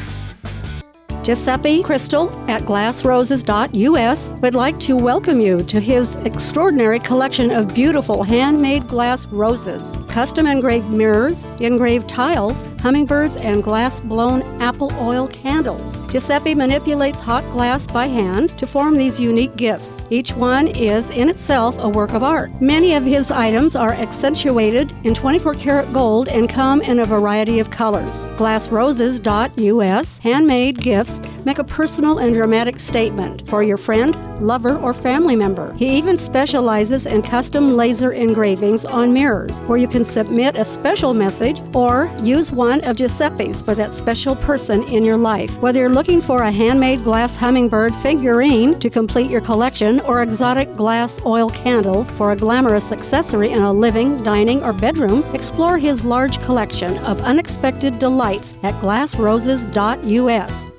Giuseppe 1.27 1.83
Crystal 1.83 2.31
at 2.49 2.61
glassroses.us 2.61 4.33
would 4.41 4.55
like 4.55 4.79
to 4.79 4.95
welcome 4.95 5.41
you 5.41 5.61
to 5.63 5.81
his 5.81 6.15
extraordinary 6.23 6.99
collection 6.99 7.51
of 7.51 7.73
beautiful 7.73 8.23
handmade 8.23 8.87
glass 8.87 9.25
roses, 9.25 9.99
custom 10.07 10.47
engraved 10.47 10.89
mirrors, 10.89 11.43
engraved 11.59 12.07
tiles, 12.07 12.63
hummingbirds, 12.79 13.35
and 13.35 13.61
glass 13.61 13.99
blown 13.99 14.41
apple 14.61 14.89
oil 15.01 15.27
candles. 15.27 16.05
Giuseppe 16.05 16.55
manipulates 16.55 17.19
hot 17.19 17.43
glass 17.51 17.85
by 17.85 18.07
hand 18.07 18.57
to 18.57 18.65
form 18.65 18.95
these 18.95 19.19
unique 19.19 19.57
gifts. 19.57 20.07
Each 20.09 20.31
one 20.31 20.69
is 20.69 21.09
in 21.09 21.27
itself 21.27 21.75
a 21.83 21.89
work 21.89 22.13
of 22.13 22.23
art. 22.23 22.61
Many 22.61 22.93
of 22.93 23.03
his 23.03 23.31
items 23.31 23.75
are 23.75 23.91
accentuated 23.91 24.93
in 25.03 25.13
24 25.13 25.55
karat 25.55 25.91
gold 25.91 26.29
and 26.29 26.47
come 26.47 26.81
in 26.83 26.99
a 26.99 27.05
variety 27.05 27.59
of 27.59 27.69
colors. 27.69 28.29
Glassroses.us 28.37 30.17
handmade 30.19 30.79
gifts 30.79 31.16
make 31.45 31.59
a 31.59 31.63
personal 31.63 32.19
and 32.19 32.33
dramatic 32.33 32.79
statement 32.79 33.47
for 33.47 33.63
your 33.63 33.77
friend, 33.77 34.15
lover, 34.41 34.77
or 34.77 34.93
family 34.93 35.35
member. 35.35 35.73
He 35.73 35.97
even 35.97 36.17
specializes 36.17 37.05
in 37.05 37.21
custom 37.21 37.75
laser 37.75 38.11
engravings 38.11 38.85
on 38.85 39.13
mirrors, 39.13 39.59
where 39.61 39.77
you 39.77 39.87
can 39.87 40.03
submit 40.03 40.57
a 40.57 40.65
special 40.65 41.13
message 41.13 41.61
or 41.73 42.11
use 42.21 42.51
one 42.51 42.81
of 42.81 42.97
Giuseppe's 42.97 43.61
for 43.61 43.75
that 43.75 43.93
special 43.93 44.35
person 44.35 44.83
in 44.83 45.03
your 45.03 45.17
life. 45.17 45.57
Whether 45.61 45.79
you're 45.79 45.89
looking 45.89 46.21
for 46.21 46.43
a 46.43 46.51
handmade 46.51 47.03
glass 47.03 47.35
hummingbird 47.35 47.95
figurine 47.95 48.79
to 48.79 48.89
complete 48.89 49.31
your 49.31 49.41
collection 49.41 49.99
or 50.01 50.21
exotic 50.21 50.73
glass 50.73 51.19
oil 51.25 51.49
candles 51.49 52.11
for 52.11 52.31
a 52.31 52.35
glamorous 52.35 52.91
accessory 52.91 53.51
in 53.51 53.63
a 53.63 53.73
living, 53.73 54.17
dining, 54.17 54.63
or 54.63 54.73
bedroom, 54.73 55.23
explore 55.33 55.77
his 55.77 56.03
large 56.03 56.41
collection 56.41 56.97
of 56.99 57.21
unexpected 57.21 57.99
delights 57.99 58.53
at 58.63 58.73
glassroses.us. 58.75 60.76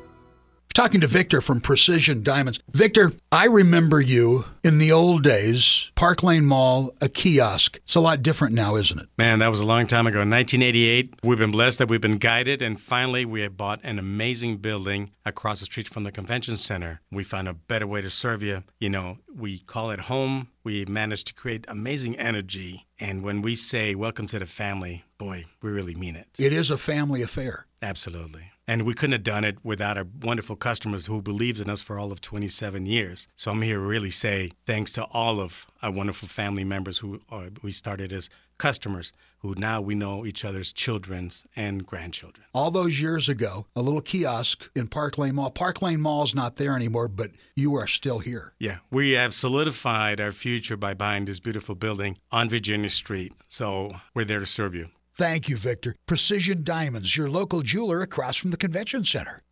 Talking 0.78 1.00
to 1.00 1.08
Victor 1.08 1.40
from 1.40 1.60
Precision 1.60 2.22
Diamonds. 2.22 2.60
Victor, 2.70 3.10
I 3.32 3.46
remember 3.46 4.00
you 4.00 4.44
in 4.62 4.78
the 4.78 4.92
old 4.92 5.24
days, 5.24 5.90
Park 5.96 6.22
Lane 6.22 6.44
Mall, 6.44 6.94
a 7.00 7.08
kiosk. 7.08 7.78
It's 7.78 7.96
a 7.96 8.00
lot 8.00 8.22
different 8.22 8.54
now, 8.54 8.76
isn't 8.76 8.96
it? 8.96 9.08
Man, 9.18 9.40
that 9.40 9.48
was 9.48 9.58
a 9.58 9.66
long 9.66 9.88
time 9.88 10.06
ago. 10.06 10.18
1988. 10.18 11.16
We've 11.24 11.36
been 11.36 11.50
blessed 11.50 11.78
that 11.78 11.88
we've 11.88 12.00
been 12.00 12.18
guided, 12.18 12.62
and 12.62 12.80
finally, 12.80 13.24
we 13.24 13.40
have 13.40 13.56
bought 13.56 13.80
an 13.82 13.98
amazing 13.98 14.58
building 14.58 15.10
across 15.26 15.58
the 15.58 15.66
street 15.66 15.88
from 15.88 16.04
the 16.04 16.12
convention 16.12 16.56
center. 16.56 17.00
We 17.10 17.24
found 17.24 17.48
a 17.48 17.54
better 17.54 17.88
way 17.88 18.00
to 18.00 18.08
serve 18.08 18.44
you. 18.44 18.62
You 18.78 18.90
know, 18.90 19.18
we 19.34 19.58
call 19.58 19.90
it 19.90 20.02
home. 20.02 20.46
We 20.62 20.84
managed 20.84 21.26
to 21.26 21.34
create 21.34 21.64
amazing 21.66 22.16
energy. 22.20 22.86
And 23.00 23.24
when 23.24 23.42
we 23.42 23.56
say 23.56 23.96
welcome 23.96 24.28
to 24.28 24.38
the 24.38 24.46
family, 24.46 25.02
boy, 25.18 25.46
we 25.60 25.70
really 25.70 25.96
mean 25.96 26.14
it. 26.14 26.28
It 26.38 26.52
is 26.52 26.70
a 26.70 26.78
family 26.78 27.20
affair. 27.20 27.66
Absolutely. 27.82 28.52
And 28.68 28.82
we 28.82 28.92
couldn't 28.92 29.12
have 29.12 29.22
done 29.22 29.44
it 29.44 29.56
without 29.64 29.96
our 29.96 30.06
wonderful 30.22 30.54
customers 30.54 31.06
who 31.06 31.22
believed 31.22 31.58
in 31.58 31.70
us 31.70 31.80
for 31.80 31.98
all 31.98 32.12
of 32.12 32.20
27 32.20 32.84
years. 32.84 33.26
So 33.34 33.50
I'm 33.50 33.62
here 33.62 33.78
to 33.78 33.80
really 33.80 34.10
say 34.10 34.50
thanks 34.66 34.92
to 34.92 35.04
all 35.04 35.40
of 35.40 35.66
our 35.82 35.90
wonderful 35.90 36.28
family 36.28 36.64
members 36.64 36.98
who 36.98 37.22
uh, 37.32 37.48
we 37.62 37.72
started 37.72 38.12
as 38.12 38.28
customers, 38.58 39.12
who 39.38 39.54
now 39.56 39.80
we 39.80 39.94
know 39.94 40.26
each 40.26 40.44
other's 40.44 40.70
children's 40.70 41.46
and 41.56 41.86
grandchildren. 41.86 42.44
All 42.52 42.70
those 42.70 43.00
years 43.00 43.28
ago, 43.28 43.66
a 43.74 43.80
little 43.80 44.02
kiosk 44.02 44.68
in 44.74 44.88
Park 44.88 45.16
Lane 45.16 45.36
Mall. 45.36 45.50
Park 45.50 45.80
Lane 45.80 46.02
Mall's 46.02 46.34
not 46.34 46.56
there 46.56 46.76
anymore, 46.76 47.08
but 47.08 47.30
you 47.54 47.74
are 47.74 47.86
still 47.86 48.18
here. 48.18 48.52
Yeah, 48.58 48.78
we 48.90 49.12
have 49.12 49.32
solidified 49.32 50.20
our 50.20 50.32
future 50.32 50.76
by 50.76 50.92
buying 50.92 51.24
this 51.24 51.40
beautiful 51.40 51.74
building 51.74 52.18
on 52.30 52.50
Virginia 52.50 52.90
Street. 52.90 53.32
So 53.48 53.92
we're 54.12 54.24
there 54.24 54.40
to 54.40 54.46
serve 54.46 54.74
you. 54.74 54.90
Thank 55.18 55.48
you, 55.48 55.56
Victor. 55.56 55.96
Precision 56.06 56.62
Diamonds, 56.62 57.16
your 57.16 57.28
local 57.28 57.62
jeweler 57.62 58.02
across 58.02 58.36
from 58.36 58.52
the 58.52 58.56
convention 58.56 59.02
center. 59.02 59.42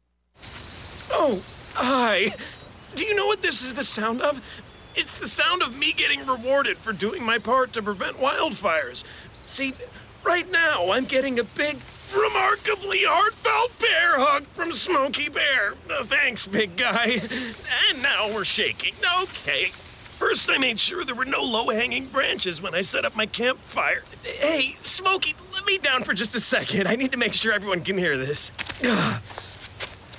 Oh, 1.10 1.42
hi. 1.74 2.32
Do 2.94 3.04
you 3.04 3.16
know 3.16 3.26
what 3.26 3.42
this 3.42 3.62
is 3.62 3.74
the 3.74 3.82
sound 3.82 4.22
of? 4.22 4.40
It's 4.94 5.16
the 5.16 5.26
sound 5.26 5.64
of 5.64 5.76
me 5.76 5.92
getting 5.92 6.24
rewarded 6.24 6.76
for 6.76 6.92
doing 6.92 7.24
my 7.24 7.38
part 7.38 7.72
to 7.72 7.82
prevent 7.82 8.16
wildfires. 8.16 9.02
See, 9.44 9.74
right 10.24 10.48
now 10.52 10.92
I'm 10.92 11.04
getting 11.04 11.40
a 11.40 11.44
big, 11.44 11.78
remarkably 12.16 13.00
heartfelt 13.02 13.76
bear 13.80 14.20
hug 14.20 14.44
from 14.46 14.70
Smokey 14.70 15.30
Bear. 15.30 15.74
Uh, 15.90 16.04
thanks, 16.04 16.46
big 16.46 16.76
guy. 16.76 17.20
And 17.90 18.02
now 18.02 18.32
we're 18.32 18.44
shaking. 18.44 18.94
Okay. 19.22 19.72
First, 20.16 20.50
I 20.50 20.56
made 20.56 20.80
sure 20.80 21.04
there 21.04 21.14
were 21.14 21.26
no 21.26 21.42
low 21.42 21.68
hanging 21.68 22.06
branches 22.06 22.62
when 22.62 22.74
I 22.74 22.80
set 22.80 23.04
up 23.04 23.14
my 23.14 23.26
campfire. 23.26 24.02
Hey, 24.24 24.76
Smokey, 24.82 25.34
let 25.52 25.66
me 25.66 25.76
down 25.76 26.04
for 26.04 26.14
just 26.14 26.34
a 26.34 26.40
second. 26.40 26.88
I 26.88 26.96
need 26.96 27.12
to 27.12 27.18
make 27.18 27.34
sure 27.34 27.52
everyone 27.52 27.82
can 27.82 27.98
hear 27.98 28.16
this. 28.16 28.50
Uh, 28.82 29.20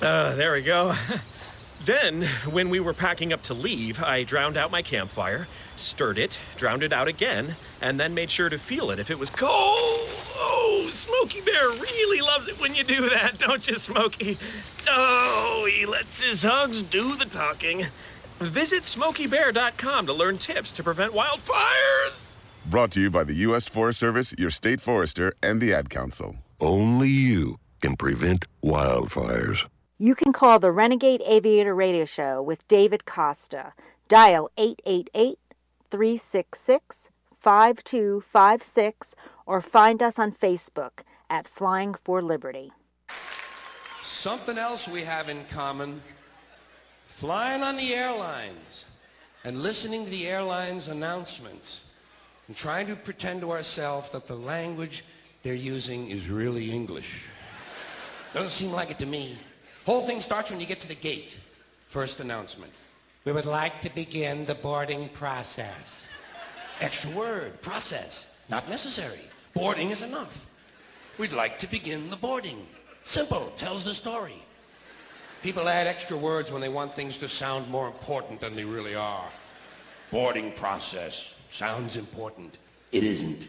there 0.36 0.52
we 0.52 0.62
go. 0.62 0.94
Then, 1.84 2.24
when 2.50 2.70
we 2.70 2.80
were 2.80 2.92
packing 2.92 3.32
up 3.32 3.40
to 3.42 3.54
leave, 3.54 4.02
I 4.02 4.24
drowned 4.24 4.56
out 4.56 4.70
my 4.70 4.82
campfire, 4.82 5.46
stirred 5.76 6.18
it, 6.18 6.38
drowned 6.56 6.82
it 6.82 6.92
out 6.92 7.08
again, 7.08 7.56
and 7.80 7.98
then 7.98 8.12
made 8.14 8.30
sure 8.30 8.48
to 8.48 8.58
feel 8.58 8.90
it 8.90 8.98
if 8.98 9.10
it 9.10 9.18
was 9.18 9.30
cold. 9.30 9.48
Oh, 9.50 10.86
Smokey 10.90 11.40
Bear 11.40 11.68
really 11.68 12.20
loves 12.20 12.48
it 12.48 12.60
when 12.60 12.74
you 12.74 12.84
do 12.84 13.08
that, 13.08 13.38
don't 13.38 13.66
you, 13.66 13.78
Smokey? 13.78 14.36
Oh, 14.88 15.66
he 15.72 15.86
lets 15.86 16.20
his 16.20 16.42
hugs 16.42 16.82
do 16.82 17.14
the 17.14 17.24
talking. 17.24 17.86
Visit 18.38 18.84
SmokeyBear.com 18.84 20.06
to 20.06 20.12
learn 20.12 20.38
tips 20.38 20.72
to 20.72 20.82
prevent 20.82 21.12
wildfires. 21.12 22.36
Brought 22.66 22.92
to 22.92 23.00
you 23.00 23.10
by 23.10 23.24
the 23.24 23.34
U.S. 23.34 23.66
Forest 23.66 23.98
Service, 23.98 24.32
your 24.38 24.50
state 24.50 24.80
forester, 24.80 25.34
and 25.42 25.60
the 25.60 25.74
Ad 25.74 25.90
Council. 25.90 26.36
Only 26.60 27.08
you 27.08 27.58
can 27.80 27.96
prevent 27.96 28.46
wildfires. 28.62 29.66
You 29.98 30.14
can 30.14 30.32
call 30.32 30.58
the 30.60 30.70
Renegade 30.70 31.22
Aviator 31.26 31.74
Radio 31.74 32.04
Show 32.04 32.40
with 32.40 32.66
David 32.68 33.04
Costa. 33.04 33.72
Dial 34.06 34.50
888 34.56 35.38
366 35.90 37.10
5256 37.40 39.14
or 39.46 39.60
find 39.60 40.02
us 40.02 40.18
on 40.18 40.30
Facebook 40.32 41.00
at 41.30 41.48
Flying 41.48 41.94
for 41.94 42.22
Liberty. 42.22 42.70
Something 44.02 44.58
else 44.58 44.88
we 44.88 45.02
have 45.02 45.28
in 45.28 45.44
common 45.46 46.00
flying 47.18 47.64
on 47.64 47.76
the 47.76 47.96
airlines 47.96 48.86
and 49.42 49.60
listening 49.60 50.04
to 50.04 50.10
the 50.12 50.28
airlines' 50.28 50.86
announcements 50.86 51.80
and 52.46 52.56
trying 52.56 52.86
to 52.86 52.94
pretend 52.94 53.40
to 53.40 53.50
ourselves 53.50 54.08
that 54.10 54.28
the 54.28 54.36
language 54.36 55.04
they're 55.42 55.52
using 55.52 56.10
is 56.10 56.30
really 56.30 56.70
English. 56.70 57.24
Doesn't 58.32 58.50
seem 58.50 58.70
like 58.70 58.92
it 58.92 59.00
to 59.00 59.06
me. 59.06 59.36
Whole 59.84 60.02
thing 60.02 60.20
starts 60.20 60.52
when 60.52 60.60
you 60.60 60.66
get 60.66 60.78
to 60.78 60.86
the 60.86 60.94
gate. 60.94 61.36
First 61.88 62.20
announcement. 62.20 62.72
We 63.24 63.32
would 63.32 63.46
like 63.46 63.80
to 63.80 63.92
begin 63.92 64.44
the 64.44 64.54
boarding 64.54 65.08
process. 65.08 66.04
Extra 66.80 67.10
word, 67.10 67.60
process. 67.62 68.28
Not 68.48 68.68
necessary. 68.68 69.26
Boarding 69.54 69.90
is 69.90 70.04
enough. 70.04 70.46
We'd 71.18 71.32
like 71.32 71.58
to 71.58 71.66
begin 71.68 72.10
the 72.10 72.16
boarding. 72.16 72.64
Simple, 73.02 73.50
tells 73.56 73.82
the 73.82 73.92
story. 73.92 74.40
People 75.42 75.68
add 75.68 75.86
extra 75.86 76.16
words 76.16 76.50
when 76.50 76.60
they 76.60 76.68
want 76.68 76.90
things 76.92 77.16
to 77.18 77.28
sound 77.28 77.68
more 77.70 77.86
important 77.86 78.40
than 78.40 78.56
they 78.56 78.64
really 78.64 78.94
are. 78.94 79.24
boarding 80.10 80.50
process. 80.52 81.34
Sounds 81.50 81.96
important. 81.96 82.56
It 82.92 83.04
isn't. 83.04 83.46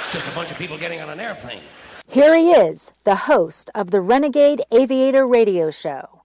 It's 0.00 0.12
just 0.12 0.26
a 0.26 0.34
bunch 0.34 0.50
of 0.50 0.58
people 0.58 0.76
getting 0.76 1.00
on 1.00 1.08
an 1.08 1.20
airplane. 1.20 1.60
Here 2.08 2.36
he 2.36 2.50
is, 2.50 2.92
the 3.04 3.14
host 3.14 3.70
of 3.74 3.92
the 3.92 4.00
Renegade 4.00 4.62
Aviator 4.72 5.26
Radio 5.26 5.70
Show, 5.70 6.22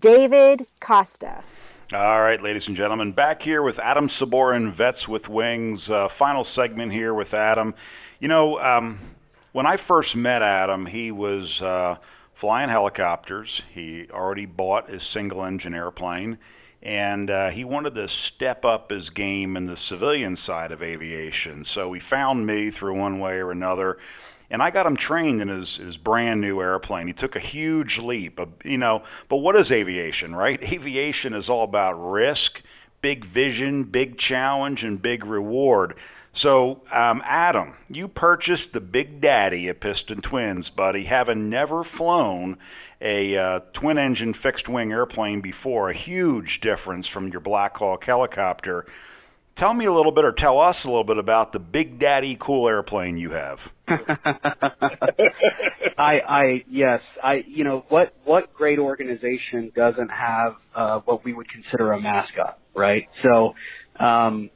David 0.00 0.66
Costa. 0.80 1.44
All 1.92 2.22
right, 2.22 2.42
ladies 2.42 2.66
and 2.68 2.76
gentlemen, 2.76 3.12
back 3.12 3.42
here 3.42 3.62
with 3.62 3.78
Adam 3.78 4.08
Sabourin, 4.08 4.70
Vets 4.70 5.06
with 5.06 5.28
Wings. 5.28 5.90
Uh, 5.90 6.08
final 6.08 6.42
segment 6.42 6.90
here 6.92 7.12
with 7.12 7.34
Adam. 7.34 7.74
You 8.18 8.28
know, 8.28 8.58
um, 8.60 8.98
when 9.52 9.66
I 9.66 9.76
first 9.76 10.16
met 10.16 10.40
Adam, 10.40 10.86
he 10.86 11.12
was 11.12 11.60
uh, 11.60 11.98
flying 12.36 12.68
helicopters. 12.68 13.62
He 13.74 14.06
already 14.10 14.44
bought 14.44 14.90
his 14.90 15.02
single 15.02 15.42
engine 15.42 15.74
airplane, 15.74 16.38
and 16.82 17.30
uh, 17.30 17.48
he 17.48 17.64
wanted 17.64 17.94
to 17.94 18.06
step 18.08 18.62
up 18.62 18.90
his 18.90 19.08
game 19.08 19.56
in 19.56 19.64
the 19.64 19.76
civilian 19.76 20.36
side 20.36 20.70
of 20.70 20.82
aviation. 20.82 21.64
So 21.64 21.92
he 21.94 21.98
found 21.98 22.46
me 22.46 22.70
through 22.70 23.00
one 23.00 23.18
way 23.18 23.38
or 23.38 23.50
another 23.50 23.96
and 24.50 24.62
I 24.62 24.70
got 24.70 24.86
him 24.86 24.96
trained 24.96 25.40
in 25.40 25.48
his, 25.48 25.76
his 25.76 25.96
brand 25.96 26.40
new 26.40 26.60
airplane. 26.60 27.06
He 27.08 27.12
took 27.12 27.34
a 27.34 27.40
huge 27.40 27.98
leap, 27.98 28.38
you 28.64 28.78
know. 28.78 29.02
But 29.28 29.38
what 29.38 29.56
is 29.56 29.72
aviation, 29.72 30.34
right? 30.34 30.62
Aviation 30.72 31.32
is 31.32 31.48
all 31.50 31.64
about 31.64 31.94
risk, 31.94 32.62
big 33.02 33.24
vision, 33.24 33.84
big 33.84 34.18
challenge, 34.18 34.84
and 34.84 35.02
big 35.02 35.24
reward. 35.24 35.96
So, 36.36 36.82
um, 36.92 37.22
Adam, 37.24 37.72
you 37.88 38.08
purchased 38.08 38.74
the 38.74 38.80
Big 38.82 39.22
Daddy 39.22 39.68
of 39.68 39.80
Piston 39.80 40.20
Twins, 40.20 40.68
buddy, 40.68 41.04
having 41.04 41.48
never 41.48 41.82
flown 41.82 42.58
a 43.00 43.34
uh, 43.34 43.60
twin 43.72 43.96
engine 43.96 44.34
fixed 44.34 44.68
wing 44.68 44.92
airplane 44.92 45.40
before. 45.40 45.88
A 45.88 45.94
huge 45.94 46.60
difference 46.60 47.08
from 47.08 47.28
your 47.28 47.40
Black 47.40 47.78
Hawk 47.78 48.04
helicopter. 48.04 48.84
Tell 49.54 49.72
me 49.72 49.86
a 49.86 49.92
little 49.92 50.12
bit, 50.12 50.26
or 50.26 50.32
tell 50.32 50.60
us 50.60 50.84
a 50.84 50.88
little 50.88 51.04
bit 51.04 51.16
about 51.16 51.52
the 51.52 51.58
Big 51.58 51.98
Daddy 51.98 52.36
cool 52.38 52.68
airplane 52.68 53.16
you 53.16 53.30
have. 53.30 53.72
I, 53.88 54.76
I, 55.96 56.64
yes, 56.68 57.00
I, 57.24 57.44
you 57.48 57.64
know, 57.64 57.86
what, 57.88 58.12
what 58.24 58.52
great 58.52 58.78
organization 58.78 59.72
doesn't 59.74 60.10
have, 60.10 60.56
uh, 60.74 61.00
what 61.00 61.24
we 61.24 61.32
would 61.32 61.48
consider 61.48 61.92
a 61.92 61.98
mascot, 61.98 62.58
right? 62.74 63.08
So, 63.22 63.54
um, 63.98 64.50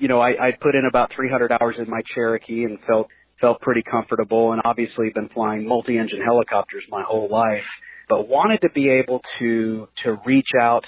you 0.00 0.08
know, 0.08 0.18
I, 0.18 0.48
I 0.48 0.52
put 0.52 0.74
in 0.74 0.86
about 0.86 1.12
300 1.14 1.52
hours 1.52 1.76
in 1.78 1.88
my 1.88 2.00
Cherokee 2.14 2.64
and 2.64 2.78
felt, 2.86 3.08
felt 3.40 3.60
pretty 3.60 3.82
comfortable 3.88 4.52
and 4.52 4.62
obviously 4.64 5.10
been 5.10 5.28
flying 5.28 5.68
multi-engine 5.68 6.22
helicopters 6.24 6.82
my 6.88 7.02
whole 7.06 7.28
life, 7.28 7.64
but 8.08 8.26
wanted 8.26 8.62
to 8.62 8.70
be 8.70 8.88
able 8.88 9.20
to, 9.38 9.88
to 10.02 10.18
reach 10.24 10.48
out 10.58 10.84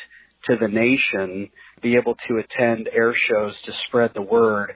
to 0.47 0.57
the 0.57 0.67
nation, 0.67 1.51
be 1.83 1.97
able 1.97 2.17
to 2.27 2.39
attend 2.39 2.89
air 2.93 3.15
shows 3.29 3.55
to 3.67 3.73
spread 3.87 4.13
the 4.15 4.23
word 4.23 4.73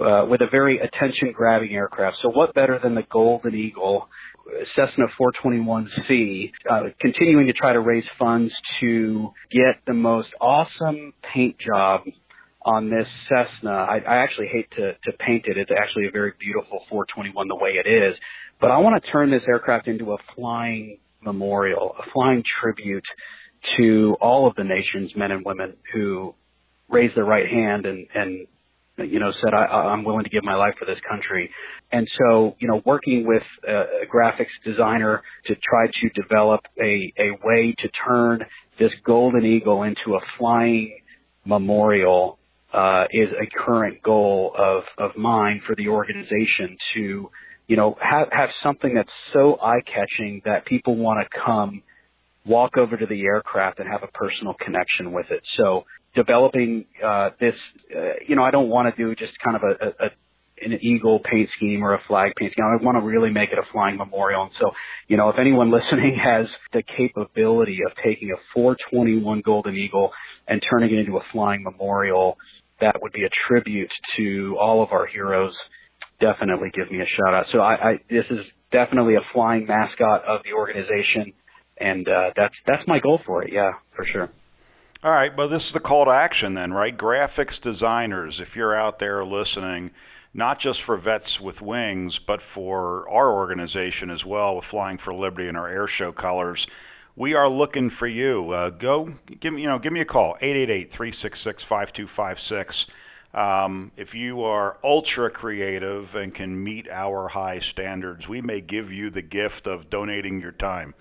uh, 0.00 0.24
with 0.30 0.40
a 0.40 0.48
very 0.50 0.78
attention 0.78 1.32
grabbing 1.32 1.72
aircraft. 1.72 2.18
So 2.22 2.30
what 2.30 2.54
better 2.54 2.78
than 2.78 2.94
the 2.94 3.04
Golden 3.10 3.56
Eagle 3.56 4.08
Cessna 4.74 5.06
421C, 5.20 6.52
uh, 6.68 6.82
continuing 7.00 7.46
to 7.46 7.52
try 7.52 7.72
to 7.72 7.80
raise 7.80 8.06
funds 8.18 8.52
to 8.80 9.32
get 9.50 9.76
the 9.86 9.92
most 9.92 10.30
awesome 10.40 11.12
paint 11.22 11.56
job 11.58 12.02
on 12.62 12.90
this 12.90 13.06
Cessna. 13.28 13.70
I, 13.70 13.98
I 13.98 14.16
actually 14.18 14.48
hate 14.48 14.70
to, 14.72 14.92
to 14.92 15.12
paint 15.18 15.46
it. 15.46 15.56
It's 15.56 15.70
actually 15.70 16.06
a 16.06 16.10
very 16.10 16.32
beautiful 16.38 16.84
421 16.88 17.48
the 17.48 17.56
way 17.56 17.70
it 17.82 17.88
is. 17.88 18.16
But 18.60 18.70
I 18.70 18.78
want 18.78 19.02
to 19.02 19.10
turn 19.10 19.30
this 19.30 19.42
aircraft 19.48 19.88
into 19.88 20.12
a 20.12 20.18
flying 20.36 20.98
memorial, 21.22 21.94
a 21.98 22.10
flying 22.10 22.44
tribute 22.60 23.04
to 23.76 24.16
all 24.20 24.46
of 24.46 24.54
the 24.56 24.64
nation's 24.64 25.14
men 25.16 25.30
and 25.30 25.44
women 25.44 25.76
who 25.92 26.34
raised 26.88 27.16
their 27.16 27.24
right 27.24 27.48
hand 27.48 27.86
and, 27.86 28.06
and 28.14 28.46
you 28.98 29.18
know, 29.18 29.32
said, 29.40 29.54
I, 29.54 29.64
I'm 29.64 30.04
willing 30.04 30.24
to 30.24 30.30
give 30.30 30.44
my 30.44 30.56
life 30.56 30.74
for 30.78 30.84
this 30.84 30.98
country. 31.08 31.50
And 31.90 32.06
so, 32.18 32.56
you 32.58 32.68
know, 32.68 32.82
working 32.84 33.26
with 33.26 33.42
a 33.66 34.06
graphics 34.12 34.48
designer 34.64 35.22
to 35.46 35.54
try 35.54 35.86
to 35.86 36.08
develop 36.10 36.60
a, 36.78 37.12
a 37.18 37.30
way 37.42 37.74
to 37.78 37.88
turn 38.06 38.44
this 38.78 38.92
golden 39.04 39.44
eagle 39.44 39.84
into 39.84 40.16
a 40.16 40.20
flying 40.38 40.98
memorial 41.44 42.38
uh, 42.72 43.06
is 43.10 43.30
a 43.30 43.46
current 43.46 44.02
goal 44.02 44.54
of, 44.56 44.84
of 44.98 45.16
mine 45.16 45.60
for 45.66 45.74
the 45.74 45.88
organization 45.88 46.76
to, 46.94 47.30
you 47.66 47.76
know, 47.76 47.96
have, 48.00 48.28
have 48.32 48.50
something 48.62 48.94
that's 48.94 49.10
so 49.32 49.58
eye-catching 49.60 50.42
that 50.44 50.64
people 50.66 50.96
want 50.96 51.20
to 51.20 51.38
come 51.44 51.82
walk 52.46 52.76
over 52.76 52.96
to 52.96 53.06
the 53.06 53.22
aircraft 53.22 53.78
and 53.80 53.88
have 53.88 54.02
a 54.02 54.08
personal 54.08 54.54
connection 54.54 55.12
with 55.12 55.30
it. 55.30 55.42
So 55.56 55.84
developing 56.14 56.86
uh, 57.04 57.30
this, 57.38 57.54
uh, 57.94 58.14
you 58.26 58.36
know, 58.36 58.42
I 58.42 58.50
don't 58.50 58.68
want 58.68 58.94
to 58.94 59.02
do 59.02 59.14
just 59.14 59.32
kind 59.44 59.56
of 59.56 59.62
a, 59.62 59.86
a, 59.86 60.06
a 60.06 60.10
an 60.62 60.78
eagle 60.82 61.20
paint 61.20 61.48
scheme 61.56 61.82
or 61.82 61.94
a 61.94 62.00
flag 62.06 62.32
paint 62.36 62.52
scheme. 62.52 62.64
I 62.64 62.82
want 62.82 62.96
to 62.98 63.04
really 63.04 63.30
make 63.30 63.50
it 63.50 63.58
a 63.58 63.72
flying 63.72 63.96
memorial. 63.96 64.44
And 64.44 64.52
so, 64.58 64.72
you 65.08 65.16
know, 65.16 65.28
if 65.30 65.38
anyone 65.38 65.70
listening 65.72 66.18
has 66.22 66.46
the 66.72 66.82
capability 66.82 67.80
of 67.86 67.92
taking 68.02 68.30
a 68.30 68.36
421 68.54 69.40
Golden 69.40 69.76
Eagle 69.76 70.12
and 70.46 70.62
turning 70.68 70.92
it 70.92 70.98
into 70.98 71.16
a 71.16 71.22
flying 71.32 71.62
memorial, 71.62 72.36
that 72.80 73.00
would 73.02 73.12
be 73.12 73.24
a 73.24 73.30
tribute 73.48 73.92
to 74.16 74.56
all 74.58 74.82
of 74.82 74.92
our 74.92 75.06
heroes. 75.06 75.56
Definitely 76.20 76.70
give 76.72 76.90
me 76.90 77.00
a 77.00 77.06
shout 77.06 77.34
out. 77.34 77.46
So 77.50 77.60
I, 77.60 77.90
I 77.90 78.00
this 78.08 78.26
is 78.30 78.44
definitely 78.70 79.14
a 79.14 79.22
flying 79.32 79.66
mascot 79.66 80.24
of 80.24 80.42
the 80.44 80.52
organization, 80.52 81.32
and 81.78 82.08
uh, 82.08 82.32
that's 82.36 82.54
that's 82.66 82.86
my 82.86 83.00
goal 83.00 83.20
for 83.24 83.42
it. 83.42 83.52
Yeah, 83.52 83.72
for 83.94 84.04
sure. 84.04 84.30
All 85.02 85.12
right, 85.12 85.34
well, 85.34 85.48
this 85.48 85.66
is 85.66 85.72
the 85.72 85.80
call 85.80 86.04
to 86.04 86.10
action 86.10 86.52
then, 86.52 86.74
right? 86.74 86.94
Graphics 86.94 87.58
designers, 87.58 88.38
if 88.38 88.54
you're 88.54 88.74
out 88.74 88.98
there 88.98 89.24
listening, 89.24 89.92
not 90.34 90.58
just 90.58 90.82
for 90.82 90.98
Vets 90.98 91.40
with 91.40 91.62
Wings, 91.62 92.18
but 92.18 92.42
for 92.42 93.08
our 93.08 93.32
organization 93.32 94.10
as 94.10 94.26
well, 94.26 94.56
with 94.56 94.66
Flying 94.66 94.98
for 94.98 95.14
Liberty 95.14 95.48
and 95.48 95.56
our 95.56 95.68
air 95.68 95.86
show 95.86 96.12
colors, 96.12 96.66
we 97.20 97.34
are 97.34 97.48
looking 97.50 97.90
for 97.90 98.06
you. 98.06 98.50
Uh, 98.50 98.70
go, 98.70 99.12
give 99.40 99.52
me, 99.52 99.60
you 99.60 99.68
know, 99.68 99.78
give 99.78 99.92
me 99.92 100.00
a 100.00 100.06
call, 100.06 100.38
888-366-5256. 100.40 102.86
Um, 103.32 103.92
if 103.94 104.12
you 104.14 104.42
are 104.42 104.78
ultra 104.82 105.30
creative 105.30 106.16
and 106.16 106.34
can 106.34 106.64
meet 106.64 106.88
our 106.88 107.28
high 107.28 107.58
standards, 107.58 108.26
we 108.26 108.40
may 108.40 108.62
give 108.62 108.90
you 108.90 109.10
the 109.10 109.20
gift 109.20 109.66
of 109.66 109.90
donating 109.90 110.40
your 110.40 110.52
time. 110.52 110.94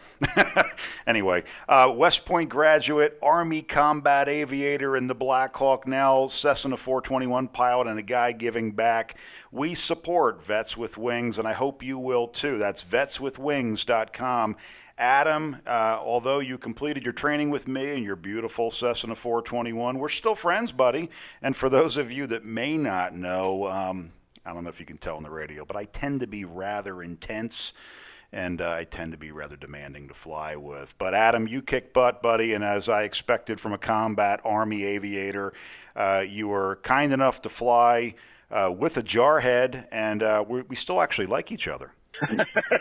anyway, 1.08 1.46
uh, 1.70 1.94
West 1.96 2.26
Point 2.26 2.50
graduate, 2.50 3.18
Army 3.24 3.62
combat 3.62 4.28
aviator 4.28 4.98
in 4.98 5.08
the 5.08 5.16
Black 5.16 5.56
Hawk 5.56 5.88
now, 5.88 6.28
Cessna 6.28 6.76
421 6.76 7.48
pilot, 7.48 7.88
and 7.88 7.98
a 7.98 8.04
guy 8.04 8.34
giving 8.34 8.74
back. 8.74 9.18
We 9.52 9.74
support 9.74 10.44
Vets 10.44 10.76
with 10.76 10.98
Wings, 10.98 11.40
and 11.40 11.48
I 11.48 11.54
hope 11.54 11.82
you 11.82 11.98
will 11.98 12.28
too. 12.28 12.58
That's 12.58 12.84
vetswithwings.com. 12.84 14.58
Adam, 15.00 15.56
uh, 15.66 15.98
although 16.02 16.40
you 16.40 16.58
completed 16.58 17.04
your 17.04 17.14
training 17.14 17.50
with 17.50 17.70
me 17.70 17.94
and 17.96 18.04
your 18.04 18.18
beautiful 18.18 18.70
Cessna 18.70 19.16
421, 19.16 19.98
we're 19.98 20.10
still 20.10 20.36
friends, 20.36 20.74
buddy. 20.74 21.10
And 21.42 21.56
for 21.56 21.70
those 21.70 21.96
of 21.96 22.12
you 22.12 22.28
that 22.28 22.44
may 22.44 22.78
not 22.78 23.16
know, 23.16 23.70
um, 23.70 24.12
I 24.46 24.54
don't 24.54 24.66
know 24.66 24.70
if 24.70 24.82
you 24.82 24.86
can 24.86 24.98
tell 24.98 25.16
on 25.16 25.24
the 25.24 25.30
radio, 25.30 25.64
but 25.64 25.78
I 25.78 25.86
tend 25.86 26.20
to 26.20 26.28
be 26.28 26.44
rather 26.44 27.02
intense 27.02 27.72
and 28.34 28.62
uh, 28.62 28.72
I 28.72 28.84
tend 28.84 29.14
to 29.14 29.18
be 29.18 29.32
rather 29.32 29.56
demanding 29.56 30.10
to 30.10 30.14
fly 30.14 30.58
with. 30.58 30.94
But 30.98 31.14
Adam, 31.14 31.48
you 31.48 31.62
kick 31.62 31.94
butt, 31.94 32.22
buddy, 32.22 32.54
and 32.54 32.64
as 32.64 32.90
I 32.90 33.04
expected 33.04 33.60
from 33.60 33.72
a 33.72 33.78
combat 33.78 34.42
Army 34.44 34.84
aviator, 34.84 35.54
uh, 35.96 36.26
you 36.28 36.50
were 36.50 36.76
kind 36.84 37.14
enough 37.14 37.42
to 37.44 37.50
fly 37.50 38.16
uh, 38.52 38.72
with 38.76 38.98
a 38.98 39.02
jarhead, 39.02 39.88
and 39.92 40.22
uh, 40.22 40.44
we 40.48 40.76
still 40.76 41.02
actually 41.02 41.26
like 41.26 41.52
each 41.52 41.68
other 41.68 41.94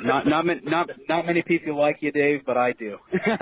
not 0.02 0.26
not 0.26 0.44
not 0.64 0.90
not 1.08 1.26
many 1.26 1.42
people 1.42 1.76
like 1.76 1.98
you, 2.00 2.10
Dave, 2.12 2.44
but 2.44 2.56
I 2.56 2.72
do. 2.72 2.98
you. 3.12 3.18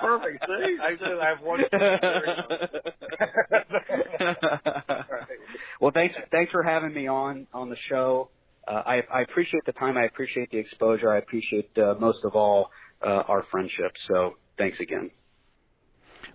Perfect. 0.00 0.44
See, 0.46 0.78
I 0.82 0.96
said 0.98 1.18
I 1.20 1.28
have 1.28 1.40
one. 1.40 1.60
well, 5.80 5.92
thanks 5.92 6.16
thanks 6.30 6.52
for 6.52 6.62
having 6.62 6.92
me 6.92 7.06
on 7.06 7.46
on 7.52 7.70
the 7.70 7.76
show. 7.88 8.28
Uh, 8.66 8.82
I, 8.86 9.02
I 9.12 9.22
appreciate 9.22 9.64
the 9.64 9.72
time. 9.72 9.96
I 9.96 10.04
appreciate 10.04 10.50
the 10.50 10.58
exposure. 10.58 11.12
I 11.12 11.18
appreciate 11.18 11.76
uh, 11.76 11.96
most 11.98 12.24
of 12.24 12.36
all 12.36 12.70
uh, 13.04 13.24
our 13.26 13.42
friendship. 13.50 13.92
So 14.06 14.36
thanks 14.56 14.78
again. 14.78 15.10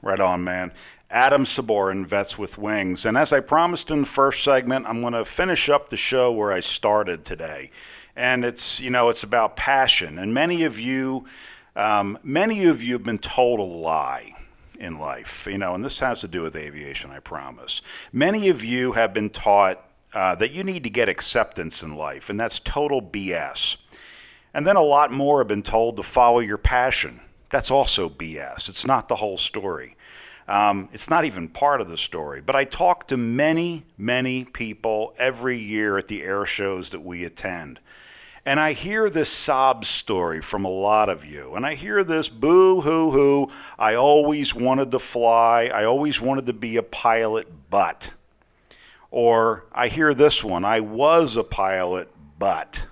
Right 0.01 0.19
on, 0.19 0.43
man. 0.43 0.73
Adam 1.09 1.45
Sabourin, 1.45 2.05
Vets 2.05 2.37
with 2.37 2.57
Wings. 2.57 3.05
And 3.05 3.17
as 3.17 3.31
I 3.31 3.39
promised 3.39 3.91
in 3.91 4.01
the 4.01 4.07
first 4.07 4.43
segment, 4.43 4.85
I'm 4.85 4.99
going 4.99 5.13
to 5.13 5.23
finish 5.23 5.69
up 5.69 5.89
the 5.89 5.95
show 5.95 6.33
where 6.33 6.51
I 6.51 6.59
started 6.59 7.23
today 7.23 7.71
and 8.17 8.43
it's 8.43 8.79
you 8.79 8.89
know 8.89 9.09
it's 9.09 9.23
about 9.23 9.55
passion. 9.55 10.19
And 10.19 10.33
many 10.33 10.63
of 10.63 10.77
you, 10.77 11.25
um, 11.75 12.17
many 12.23 12.65
of 12.65 12.83
you 12.83 12.93
have 12.93 13.03
been 13.03 13.19
told 13.19 13.59
a 13.59 13.63
lie 13.63 14.33
in 14.77 14.99
life, 14.99 15.47
you 15.49 15.57
know, 15.57 15.73
and 15.73 15.85
this 15.85 15.99
has 15.99 16.21
to 16.21 16.27
do 16.27 16.41
with 16.41 16.55
aviation. 16.55 17.11
I 17.11 17.19
promise. 17.19 17.81
Many 18.11 18.49
of 18.49 18.63
you 18.63 18.91
have 18.93 19.13
been 19.13 19.29
taught 19.29 19.85
uh, 20.13 20.35
that 20.35 20.51
you 20.51 20.63
need 20.63 20.83
to 20.83 20.89
get 20.89 21.07
acceptance 21.07 21.83
in 21.83 21.95
life, 21.95 22.29
and 22.29 22.39
that's 22.39 22.59
total 22.59 23.01
BS. 23.01 23.77
And 24.53 24.65
then 24.65 24.75
a 24.75 24.81
lot 24.81 25.11
more 25.11 25.39
have 25.39 25.47
been 25.47 25.63
told 25.63 25.97
to 25.97 26.03
follow 26.03 26.39
your 26.39 26.57
passion. 26.57 27.21
That's 27.51 27.69
also 27.69 28.09
BS. 28.09 28.67
It's 28.67 28.85
not 28.85 29.07
the 29.07 29.15
whole 29.15 29.37
story. 29.37 29.95
Um, 30.47 30.89
it's 30.93 31.09
not 31.09 31.25
even 31.25 31.49
part 31.49 31.81
of 31.81 31.89
the 31.89 31.97
story. 31.97 32.41
But 32.41 32.55
I 32.55 32.63
talk 32.63 33.07
to 33.09 33.17
many, 33.17 33.85
many 33.97 34.45
people 34.45 35.13
every 35.17 35.59
year 35.59 35.97
at 35.97 36.07
the 36.07 36.23
air 36.23 36.45
shows 36.45 36.89
that 36.91 37.01
we 37.01 37.23
attend. 37.25 37.79
And 38.47 38.61
I 38.61 38.71
hear 38.71 39.09
this 39.09 39.29
sob 39.29 39.83
story 39.83 40.39
from 40.39 40.63
a 40.63 40.69
lot 40.69 41.09
of 41.09 41.25
you. 41.25 41.55
And 41.55 41.65
I 41.65 41.75
hear 41.75 42.01
this 42.05 42.29
boo 42.29 42.79
hoo 42.79 43.11
hoo. 43.11 43.49
I 43.77 43.95
always 43.95 44.55
wanted 44.55 44.89
to 44.91 44.99
fly. 44.99 45.65
I 45.65 45.83
always 45.83 46.21
wanted 46.21 46.45
to 46.45 46.53
be 46.53 46.77
a 46.77 46.81
pilot, 46.81 47.49
but. 47.69 48.11
Or 49.11 49.65
I 49.73 49.89
hear 49.89 50.13
this 50.13 50.45
one 50.45 50.63
I 50.63 50.79
was 50.79 51.35
a 51.35 51.43
pilot, 51.43 52.09
but. 52.39 52.83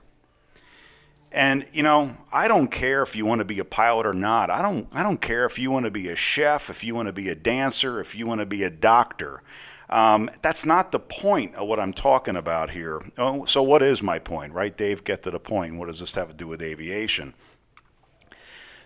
And 1.31 1.65
you 1.71 1.83
know, 1.83 2.17
I 2.33 2.49
don't 2.49 2.69
care 2.69 3.01
if 3.01 3.15
you 3.15 3.25
want 3.25 3.39
to 3.39 3.45
be 3.45 3.59
a 3.59 3.65
pilot 3.65 4.05
or 4.05 4.13
not. 4.13 4.49
I 4.49 4.61
don't 4.61 4.89
I 4.91 5.03
don't 5.03 5.21
care 5.21 5.45
if 5.45 5.57
you 5.57 5.71
want 5.71 5.85
to 5.85 5.91
be 5.91 6.09
a 6.09 6.17
chef, 6.17 6.69
if 6.69 6.83
you 6.83 6.93
want 6.95 7.07
to 7.07 7.13
be 7.13 7.29
a 7.29 7.35
dancer, 7.35 8.01
if 8.01 8.13
you 8.13 8.27
want 8.27 8.41
to 8.41 8.45
be 8.45 8.63
a 8.63 8.69
doctor. 8.69 9.41
Um, 9.89 10.29
that's 10.41 10.65
not 10.65 10.91
the 10.91 10.99
point 10.99 11.55
of 11.55 11.67
what 11.67 11.79
I'm 11.79 11.93
talking 11.93 12.35
about 12.35 12.71
here. 12.71 13.03
Oh, 13.17 13.45
so 13.45 13.61
what 13.61 13.83
is 13.83 14.01
my 14.01 14.19
point, 14.19 14.53
right, 14.53 14.75
Dave? 14.75 15.03
Get 15.03 15.23
to 15.23 15.31
the 15.31 15.39
point. 15.39 15.75
What 15.75 15.87
does 15.87 15.99
this 15.99 16.15
have 16.15 16.29
to 16.29 16.33
do 16.33 16.47
with 16.47 16.61
aviation? 16.61 17.33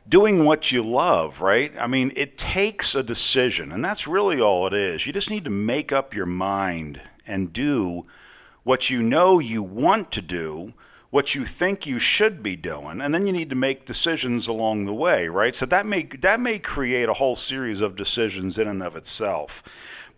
Doing 0.07 0.43
what 0.43 0.71
you 0.71 0.83
love, 0.83 1.41
right? 1.41 1.71
I 1.79 1.87
mean, 1.87 2.11
it 2.15 2.37
takes 2.37 2.95
a 2.95 3.03
decision, 3.03 3.71
and 3.71 3.85
that's 3.85 4.07
really 4.07 4.41
all 4.41 4.65
it 4.67 4.73
is. 4.73 5.05
You 5.05 5.13
just 5.13 5.29
need 5.29 5.45
to 5.45 5.51
make 5.51 5.91
up 5.91 6.13
your 6.13 6.25
mind 6.25 7.01
and 7.27 7.53
do 7.53 8.05
what 8.63 8.89
you 8.89 9.01
know 9.01 9.39
you 9.39 9.63
want 9.63 10.11
to 10.11 10.21
do 10.21 10.73
what 11.11 11.33
you 11.33 11.43
think 11.43 11.87
you 11.87 11.97
should 11.97 12.43
be 12.43 12.55
doing, 12.55 13.01
and 13.01 13.13
then 13.13 13.25
you 13.25 13.33
need 13.33 13.49
to 13.49 13.55
make 13.55 13.85
decisions 13.85 14.47
along 14.47 14.85
the 14.85 14.93
way, 14.93 15.27
right? 15.27 15.55
So 15.55 15.65
that 15.65 15.85
may 15.85 16.03
that 16.03 16.39
may 16.39 16.59
create 16.59 17.09
a 17.09 17.13
whole 17.13 17.35
series 17.35 17.81
of 17.81 17.95
decisions 17.95 18.59
in 18.59 18.67
and 18.67 18.83
of 18.83 18.95
itself. 18.95 19.63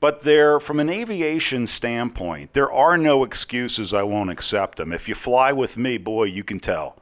But 0.02 0.24
there, 0.24 0.60
from 0.60 0.80
an 0.80 0.90
aviation 0.90 1.68
standpoint, 1.68 2.54
there 2.54 2.72
are 2.72 2.98
no 2.98 3.24
excuses. 3.24 3.94
I 3.94 4.02
won't 4.02 4.32
accept 4.32 4.80
them. 4.80 4.92
If 4.92 5.08
you 5.08 5.14
fly 5.14 5.52
with 5.54 5.78
me, 5.78 6.00
boy, 6.00 6.24
you 6.24 6.44
can 6.44 6.60
tell. 6.60 6.98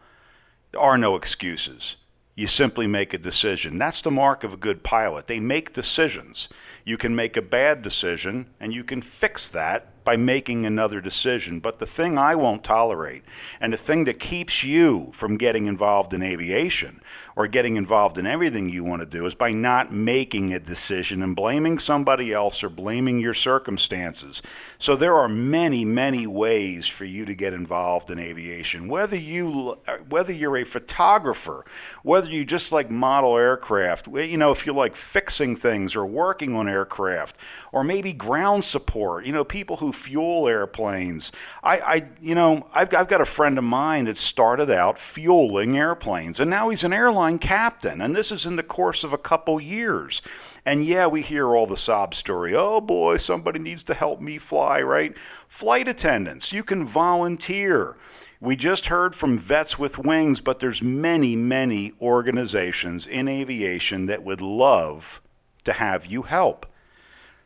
There 0.74 0.82
are 0.82 0.98
no 0.98 1.16
excuses. 1.16 1.96
You 2.36 2.46
simply 2.46 2.88
make 2.88 3.14
a 3.14 3.18
decision. 3.18 3.78
That's 3.78 4.02
the 4.02 4.12
mark 4.12 4.44
of 4.44 4.54
a 4.54 4.58
good 4.58 4.84
pilot. 4.84 5.28
They 5.28 5.40
make 5.40 5.74
decisions. 5.74 6.50
You 6.84 6.98
can 6.98 7.16
make 7.16 7.38
a 7.38 7.42
bad 7.42 7.82
decision, 7.82 8.50
and 8.60 8.74
you 8.74 8.84
can 8.84 9.02
fix 9.02 9.50
that 9.52 10.04
by 10.04 10.18
making 10.18 10.66
another 10.66 11.00
decision. 11.00 11.62
But 11.62 11.80
the 11.80 11.86
thing 11.86 12.18
I 12.18 12.36
won't 12.36 12.66
tolerate, 12.66 13.24
and 13.62 13.72
the 13.72 13.78
thing 13.78 14.04
that 14.06 14.20
keeps 14.20 14.62
you 14.62 15.12
from 15.14 15.38
getting 15.38 15.68
involved 15.68 16.14
in 16.14 16.22
aviation 16.22 17.02
or 17.40 17.48
getting 17.48 17.78
involved 17.78 18.18
in 18.18 18.28
everything 18.28 18.68
you 18.68 18.84
want 18.84 19.02
to 19.02 19.06
do, 19.06 19.26
is 19.26 19.34
by 19.34 19.50
not 19.50 19.94
making 19.94 20.54
a 20.54 20.60
decision 20.60 21.24
and 21.24 21.38
blaming 21.38 21.80
somebody 21.80 22.34
else 22.34 22.62
or 22.66 22.70
blaming 22.70 23.18
your 23.18 23.34
circumstances. 23.34 24.42
So 24.78 24.98
there 24.98 25.16
are 25.16 25.30
many, 25.30 25.86
many 25.86 26.28
ways 26.28 26.86
for 26.86 27.06
you 27.06 27.24
to 27.24 27.34
get 27.34 27.54
involved 27.54 28.12
in 28.12 28.20
aviation. 28.20 28.90
Whether 28.90 29.16
you 29.16 29.78
uh, 29.88 30.00
whether 30.10 30.34
you're 30.34 30.58
a 30.58 30.66
photographer, 30.66 31.64
whether 32.04 32.30
you 32.30 32.44
just 32.44 32.74
like 32.74 32.92
model 32.92 33.38
aircraft, 33.38 34.10
you 34.10 34.36
know, 34.36 34.52
if 34.52 34.66
you 34.66 34.74
like 34.74 34.98
fixing 34.98 35.56
things 35.56 35.96
or 35.96 36.06
working 36.06 36.58
on 36.58 36.68
aircraft, 36.68 37.38
or 37.72 37.86
maybe 37.86 38.12
ground 38.12 38.66
support, 38.66 39.26
you 39.26 39.32
know, 39.32 39.46
people 39.46 39.78
who 39.78 39.94
fuel 39.94 40.46
airplanes. 40.46 41.32
I, 41.64 41.80
I 41.80 42.08
you 42.22 42.36
know, 42.36 42.68
I've, 42.74 42.94
I've 42.94 43.08
got 43.08 43.22
a 43.22 43.26
friend 43.26 43.58
of 43.58 43.64
mine 43.64 44.06
that 44.06 44.18
started 44.18 44.70
out 44.70 45.00
fueling 45.00 45.78
airplanes, 45.78 46.42
and 46.42 46.50
now 46.50 46.68
he's 46.68 46.84
an 46.84 46.92
airline 46.92 47.29
captain, 47.38 48.02
and 48.02 48.16
this 48.16 48.32
is 48.32 48.46
in 48.46 48.56
the 48.56 48.64
course 48.64 49.04
of 49.04 49.14
a 49.14 49.18
couple 49.18 49.62
years. 49.62 50.22
And 50.66 50.84
yeah, 50.84 51.06
we 51.06 51.22
hear 51.22 51.56
all 51.56 51.68
the 51.68 51.78
sob 51.78 52.16
story. 52.16 52.56
Oh 52.56 52.82
boy, 52.82 53.18
somebody 53.18 53.60
needs 53.60 53.84
to 53.84 53.94
help 53.94 54.20
me 54.20 54.38
fly, 54.38 54.82
right? 54.82 55.18
Flight 55.48 55.88
attendants, 55.88 56.52
you 56.52 56.64
can 56.64 56.88
volunteer. 56.88 57.98
We 58.42 58.56
just 58.56 58.88
heard 58.88 59.16
from 59.16 59.38
Vets 59.38 59.78
with 59.78 59.98
Wings, 59.98 60.40
but 60.40 60.60
there's 60.60 60.82
many, 60.82 61.36
many 61.36 61.92
organizations 62.02 63.06
in 63.06 63.28
aviation 63.28 64.06
that 64.06 64.24
would 64.24 64.40
love 64.40 65.22
to 65.66 65.74
have 65.74 66.06
you 66.06 66.22
help. 66.22 66.66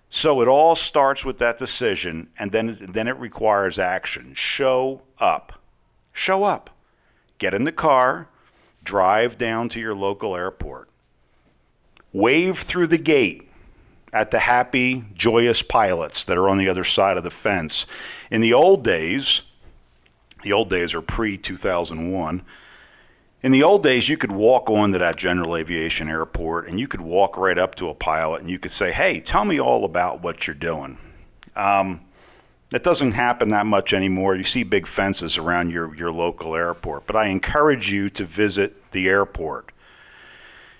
So 0.09 0.41
it 0.41 0.47
all 0.47 0.75
starts 0.75 1.25
with 1.25 1.39
that 1.39 1.57
decision, 1.57 2.29
and 2.37 2.51
then, 2.51 2.77
then 2.79 3.07
it 3.07 3.17
requires 3.17 3.79
action. 3.79 4.35
Show 4.35 5.01
up. 5.17 5.59
Show 6.11 6.43
up. 6.43 6.69
Get 7.39 7.55
in 7.55 7.63
the 7.63 7.71
car, 7.71 8.29
drive 8.83 9.37
down 9.37 9.69
to 9.69 9.79
your 9.79 9.95
local 9.95 10.35
airport, 10.35 10.89
wave 12.11 12.59
through 12.59 12.87
the 12.87 12.97
gate 12.97 13.49
at 14.11 14.31
the 14.31 14.39
happy, 14.39 15.05
joyous 15.13 15.61
pilots 15.61 16.23
that 16.23 16.37
are 16.37 16.49
on 16.49 16.57
the 16.57 16.69
other 16.69 16.83
side 16.83 17.17
of 17.17 17.23
the 17.23 17.31
fence. 17.31 17.85
In 18.29 18.41
the 18.41 18.53
old 18.53 18.83
days, 18.83 19.41
the 20.43 20.53
old 20.53 20.69
days 20.69 20.93
are 20.93 21.01
pre 21.01 21.37
2001 21.37 22.43
in 23.43 23.51
the 23.51 23.61
old 23.61 23.83
days, 23.83 24.07
you 24.07 24.15
could 24.15 24.31
walk 24.31 24.69
onto 24.69 24.97
that 24.97 25.17
general 25.17 25.57
aviation 25.57 26.07
airport 26.07 26.65
and 26.67 26.79
you 26.79 26.87
could 26.87 27.01
walk 27.01 27.37
right 27.37 27.57
up 27.57 27.75
to 27.75 27.89
a 27.89 27.93
pilot 27.93 28.39
and 28.39 28.49
you 28.49 28.57
could 28.57 28.71
say, 28.71 28.93
Hey, 28.93 29.19
tell 29.19 29.43
me 29.43 29.59
all 29.59 29.83
about 29.83 30.23
what 30.23 30.47
you're 30.47 30.55
doing. 30.55 30.97
Um, 31.55 31.99
that 32.73 32.81
doesn't 32.81 33.11
happen 33.11 33.49
that 33.49 33.67
much 33.67 33.93
anymore. 33.93 34.35
You 34.35 34.43
see 34.43 34.63
big 34.63 34.87
fences 34.87 35.37
around 35.37 35.69
your, 35.69 35.93
your 35.93 36.11
local 36.11 36.55
airport, 36.55 37.05
but 37.05 37.15
I 37.15 37.27
encourage 37.27 37.93
you 37.93 38.09
to 38.09 38.25
visit 38.25 38.89
the 38.93 39.07
airport. 39.07 39.71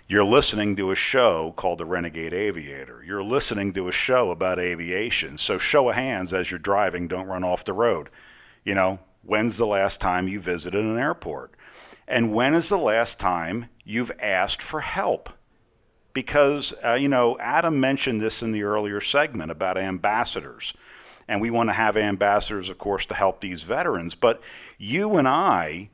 You're 0.08 0.24
listening 0.24 0.76
to 0.78 0.90
a 0.90 0.96
show 0.96 1.54
called 1.56 1.78
The 1.78 1.86
Renegade 1.86 2.34
Aviator. 2.34 3.04
You're 3.06 3.22
listening 3.22 3.74
to 3.74 3.88
a 3.88 3.92
show 3.92 4.32
about 4.32 4.58
aviation. 4.58 5.38
So, 5.38 5.60
show 5.60 5.88
of 5.90 5.96
hands 5.96 6.34
as 6.34 6.50
you're 6.50 6.60
driving, 6.60 7.08
don't 7.08 7.28
run 7.28 7.44
off 7.44 7.64
the 7.64 7.74
road. 7.74 8.10
You 8.64 8.74
know, 8.74 8.98
when's 9.22 9.58
the 9.58 9.68
last 9.68 10.02
time 10.02 10.28
you 10.28 10.40
visited 10.40 10.84
an 10.84 10.98
airport? 10.98 11.54
And 12.08 12.34
when 12.34 12.56
is 12.56 12.70
the 12.70 12.78
last 12.80 13.20
time 13.20 13.70
you've 13.84 14.12
asked 14.20 14.64
for 14.64 14.82
help? 14.82 15.30
Because, 16.12 16.74
uh, 16.84 16.94
you 16.94 17.08
know, 17.08 17.38
Adam 17.38 17.80
mentioned 17.80 18.20
this 18.20 18.42
in 18.42 18.52
the 18.52 18.64
earlier 18.64 19.00
segment 19.00 19.52
about 19.52 19.78
ambassadors. 19.78 20.74
And 21.28 21.42
we 21.42 21.50
want 21.50 21.70
to 21.70 21.74
have 21.74 21.98
ambassadors, 21.98 22.70
of 22.70 22.78
course, 22.78 23.06
to 23.08 23.14
help 23.14 23.42
these 23.42 23.64
veterans. 23.64 24.16
But 24.16 24.42
you 24.78 25.16
and 25.16 25.28
I, 25.28 25.90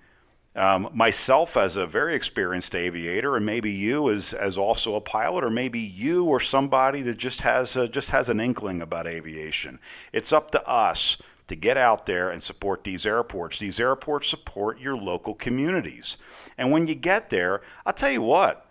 um, 0.56 0.90
myself 0.94 1.56
as 1.56 1.78
a 1.78 1.86
very 1.86 2.16
experienced 2.16 2.76
aviator, 2.76 3.36
and 3.38 3.46
maybe 3.46 3.72
you 3.72 4.10
as, 4.10 4.34
as 4.34 4.58
also 4.58 4.96
a 4.96 5.02
pilot, 5.02 5.44
or 5.44 5.50
maybe 5.50 5.80
you 5.80 6.26
or 6.26 6.40
somebody 6.40 7.02
that 7.04 7.18
just 7.18 7.42
has 7.42 7.76
a, 7.76 7.88
just 7.88 8.10
has 8.10 8.30
an 8.30 8.40
inkling 8.40 8.82
about 8.82 9.08
aviation. 9.08 9.80
It's 10.12 10.34
up 10.34 10.52
to 10.52 10.68
us 10.68 11.18
to 11.48 11.56
get 11.56 11.78
out 11.78 12.06
there 12.06 12.30
and 12.30 12.42
support 12.42 12.84
these 12.84 13.06
airports. 13.06 13.60
These 13.60 13.80
airports 13.80 14.28
support 14.28 14.80
your 14.80 14.96
local 14.96 15.34
communities. 15.34 16.18
And 16.58 16.72
when 16.72 16.88
you 16.88 16.96
get 16.96 17.30
there, 17.30 17.62
I'll 17.86 17.94
tell 17.94 18.12
you 18.12 18.22
what, 18.22 18.69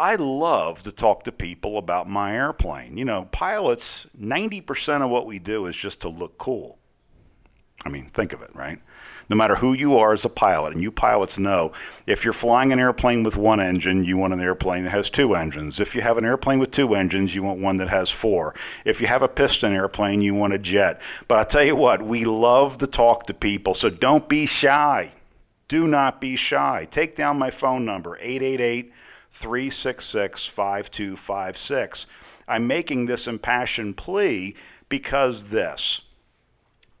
I 0.00 0.16
love 0.16 0.82
to 0.84 0.92
talk 0.92 1.24
to 1.24 1.32
people 1.32 1.76
about 1.76 2.08
my 2.08 2.34
airplane. 2.34 2.96
You 2.96 3.04
know, 3.04 3.28
pilots, 3.30 4.06
90% 4.18 5.02
of 5.02 5.10
what 5.10 5.26
we 5.26 5.38
do 5.38 5.66
is 5.66 5.76
just 5.76 6.00
to 6.00 6.08
look 6.08 6.38
cool. 6.38 6.78
I 7.84 7.90
mean, 7.90 8.10
think 8.10 8.32
of 8.32 8.42
it, 8.42 8.50
right? 8.54 8.80
no 9.30 9.36
matter 9.36 9.54
who 9.54 9.72
you 9.72 9.96
are 9.96 10.12
as 10.12 10.24
a 10.24 10.28
pilot. 10.28 10.74
And 10.74 10.82
you 10.82 10.90
pilots 10.90 11.38
know 11.38 11.72
if 12.06 12.24
you're 12.24 12.34
flying 12.34 12.72
an 12.72 12.80
airplane 12.80 13.22
with 13.22 13.36
one 13.36 13.60
engine, 13.60 14.04
you 14.04 14.18
want 14.18 14.34
an 14.34 14.40
airplane 14.40 14.84
that 14.84 14.90
has 14.90 15.08
two 15.08 15.34
engines. 15.34 15.78
If 15.78 15.94
you 15.94 16.02
have 16.02 16.18
an 16.18 16.24
airplane 16.24 16.58
with 16.58 16.72
two 16.72 16.94
engines, 16.94 17.34
you 17.34 17.44
want 17.44 17.60
one 17.60 17.76
that 17.78 17.88
has 17.88 18.10
four. 18.10 18.54
If 18.84 19.00
you 19.00 19.06
have 19.06 19.22
a 19.22 19.28
piston 19.28 19.72
airplane, 19.72 20.20
you 20.20 20.34
want 20.34 20.52
a 20.52 20.58
jet. 20.58 21.00
But 21.28 21.38
I 21.38 21.44
tell 21.44 21.62
you 21.62 21.76
what, 21.76 22.02
we 22.02 22.24
love 22.24 22.78
to 22.78 22.88
talk 22.88 23.26
to 23.26 23.34
people, 23.34 23.74
so 23.74 23.88
don't 23.88 24.28
be 24.28 24.46
shy. 24.46 25.12
Do 25.68 25.86
not 25.86 26.20
be 26.20 26.34
shy. 26.34 26.88
Take 26.90 27.14
down 27.14 27.38
my 27.38 27.50
phone 27.50 27.84
number, 27.84 28.18
888 28.20 28.92
366 29.32 30.46
5256. 30.46 32.06
I'm 32.48 32.66
making 32.66 33.06
this 33.06 33.26
impassioned 33.26 33.96
plea 33.96 34.54
because 34.88 35.44
this. 35.44 36.02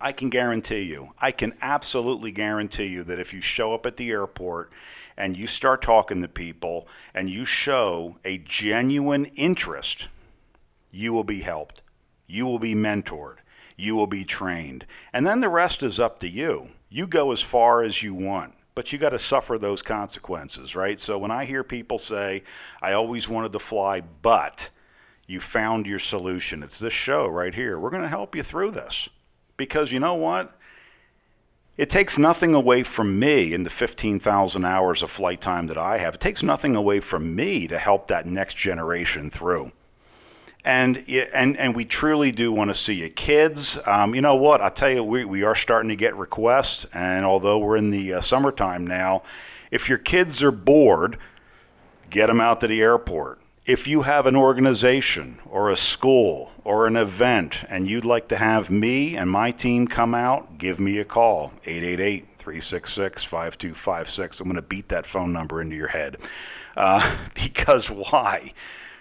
I 0.00 0.12
can 0.12 0.30
guarantee 0.30 0.82
you, 0.82 1.12
I 1.18 1.30
can 1.30 1.52
absolutely 1.60 2.32
guarantee 2.32 2.86
you 2.86 3.04
that 3.04 3.18
if 3.18 3.34
you 3.34 3.42
show 3.42 3.74
up 3.74 3.84
at 3.84 3.98
the 3.98 4.10
airport 4.10 4.72
and 5.14 5.36
you 5.36 5.46
start 5.46 5.82
talking 5.82 6.22
to 6.22 6.28
people 6.28 6.88
and 7.12 7.28
you 7.28 7.44
show 7.44 8.16
a 8.24 8.38
genuine 8.38 9.26
interest, 9.26 10.08
you 10.90 11.12
will 11.12 11.24
be 11.24 11.42
helped. 11.42 11.82
You 12.26 12.46
will 12.46 12.58
be 12.58 12.74
mentored. 12.74 13.36
You 13.76 13.94
will 13.94 14.06
be 14.06 14.24
trained. 14.24 14.86
And 15.12 15.26
then 15.26 15.40
the 15.40 15.48
rest 15.50 15.82
is 15.82 16.00
up 16.00 16.18
to 16.20 16.28
you. 16.28 16.70
You 16.88 17.06
go 17.06 17.32
as 17.32 17.42
far 17.42 17.82
as 17.82 18.02
you 18.02 18.14
want 18.14 18.54
but 18.74 18.92
you 18.92 18.98
got 18.98 19.10
to 19.10 19.18
suffer 19.18 19.58
those 19.58 19.82
consequences, 19.82 20.76
right? 20.76 20.98
So 20.98 21.18
when 21.18 21.30
I 21.30 21.44
hear 21.44 21.64
people 21.64 21.98
say, 21.98 22.42
I 22.80 22.92
always 22.92 23.28
wanted 23.28 23.52
to 23.52 23.58
fly, 23.58 24.00
but 24.00 24.70
you 25.26 25.40
found 25.40 25.86
your 25.86 25.98
solution, 25.98 26.62
it's 26.62 26.78
this 26.78 26.92
show 26.92 27.26
right 27.26 27.54
here. 27.54 27.78
We're 27.78 27.90
going 27.90 28.02
to 28.02 28.08
help 28.08 28.34
you 28.34 28.42
through 28.42 28.72
this 28.72 29.08
because 29.56 29.92
you 29.92 30.00
know 30.00 30.14
what? 30.14 30.56
It 31.76 31.88
takes 31.88 32.18
nothing 32.18 32.54
away 32.54 32.82
from 32.82 33.18
me 33.18 33.54
in 33.54 33.62
the 33.62 33.70
15,000 33.70 34.64
hours 34.64 35.02
of 35.02 35.10
flight 35.10 35.40
time 35.40 35.66
that 35.68 35.78
I 35.78 35.98
have. 35.98 36.16
It 36.16 36.20
takes 36.20 36.42
nothing 36.42 36.76
away 36.76 37.00
from 37.00 37.34
me 37.34 37.66
to 37.68 37.78
help 37.78 38.08
that 38.08 38.26
next 38.26 38.56
generation 38.56 39.30
through. 39.30 39.72
And 40.64 41.04
and 41.08 41.56
and 41.56 41.74
we 41.74 41.84
truly 41.84 42.32
do 42.32 42.52
want 42.52 42.70
to 42.70 42.74
see 42.74 42.94
you 42.94 43.08
kids. 43.08 43.78
Um, 43.86 44.14
you 44.14 44.20
know 44.20 44.34
what? 44.34 44.60
I 44.60 44.68
tell 44.68 44.90
you 44.90 45.02
we, 45.02 45.24
we 45.24 45.42
are 45.42 45.54
starting 45.54 45.88
to 45.88 45.96
get 45.96 46.14
requests 46.16 46.86
and 46.92 47.24
although 47.24 47.58
we're 47.58 47.76
in 47.76 47.90
the 47.90 48.14
uh, 48.14 48.20
summertime 48.20 48.86
now 48.86 49.22
if 49.70 49.88
your 49.88 49.98
kids 49.98 50.42
are 50.42 50.50
bored 50.50 51.18
get 52.10 52.26
them 52.26 52.40
out 52.40 52.60
to 52.60 52.66
the 52.66 52.82
airport. 52.82 53.40
If 53.64 53.86
you 53.86 54.02
have 54.02 54.26
an 54.26 54.34
organization 54.34 55.38
or 55.48 55.70
a 55.70 55.76
school 55.76 56.50
or 56.64 56.86
an 56.86 56.96
event 56.96 57.62
and 57.68 57.88
you'd 57.88 58.04
like 58.04 58.26
to 58.28 58.36
have 58.36 58.68
me 58.68 59.16
and 59.16 59.30
my 59.30 59.52
team 59.52 59.86
come 59.86 60.14
out 60.14 60.58
give 60.58 60.80
me 60.80 60.98
a 60.98 61.04
call 61.04 61.52
888 61.64 62.26
366 62.36 63.22
5256 63.22 64.40
i'm 64.40 64.46
going 64.46 64.56
to 64.56 64.62
beat 64.62 64.88
that 64.88 65.06
phone 65.06 65.32
number 65.32 65.60
into 65.60 65.76
your 65.76 65.88
head. 65.88 66.18
Uh, 66.76 67.16
because 67.34 67.90
why? 67.90 68.52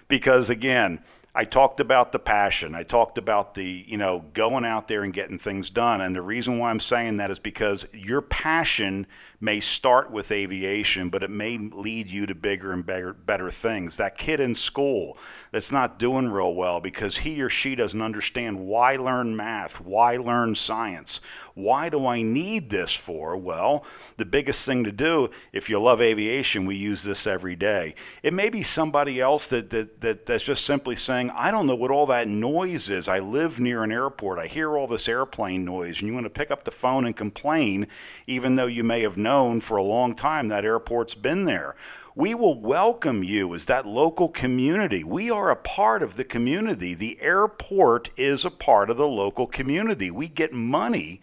Because 0.08 0.50
again 0.50 1.00
I 1.40 1.46
talked 1.46 1.80
about 1.80 2.12
the 2.12 2.20
passion. 2.20 2.76
I 2.76 2.84
talked 2.84 3.18
about 3.18 3.54
the, 3.54 3.86
you 3.88 3.96
know, 3.96 4.26
going 4.34 4.66
out 4.66 4.90
there 4.90 5.04
and 5.04 5.14
getting 5.14 5.40
things 5.40 5.70
done. 5.70 6.02
And 6.02 6.14
the 6.14 6.22
reason 6.22 6.58
why 6.58 6.70
I'm 6.70 6.82
saying 6.82 7.16
that 7.16 7.32
is 7.32 7.40
because 7.40 7.88
your 7.94 8.22
passion 8.22 9.08
may 9.42 9.60
start 9.60 10.12
with 10.12 10.32
aviation, 10.32 11.10
but 11.10 11.24
it 11.24 11.30
may 11.30 11.58
lead 11.58 12.12
you 12.12 12.26
to 12.26 12.36
bigger 12.36 12.74
and 12.74 12.86
better, 12.86 13.14
better 13.14 13.50
things. 13.50 13.96
That 13.96 14.18
kid 14.18 14.40
in 14.42 14.54
school 14.54 15.18
that's 15.52 15.72
not 15.72 15.98
doing 15.98 16.28
real 16.28 16.54
well 16.54 16.82
because 16.82 17.20
he 17.20 17.42
or 17.42 17.50
she 17.50 17.74
doesn't 17.74 18.02
understand 18.02 18.60
why 18.60 18.98
learn 18.98 19.36
math, 19.36 19.80
why 19.80 20.18
learn 20.18 20.56
science, 20.56 21.22
why 21.54 21.88
do 21.88 22.06
I 22.06 22.22
need 22.22 22.70
this 22.70 22.94
for? 22.94 23.38
Well, 23.38 23.86
the 24.18 24.26
biggest 24.26 24.66
thing 24.66 24.84
to 24.84 24.92
do, 24.92 25.30
if 25.54 25.70
you 25.70 25.80
love 25.80 26.02
aviation, 26.02 26.66
we 26.66 26.76
use 26.76 27.04
this 27.04 27.26
every 27.26 27.56
day. 27.56 27.96
It 28.24 28.34
may 28.34 28.50
be 28.50 28.64
somebody 28.64 29.22
else 29.22 29.48
that, 29.48 29.70
that, 29.70 30.02
that 30.02 30.26
that's 30.26 30.44
just 30.44 30.66
simply 30.66 30.98
saying, 30.98 31.30
I 31.32 31.50
don't 31.50 31.66
know 31.66 31.76
what 31.76 31.92
all 31.92 32.06
that 32.08 32.28
noise 32.28 32.90
is. 32.90 33.08
I 33.08 33.20
live 33.20 33.60
near 33.60 33.84
an 33.84 33.92
airport. 33.92 34.38
I 34.38 34.48
hear 34.48 34.78
all 34.78 34.88
this 34.88 35.08
airplane 35.08 35.64
noise, 35.64 36.00
and 36.00 36.10
you 36.10 36.14
want 36.14 36.26
to 36.26 36.30
pick 36.30 36.52
up 36.52 36.66
the 36.66 36.72
phone 36.72 37.06
and 37.06 37.16
complain, 37.16 37.88
even 38.28 38.58
though 38.58 38.66
you 38.66 38.84
may 38.84 39.02
have 39.02 39.18
known 39.18 39.29
known 39.30 39.62
for 39.62 39.78
a 39.78 39.84
long 39.84 40.16
time 40.16 40.48
that 40.48 40.66
airport's 40.66 41.14
been 41.14 41.46
there. 41.46 41.76
We 42.16 42.34
will 42.34 42.60
welcome 42.60 43.24
you 43.24 43.54
as 43.54 43.66
that 43.66 43.86
local 43.86 44.28
community. 44.28 45.04
We 45.04 45.30
are 45.30 45.52
a 45.52 45.56
part 45.56 46.02
of 46.02 46.16
the 46.16 46.24
community. 46.24 46.96
The 46.96 47.22
airport 47.22 48.10
is 48.18 48.44
a 48.44 48.50
part 48.50 48.90
of 48.90 48.98
the 48.98 49.08
local 49.08 49.46
community. 49.46 50.10
We 50.10 50.30
get 50.30 50.52
money 50.52 51.22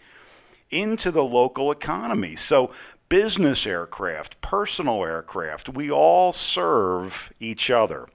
into 0.71 1.11
the 1.11 1.25
local 1.25 1.73
economy. 1.73 2.37
So, 2.37 2.71
business 3.09 3.67
aircraft, 3.67 4.41
personal 4.41 5.03
aircraft, 5.05 5.69
we 5.69 5.91
all 5.91 6.33
serve 6.33 7.33
each 7.41 7.73
other. 7.73 8.07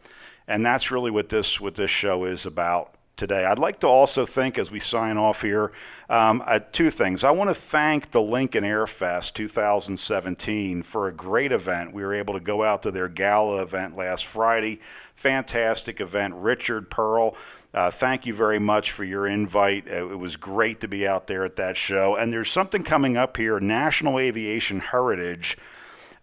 And 0.48 0.66
that's 0.66 0.90
really 0.90 1.12
what 1.12 1.28
this 1.28 1.60
what 1.60 1.76
this 1.76 1.92
show 1.92 2.24
is 2.24 2.46
about 2.46 2.96
today. 3.18 3.46
I'd 3.46 3.60
like 3.60 3.80
to 3.82 3.88
also 3.88 4.26
think, 4.26 4.58
as 4.58 4.72
we 4.72 4.80
sign 4.80 5.18
off 5.18 5.42
here, 5.42 5.72
um, 6.10 6.44
uh, 6.46 6.60
two 6.72 6.90
things. 6.90 7.24
I 7.24 7.32
want 7.32 7.50
to 7.50 7.54
thank 7.54 8.12
the 8.12 8.22
Lincoln 8.22 8.64
Air 8.64 8.88
Fest 8.88 9.36
2017 9.36 10.84
for 10.84 11.08
a 11.08 11.12
great 11.12 11.52
event. 11.52 11.94
We 11.94 12.04
were 12.04 12.14
able 12.14 12.34
to 12.34 12.40
go 12.40 12.64
out 12.64 12.84
to 12.84 12.92
their 12.92 13.08
gala 13.08 13.62
event 13.62 13.96
last 13.96 14.26
Friday. 14.26 14.80
Fantastic 15.16 16.02
event. 16.02 16.34
Richard 16.36 16.90
Pearl. 16.90 17.36
Uh, 17.74 17.90
thank 17.90 18.26
you 18.26 18.34
very 18.34 18.60
much 18.60 18.92
for 18.92 19.04
your 19.04 19.26
invite. 19.26 19.88
Uh, 19.90 20.10
it 20.10 20.20
was 20.20 20.36
great 20.36 20.82
to 20.82 20.88
be 20.88 21.08
out 21.08 21.28
there 21.28 21.46
at 21.46 21.56
that 21.56 21.78
show. 21.78 22.16
And 22.16 22.34
there's 22.34 22.52
something 22.52 22.84
coming 22.84 23.16
up 23.16 23.38
here 23.38 23.60
National 23.60 24.20
Aviation 24.20 24.80
Heritage 24.80 25.58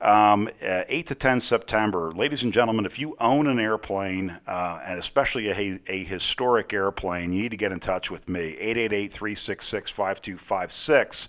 um, 0.00 0.48
uh, 0.62 0.84
8 0.88 1.06
to 1.08 1.14
10 1.14 1.40
September. 1.40 2.12
Ladies 2.12 2.42
and 2.42 2.52
gentlemen, 2.52 2.86
if 2.86 2.98
you 2.98 3.16
own 3.20 3.46
an 3.46 3.58
airplane, 3.58 4.38
uh, 4.46 4.80
and 4.86 4.98
especially 4.98 5.48
a, 5.48 5.80
a, 5.88 6.04
historic 6.04 6.72
airplane, 6.72 7.32
you 7.32 7.42
need 7.42 7.50
to 7.50 7.56
get 7.56 7.72
in 7.72 7.80
touch 7.80 8.10
with 8.10 8.28
me. 8.28 8.56
888 8.58 9.12
366 9.12 9.90
5256. 9.90 11.28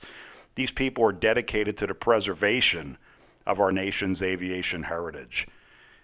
These 0.56 0.72
people 0.72 1.04
are 1.04 1.12
dedicated 1.12 1.78
to 1.78 1.88
the 1.88 1.96
preservation 1.96 2.98
of 3.46 3.60
our 3.60 3.72
nation's 3.72 4.22
aviation 4.22 4.84
heritage. 4.84 5.48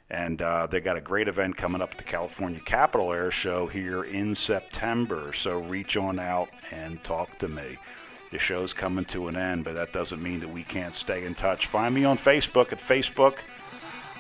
And 0.10 0.42
uh, 0.42 0.68
they 0.68 0.82
got 0.82 0.98
a 0.98 1.02
great 1.02 1.28
event 1.28 1.58
coming 1.58 1.82
up 1.82 1.92
at 1.92 1.98
the 1.98 2.04
California 2.04 2.60
Capital 2.60 3.12
Air 3.12 3.32
Show 3.32 3.68
here 3.68 4.04
in 4.04 4.36
September. 4.36 5.34
So 5.34 5.60
reach 5.60 5.98
on 5.98 6.20
out 6.20 6.50
and 6.72 7.04
talk 7.04 7.38
to 7.40 7.48
me. 7.48 7.78
The 8.32 8.40
show's 8.40 8.74
coming 8.74 9.06
to 9.06 9.28
an 9.28 9.36
end, 9.38 9.64
but 9.64 9.76
that 9.76 9.94
doesn't 9.94 10.22
mean 10.22 10.40
that 10.40 10.50
we 10.50 10.64
can't 10.64 10.94
stay 10.94 11.26
in 11.26 11.36
touch. 11.36 11.68
Find 11.68 11.94
me 11.94 12.06
on 12.06 12.18
Facebook 12.18 12.72
at 12.74 12.80
Facebook. 12.80 13.38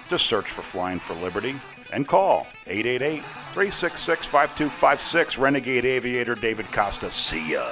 Just 0.09 0.27
search 0.27 0.51
for 0.51 0.61
Flying 0.61 0.99
for 0.99 1.15
Liberty 1.15 1.55
and 1.91 2.07
call 2.07 2.47
888 2.67 3.23
366 3.53 4.25
5256. 4.25 5.37
Renegade 5.37 5.85
Aviator 5.85 6.35
David 6.35 6.71
Costa. 6.71 7.09
See 7.09 7.53
ya. 7.53 7.71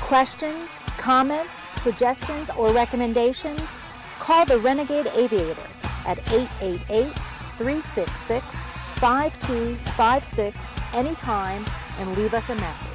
Questions, 0.00 0.78
comments, 0.98 1.64
suggestions, 1.76 2.50
or 2.50 2.68
recommendations? 2.72 3.78
Call 4.20 4.44
the 4.44 4.58
Renegade 4.58 5.06
Aviator 5.14 5.73
at 6.06 6.18
888 6.32 7.12
366 7.56 8.66
5256 8.96 10.56
anytime 10.94 11.64
and 11.98 12.16
leave 12.16 12.34
us 12.34 12.48
a 12.48 12.54
message. 12.54 12.93